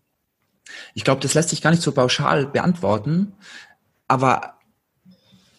ich 0.94 1.04
glaube, 1.04 1.22
das 1.22 1.34
lässt 1.34 1.50
sich 1.50 1.62
gar 1.62 1.72
nicht 1.72 1.84
so 1.84 1.92
pauschal 1.92 2.48
beantworten. 2.48 3.34
Aber 4.08 4.60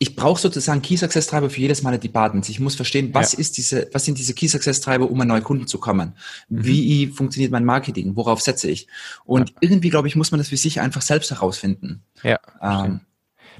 ich 0.04 0.16
brauche 0.16 0.38
sozusagen 0.38 0.82
Key 0.82 0.98
Success 0.98 1.28
Treiber 1.28 1.48
für 1.48 1.60
jedes 1.60 1.82
meiner 1.82 1.96
Departments. 1.96 2.50
Ich 2.50 2.60
muss 2.60 2.74
verstehen, 2.74 3.14
was 3.14 3.32
ja. 3.32 3.38
ist 3.38 3.56
diese, 3.56 3.88
was 3.90 4.04
sind 4.04 4.18
diese 4.18 4.34
Key 4.34 4.48
Success 4.48 4.82
Treiber, 4.82 5.10
um 5.10 5.18
an 5.18 5.28
neue 5.28 5.40
Kunden 5.40 5.66
zu 5.66 5.78
kommen? 5.78 6.12
Mhm. 6.50 6.64
Wie 6.64 7.06
funktioniert 7.06 7.50
mein 7.50 7.64
Marketing? 7.64 8.14
Worauf 8.14 8.42
setze 8.42 8.68
ich? 8.68 8.86
Und 9.24 9.48
ja. 9.48 9.56
irgendwie, 9.60 9.88
glaube 9.88 10.06
ich, 10.06 10.14
muss 10.14 10.30
man 10.30 10.36
das 10.40 10.50
für 10.50 10.58
sich 10.58 10.78
einfach 10.78 11.00
selbst 11.00 11.30
herausfinden. 11.30 12.02
Ja. 12.22 12.38
Ähm, 12.60 13.00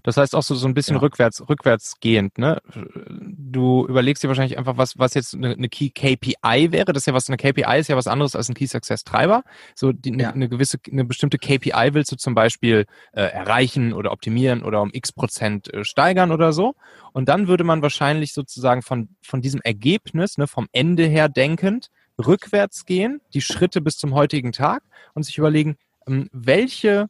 das 0.03 0.17
heißt 0.17 0.35
auch 0.35 0.43
so, 0.43 0.55
so 0.55 0.67
ein 0.67 0.75
bisschen 0.75 0.97
ja. 0.97 1.01
rückwärts, 1.01 1.49
rückwärts 1.49 2.01
gehend, 2.01 2.39
ne? 2.39 2.61
Du 3.07 3.87
überlegst 3.87 4.23
dir 4.23 4.29
wahrscheinlich 4.29 4.59
einfach, 4.59 4.77
was, 4.77 4.99
was 4.99 5.15
jetzt 5.15 5.35
eine, 5.35 5.53
eine 5.53 5.69
Key 5.69 5.91
KPI 5.91 6.73
wäre. 6.73 6.93
Das 6.93 7.03
ist 7.03 7.07
ja 7.07 7.15
was, 7.15 7.29
eine 7.29 7.37
KPI 7.37 7.79
ist 7.79 7.89
ja 7.89 7.97
was 7.97 8.07
anderes 8.07 8.37
als 8.37 8.49
ein 8.49 8.55
Key 8.55 8.67
Success 8.67 9.05
Treiber. 9.05 9.45
So, 9.75 9.93
die, 9.93 10.11
ja. 10.11 10.15
eine, 10.15 10.33
eine, 10.33 10.49
gewisse, 10.49 10.79
eine 10.91 11.05
bestimmte 11.05 11.39
KPI 11.39 11.91
willst 11.93 12.13
du 12.13 12.17
zum 12.17 12.35
Beispiel 12.35 12.87
äh, 13.13 13.23
erreichen 13.23 13.93
oder 13.93 14.13
optimieren 14.13 14.63
oder 14.63 14.83
um 14.83 14.91
x 14.93 15.13
Prozent 15.13 15.73
äh, 15.73 15.85
steigern 15.85 16.33
oder 16.33 16.53
so. 16.53 16.75
Und 17.13 17.29
dann 17.29 17.47
würde 17.49 17.65
man 17.65 17.83
wahrscheinlich 17.83 18.33
sozusagen 18.33 18.83
von, 18.83 19.09
von 19.23 19.41
diesem 19.41 19.61
Ergebnis, 19.63 20.39
ne, 20.39 20.47
vom 20.47 20.69
Ende 20.73 21.05
her 21.05 21.29
denkend, 21.29 21.91
rückwärts 22.19 22.85
gehen, 22.87 23.21
die 23.33 23.41
Schritte 23.41 23.81
bis 23.81 23.97
zum 23.97 24.15
heutigen 24.15 24.53
Tag 24.53 24.83
und 25.15 25.25
sich 25.25 25.39
überlegen, 25.39 25.77
ähm, 26.07 26.29
welche 26.33 27.09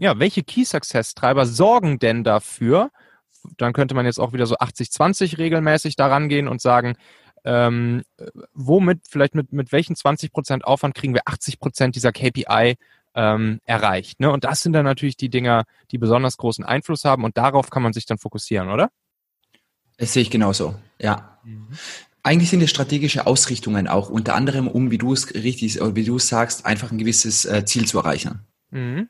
ja, 0.00 0.18
welche 0.18 0.42
Key 0.42 0.64
Success 0.64 1.14
Treiber 1.14 1.44
sorgen 1.44 1.98
denn 1.98 2.24
dafür? 2.24 2.90
Dann 3.58 3.74
könnte 3.74 3.94
man 3.94 4.06
jetzt 4.06 4.18
auch 4.18 4.32
wieder 4.32 4.46
so 4.46 4.56
80-20 4.56 5.36
regelmäßig 5.36 5.94
daran 5.94 6.30
gehen 6.30 6.48
und 6.48 6.62
sagen, 6.62 6.96
ähm, 7.44 8.02
womit, 8.54 9.02
vielleicht 9.08 9.34
mit, 9.34 9.52
mit 9.52 9.72
welchen 9.72 9.94
20 9.94 10.32
Prozent 10.32 10.64
Aufwand 10.64 10.94
kriegen 10.94 11.12
wir 11.12 11.22
80 11.26 11.60
Prozent 11.60 11.96
dieser 11.96 12.12
KPI 12.12 12.76
ähm, 13.14 13.60
erreicht. 13.66 14.20
Ne? 14.20 14.30
Und 14.30 14.44
das 14.44 14.62
sind 14.62 14.72
dann 14.72 14.86
natürlich 14.86 15.18
die 15.18 15.28
Dinger, 15.28 15.64
die 15.90 15.98
besonders 15.98 16.38
großen 16.38 16.64
Einfluss 16.64 17.04
haben 17.04 17.24
und 17.24 17.36
darauf 17.36 17.68
kann 17.68 17.82
man 17.82 17.92
sich 17.92 18.06
dann 18.06 18.18
fokussieren, 18.18 18.70
oder? 18.70 18.90
Das 19.98 20.14
sehe 20.14 20.22
ich 20.22 20.30
genauso, 20.30 20.76
ja. 20.98 21.38
Mhm. 21.44 21.68
Eigentlich 22.22 22.48
sind 22.48 22.62
es 22.62 22.70
strategische 22.70 23.26
Ausrichtungen 23.26 23.86
auch, 23.86 24.08
unter 24.08 24.34
anderem, 24.34 24.66
um, 24.66 24.90
wie 24.90 24.98
du 24.98 25.12
es 25.12 25.34
richtig, 25.34 25.78
wie 25.78 26.04
du 26.04 26.16
es 26.16 26.28
sagst, 26.28 26.64
einfach 26.64 26.90
ein 26.90 26.98
gewisses 26.98 27.44
äh, 27.44 27.66
Ziel 27.66 27.86
zu 27.86 27.98
erreichen. 27.98 28.46
Mhm. 28.70 29.08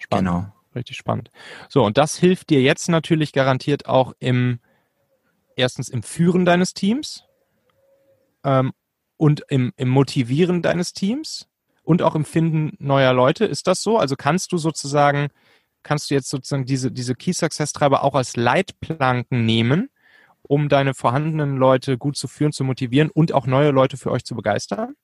Spannend. 0.00 0.28
Genau. 0.28 0.52
Richtig 0.74 0.96
spannend. 0.96 1.30
So, 1.68 1.84
und 1.84 1.98
das 1.98 2.16
hilft 2.16 2.50
dir 2.50 2.60
jetzt 2.60 2.88
natürlich 2.88 3.32
garantiert 3.32 3.86
auch 3.86 4.12
im, 4.18 4.60
erstens 5.56 5.88
im 5.88 6.02
Führen 6.02 6.44
deines 6.44 6.74
Teams 6.74 7.24
ähm, 8.44 8.72
und 9.16 9.44
im, 9.48 9.72
im 9.76 9.88
Motivieren 9.88 10.62
deines 10.62 10.92
Teams 10.92 11.48
und 11.82 12.02
auch 12.02 12.14
im 12.14 12.24
Finden 12.24 12.76
neuer 12.78 13.12
Leute. 13.12 13.44
Ist 13.44 13.66
das 13.66 13.82
so? 13.82 13.98
Also 13.98 14.14
kannst 14.14 14.52
du 14.52 14.58
sozusagen, 14.58 15.28
kannst 15.82 16.10
du 16.10 16.14
jetzt 16.14 16.30
sozusagen 16.30 16.66
diese, 16.66 16.92
diese 16.92 17.16
Key 17.16 17.32
Success 17.32 17.72
Treiber 17.72 18.04
auch 18.04 18.14
als 18.14 18.36
Leitplanken 18.36 19.44
nehmen, 19.44 19.90
um 20.42 20.68
deine 20.68 20.94
vorhandenen 20.94 21.56
Leute 21.56 21.98
gut 21.98 22.16
zu 22.16 22.28
führen, 22.28 22.52
zu 22.52 22.62
motivieren 22.62 23.10
und 23.10 23.32
auch 23.32 23.46
neue 23.46 23.70
Leute 23.70 23.96
für 23.96 24.12
euch 24.12 24.24
zu 24.24 24.36
begeistern? 24.36 24.94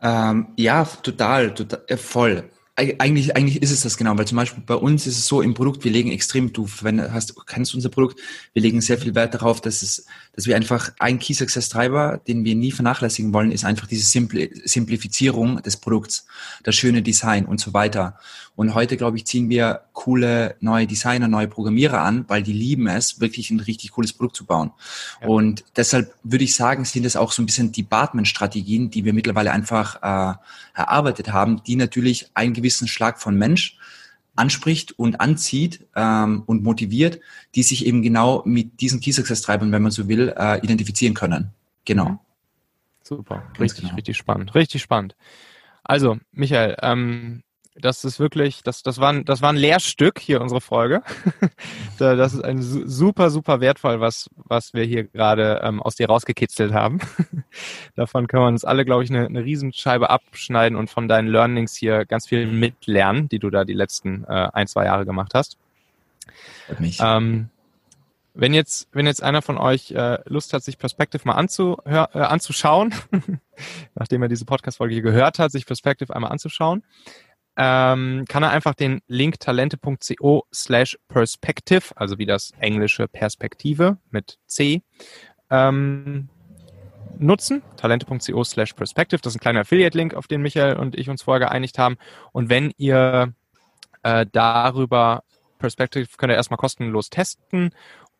Ähm, 0.00 0.54
ja, 0.56 0.84
total, 0.84 1.52
total, 1.52 1.84
äh, 1.86 1.96
voll. 1.98 2.50
Eigentlich, 2.74 3.36
eigentlich 3.36 3.60
ist 3.60 3.70
es 3.70 3.82
das 3.82 3.98
genau, 3.98 4.16
weil 4.16 4.26
zum 4.26 4.36
Beispiel 4.36 4.62
bei 4.64 4.74
uns 4.74 5.06
ist 5.06 5.18
es 5.18 5.26
so 5.26 5.42
im 5.42 5.52
Produkt, 5.52 5.84
wir 5.84 5.92
legen 5.92 6.10
extrem, 6.10 6.54
du 6.54 6.66
wenn, 6.80 7.12
hast, 7.12 7.34
kennst 7.46 7.74
unser 7.74 7.90
Produkt, 7.90 8.18
wir 8.54 8.62
legen 8.62 8.80
sehr 8.80 8.96
viel 8.96 9.14
Wert 9.14 9.34
darauf, 9.34 9.60
dass 9.60 9.82
es, 9.82 10.06
dass 10.34 10.46
wir 10.46 10.56
einfach 10.56 10.90
ein 10.98 11.18
Key 11.18 11.34
Success 11.34 11.68
Treiber, 11.68 12.22
den 12.26 12.46
wir 12.46 12.54
nie 12.54 12.72
vernachlässigen 12.72 13.34
wollen, 13.34 13.52
ist 13.52 13.66
einfach 13.66 13.86
diese 13.86 14.06
Simpli 14.06 14.50
Simplifizierung 14.64 15.62
des 15.62 15.76
Produkts, 15.76 16.24
das 16.62 16.74
schöne 16.74 17.02
Design 17.02 17.44
und 17.44 17.60
so 17.60 17.74
weiter. 17.74 18.16
Und 18.54 18.74
heute, 18.74 18.98
glaube 18.98 19.16
ich, 19.16 19.26
ziehen 19.26 19.48
wir 19.48 19.82
coole 19.94 20.56
neue 20.60 20.86
Designer, 20.86 21.26
neue 21.26 21.48
Programmierer 21.48 22.02
an, 22.02 22.26
weil 22.28 22.42
die 22.42 22.52
lieben 22.52 22.86
es, 22.86 23.18
wirklich 23.18 23.50
ein 23.50 23.60
richtig 23.60 23.92
cooles 23.92 24.12
Produkt 24.12 24.36
zu 24.36 24.44
bauen. 24.44 24.72
Ja. 25.20 25.28
Und 25.28 25.64
deshalb 25.76 26.14
würde 26.22 26.44
ich 26.44 26.54
sagen, 26.54 26.84
sind 26.84 27.06
es 27.06 27.16
auch 27.16 27.32
so 27.32 27.42
ein 27.42 27.46
bisschen 27.46 27.72
Department-Strategien, 27.72 28.90
die 28.90 29.06
wir 29.06 29.14
mittlerweile 29.14 29.52
einfach 29.52 29.96
äh, 29.96 30.34
erarbeitet 30.74 31.32
haben, 31.32 31.62
die 31.66 31.76
natürlich 31.76 32.30
einen 32.34 32.52
gewissen 32.72 32.88
Schlag 32.88 33.20
von 33.20 33.36
Mensch 33.36 33.76
anspricht 34.34 34.98
und 34.98 35.20
anzieht 35.20 35.86
ähm, 35.94 36.42
und 36.46 36.62
motiviert, 36.62 37.20
die 37.54 37.62
sich 37.62 37.84
eben 37.84 38.02
genau 38.02 38.42
mit 38.46 38.80
diesen 38.80 39.00
Key 39.00 39.12
Success 39.12 39.42
Treibern, 39.42 39.72
wenn 39.72 39.82
man 39.82 39.92
so 39.92 40.08
will, 40.08 40.32
äh, 40.36 40.58
identifizieren 40.60 41.14
können. 41.14 41.52
Genau. 41.84 42.08
Mhm. 42.08 42.18
Super, 43.02 43.42
richtig, 43.60 43.82
genau. 43.82 43.94
richtig 43.96 44.16
spannend, 44.16 44.54
richtig 44.54 44.80
spannend. 44.80 45.16
Also, 45.84 46.18
Michael, 46.30 46.76
ähm, 46.80 47.42
das 47.74 48.04
ist 48.04 48.20
wirklich, 48.20 48.62
das, 48.62 48.82
das, 48.82 48.98
war 48.98 49.12
ein, 49.12 49.24
das 49.24 49.40
war 49.40 49.50
ein 49.50 49.56
Lehrstück 49.56 50.18
hier, 50.18 50.40
unsere 50.40 50.60
Folge. 50.60 51.02
das 51.98 52.34
ist 52.34 52.44
ein 52.44 52.60
super, 52.60 53.30
super 53.30 53.60
wertvoll, 53.60 54.00
was, 54.00 54.28
was 54.36 54.74
wir 54.74 54.84
hier 54.84 55.04
gerade 55.04 55.60
ähm, 55.62 55.82
aus 55.82 55.96
dir 55.96 56.08
rausgekitzelt 56.08 56.72
haben. 56.72 57.00
Davon 57.96 58.26
können 58.26 58.42
wir 58.42 58.48
uns 58.48 58.64
alle, 58.64 58.84
glaube 58.84 59.04
ich, 59.04 59.10
eine, 59.10 59.26
eine 59.26 59.44
Riesenscheibe 59.44 60.10
abschneiden 60.10 60.76
und 60.76 60.90
von 60.90 61.08
deinen 61.08 61.28
Learnings 61.28 61.74
hier 61.74 62.04
ganz 62.04 62.26
viel 62.26 62.46
mitlernen, 62.46 63.28
die 63.28 63.38
du 63.38 63.48
da 63.48 63.64
die 63.64 63.74
letzten 63.74 64.24
äh, 64.24 64.48
ein, 64.52 64.66
zwei 64.66 64.84
Jahre 64.84 65.06
gemacht 65.06 65.32
hast. 65.34 65.56
Mich. 66.78 66.98
Ähm, 67.02 67.48
wenn 68.34 68.54
jetzt, 68.54 68.88
wenn 68.92 69.06
jetzt 69.06 69.22
einer 69.22 69.42
von 69.42 69.58
euch 69.58 69.90
äh, 69.90 70.18
Lust 70.24 70.52
hat, 70.52 70.62
sich 70.62 70.78
Perspective 70.78 71.22
mal 71.24 71.34
anzuhör, 71.34 72.10
äh, 72.14 72.18
anzuschauen, 72.18 72.94
nachdem 73.94 74.22
er 74.22 74.28
diese 74.28 74.44
Podcast-Folge 74.44 74.94
hier 74.94 75.02
gehört 75.02 75.38
hat, 75.38 75.52
sich 75.52 75.66
Perspective 75.66 76.14
einmal 76.14 76.32
anzuschauen, 76.32 76.82
ähm, 77.56 78.24
kann 78.28 78.42
er 78.42 78.50
einfach 78.50 78.74
den 78.74 79.00
Link 79.06 79.38
talente.co 79.40 80.44
slash 80.52 80.98
perspective, 81.08 81.96
also 81.96 82.18
wie 82.18 82.26
das 82.26 82.52
englische 82.58 83.08
Perspektive 83.08 83.98
mit 84.10 84.38
C, 84.46 84.82
ähm, 85.50 86.28
nutzen. 87.18 87.62
Talente.co 87.76 88.44
slash 88.44 88.72
perspective. 88.72 89.20
Das 89.22 89.32
ist 89.32 89.36
ein 89.36 89.42
kleiner 89.42 89.60
Affiliate-Link, 89.60 90.14
auf 90.14 90.26
den 90.26 90.42
Michael 90.42 90.76
und 90.76 90.96
ich 90.96 91.10
uns 91.10 91.22
vorher 91.22 91.46
geeinigt 91.46 91.78
haben. 91.78 91.96
Und 92.32 92.48
wenn 92.48 92.72
ihr 92.78 93.34
äh, 94.02 94.26
darüber 94.30 95.22
Perspective 95.62 96.08
könnt 96.18 96.30
ihr 96.30 96.36
erstmal 96.36 96.58
kostenlos 96.58 97.08
testen. 97.08 97.70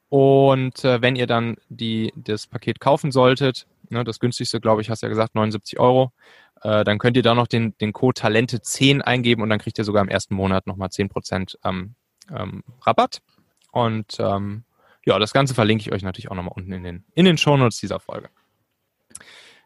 Und 0.08 0.84
äh, 0.84 1.02
wenn 1.02 1.16
ihr 1.16 1.26
dann 1.26 1.56
die, 1.68 2.12
das 2.16 2.46
Paket 2.46 2.80
kaufen 2.80 3.12
solltet, 3.12 3.66
ne, 3.90 4.04
das 4.04 4.20
günstigste, 4.20 4.60
glaube 4.60 4.80
ich, 4.80 4.88
hast 4.88 5.02
du 5.02 5.06
ja 5.06 5.10
gesagt, 5.10 5.34
79 5.34 5.78
Euro, 5.78 6.12
äh, 6.62 6.84
dann 6.84 6.98
könnt 6.98 7.16
ihr 7.16 7.22
da 7.22 7.34
noch 7.34 7.46
den, 7.46 7.76
den 7.78 7.92
Code 7.92 8.20
Talente10 8.20 9.00
eingeben 9.00 9.42
und 9.42 9.50
dann 9.50 9.58
kriegt 9.58 9.78
ihr 9.78 9.84
sogar 9.84 10.02
im 10.02 10.08
ersten 10.08 10.34
Monat 10.34 10.66
nochmal 10.66 10.88
10% 10.88 11.56
ähm, 11.64 11.94
ähm, 12.34 12.62
Rabatt. 12.82 13.20
Und 13.72 14.16
ähm, 14.20 14.64
ja, 15.04 15.18
das 15.18 15.32
Ganze 15.32 15.54
verlinke 15.54 15.82
ich 15.82 15.92
euch 15.92 16.02
natürlich 16.02 16.30
auch 16.30 16.36
nochmal 16.36 16.54
unten 16.54 16.72
in 16.72 16.84
den, 16.84 17.04
in 17.14 17.24
den 17.24 17.38
Shownotes 17.38 17.80
dieser 17.80 17.98
Folge. 17.98 18.28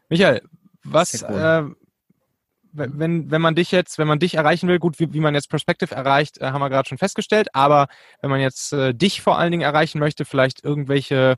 Michael, 0.08 0.42
was, 0.84 1.24
cool. 1.28 1.36
äh, 1.36 1.64
wenn, 2.72 3.30
wenn 3.30 3.42
man 3.42 3.54
dich 3.54 3.72
jetzt, 3.72 3.98
wenn 3.98 4.08
man 4.08 4.18
dich 4.18 4.34
erreichen 4.34 4.68
will, 4.68 4.78
gut, 4.78 4.98
wie, 4.98 5.12
wie 5.12 5.20
man 5.20 5.34
jetzt 5.34 5.50
Perspective 5.50 5.94
erreicht, 5.94 6.38
äh, 6.38 6.46
haben 6.46 6.60
wir 6.60 6.70
gerade 6.70 6.88
schon 6.88 6.98
festgestellt, 6.98 7.48
aber 7.54 7.88
wenn 8.20 8.30
man 8.30 8.40
jetzt 8.40 8.72
äh, 8.72 8.94
dich 8.94 9.20
vor 9.20 9.38
allen 9.38 9.50
Dingen 9.50 9.62
erreichen 9.62 9.98
möchte, 9.98 10.24
vielleicht 10.24 10.64
irgendwelche 10.64 11.36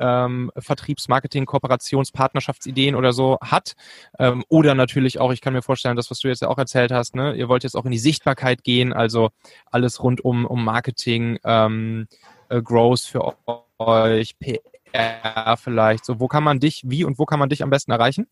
ähm, 0.00 0.50
Vertriebsmarketing, 0.56 1.46
Kooperationspartnerschaftsideen 1.46 2.94
oder 2.94 3.12
so 3.12 3.38
hat. 3.40 3.74
Ähm, 4.18 4.44
oder 4.48 4.74
natürlich 4.74 5.20
auch, 5.20 5.32
ich 5.32 5.40
kann 5.40 5.52
mir 5.52 5.62
vorstellen, 5.62 5.96
das, 5.96 6.10
was 6.10 6.18
du 6.20 6.28
jetzt 6.28 6.42
ja 6.42 6.48
auch 6.48 6.58
erzählt 6.58 6.90
hast, 6.90 7.14
ne, 7.14 7.34
ihr 7.34 7.48
wollt 7.48 7.62
jetzt 7.62 7.76
auch 7.76 7.84
in 7.84 7.92
die 7.92 7.98
Sichtbarkeit 7.98 8.64
gehen, 8.64 8.92
also 8.92 9.30
alles 9.70 10.02
rund 10.02 10.24
um, 10.24 10.46
um 10.46 10.64
Marketing, 10.64 11.38
ähm, 11.44 12.08
äh, 12.48 12.60
Growth 12.62 13.00
für 13.00 13.34
euch, 13.78 14.36
PR 14.38 15.56
vielleicht. 15.56 16.04
So, 16.04 16.18
wo 16.18 16.28
kann 16.28 16.42
man 16.42 16.60
dich, 16.60 16.82
wie 16.84 17.04
und 17.04 17.18
wo 17.18 17.26
kann 17.26 17.38
man 17.38 17.48
dich 17.48 17.62
am 17.62 17.70
besten 17.70 17.92
erreichen? 17.92 18.26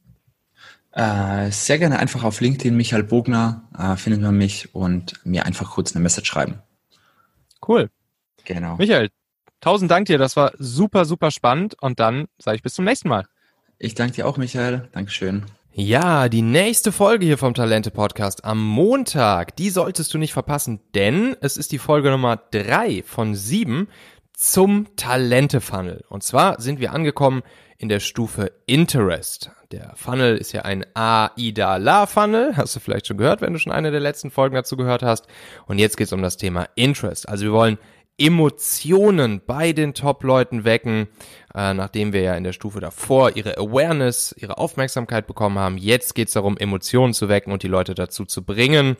Äh, 0.92 1.50
sehr 1.50 1.78
gerne 1.78 1.98
einfach 1.98 2.24
auf 2.24 2.40
LinkedIn, 2.40 2.76
Michael 2.76 3.04
Bogner, 3.04 3.62
äh, 3.78 3.96
findet 3.96 4.22
man 4.22 4.36
mich 4.36 4.74
und 4.74 5.24
mir 5.24 5.44
einfach 5.46 5.70
kurz 5.72 5.94
eine 5.94 6.02
Message 6.02 6.28
schreiben. 6.28 6.62
Cool. 7.66 7.90
Genau. 8.44 8.76
Michael, 8.76 9.10
tausend 9.60 9.90
Dank 9.90 10.06
dir, 10.06 10.18
das 10.18 10.36
war 10.36 10.52
super, 10.58 11.04
super 11.04 11.30
spannend 11.30 11.76
und 11.80 12.00
dann 12.00 12.28
sage 12.38 12.56
ich 12.56 12.62
bis 12.62 12.74
zum 12.74 12.84
nächsten 12.84 13.08
Mal. 13.08 13.26
Ich 13.78 13.94
danke 13.94 14.14
dir 14.14 14.26
auch, 14.26 14.36
Michael. 14.36 14.88
Dankeschön. 14.92 15.44
Ja, 15.72 16.28
die 16.28 16.42
nächste 16.42 16.90
Folge 16.90 17.24
hier 17.24 17.38
vom 17.38 17.54
Talente 17.54 17.92
Podcast 17.92 18.44
am 18.44 18.60
Montag, 18.60 19.54
die 19.54 19.70
solltest 19.70 20.12
du 20.12 20.18
nicht 20.18 20.32
verpassen, 20.32 20.80
denn 20.94 21.36
es 21.40 21.56
ist 21.56 21.70
die 21.70 21.78
Folge 21.78 22.10
Nummer 22.10 22.36
drei 22.50 23.04
von 23.06 23.36
sieben 23.36 23.86
zum 24.32 24.96
Talente 24.96 25.60
Funnel. 25.60 26.04
Und 26.08 26.24
zwar 26.24 26.60
sind 26.60 26.80
wir 26.80 26.92
angekommen 26.92 27.42
in 27.76 27.88
der 27.88 28.00
Stufe 28.00 28.50
Interest. 28.66 29.52
Der 29.70 29.92
Funnel 29.94 30.36
ist 30.36 30.50
ja 30.52 30.62
ein 30.62 30.84
AIDA-La-Funnel. 30.94 32.56
Hast 32.56 32.74
du 32.74 32.80
vielleicht 32.80 33.06
schon 33.06 33.18
gehört, 33.18 33.40
wenn 33.40 33.52
du 33.52 33.58
schon 33.60 33.72
eine 33.72 33.92
der 33.92 34.00
letzten 34.00 34.32
Folgen 34.32 34.56
dazu 34.56 34.76
gehört 34.76 35.04
hast. 35.04 35.28
Und 35.66 35.78
jetzt 35.78 35.96
geht 35.96 36.08
es 36.08 36.12
um 36.12 36.22
das 36.22 36.36
Thema 36.36 36.66
Interest. 36.74 37.28
Also 37.28 37.44
wir 37.44 37.52
wollen 37.52 37.78
Emotionen 38.18 39.40
bei 39.46 39.72
den 39.72 39.94
Top-Leuten 39.94 40.64
wecken, 40.64 41.06
äh, 41.54 41.72
nachdem 41.72 42.12
wir 42.12 42.20
ja 42.20 42.34
in 42.34 42.42
der 42.42 42.52
Stufe 42.52 42.80
davor 42.80 43.36
ihre 43.36 43.56
Awareness, 43.56 44.34
ihre 44.36 44.58
Aufmerksamkeit 44.58 45.28
bekommen 45.28 45.58
haben. 45.58 45.78
Jetzt 45.78 46.16
geht 46.16 46.26
es 46.26 46.34
darum, 46.34 46.58
Emotionen 46.58 47.14
zu 47.14 47.28
wecken 47.28 47.52
und 47.52 47.62
die 47.62 47.68
Leute 47.68 47.94
dazu 47.94 48.24
zu 48.24 48.44
bringen, 48.44 48.96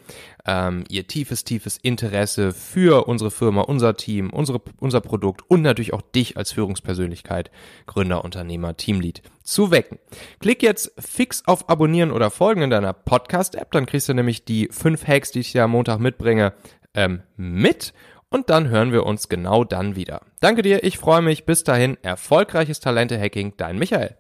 ähm, 0.47 0.85
ihr 0.89 1.09
tiefes, 1.09 1.43
tiefes 1.43 1.79
Interesse 1.79 2.53
für 2.53 3.09
unsere 3.09 3.33
Firma, 3.33 3.63
unser 3.63 3.97
Team, 3.97 4.31
unsere, 4.31 4.61
unser 4.79 5.01
Produkt 5.01 5.43
und 5.49 5.63
natürlich 5.63 5.93
auch 5.93 6.03
dich 6.03 6.37
als 6.37 6.53
Führungspersönlichkeit, 6.53 7.51
Gründer, 7.87 8.25
Unternehmer, 8.25 8.77
Teamlead 8.77 9.23
zu 9.43 9.73
wecken. 9.73 9.99
Klick 10.39 10.63
jetzt 10.63 10.93
fix 10.97 11.43
auf 11.47 11.69
Abonnieren 11.69 12.13
oder 12.13 12.31
Folgen 12.31 12.63
in 12.63 12.71
deiner 12.71 12.93
Podcast-App, 12.93 13.73
dann 13.73 13.87
kriegst 13.87 14.09
du 14.09 14.15
nämlich 14.15 14.45
die 14.45 14.69
fünf 14.71 15.09
Hacks, 15.09 15.33
die 15.33 15.41
ich 15.41 15.53
dir 15.53 15.65
am 15.65 15.73
Montag 15.73 15.99
mitbringe, 15.99 16.53
ähm, 16.95 17.23
mit 17.37 17.93
und 18.31 18.51
dann 18.51 18.69
hören 18.69 18.93
wir 18.93 19.07
uns 19.07 19.29
genau 19.29 19.65
dann 19.65 19.97
wieder. 19.97 20.21
Danke 20.41 20.63
dir, 20.63 20.85
ich 20.85 20.99
freue 20.99 21.23
mich. 21.23 21.47
Bis 21.47 21.65
dahin, 21.65 21.97
erfolgreiches 22.03 22.81
Talente-Hacking, 22.81 23.55
dein 23.57 23.79
Michael. 23.79 24.18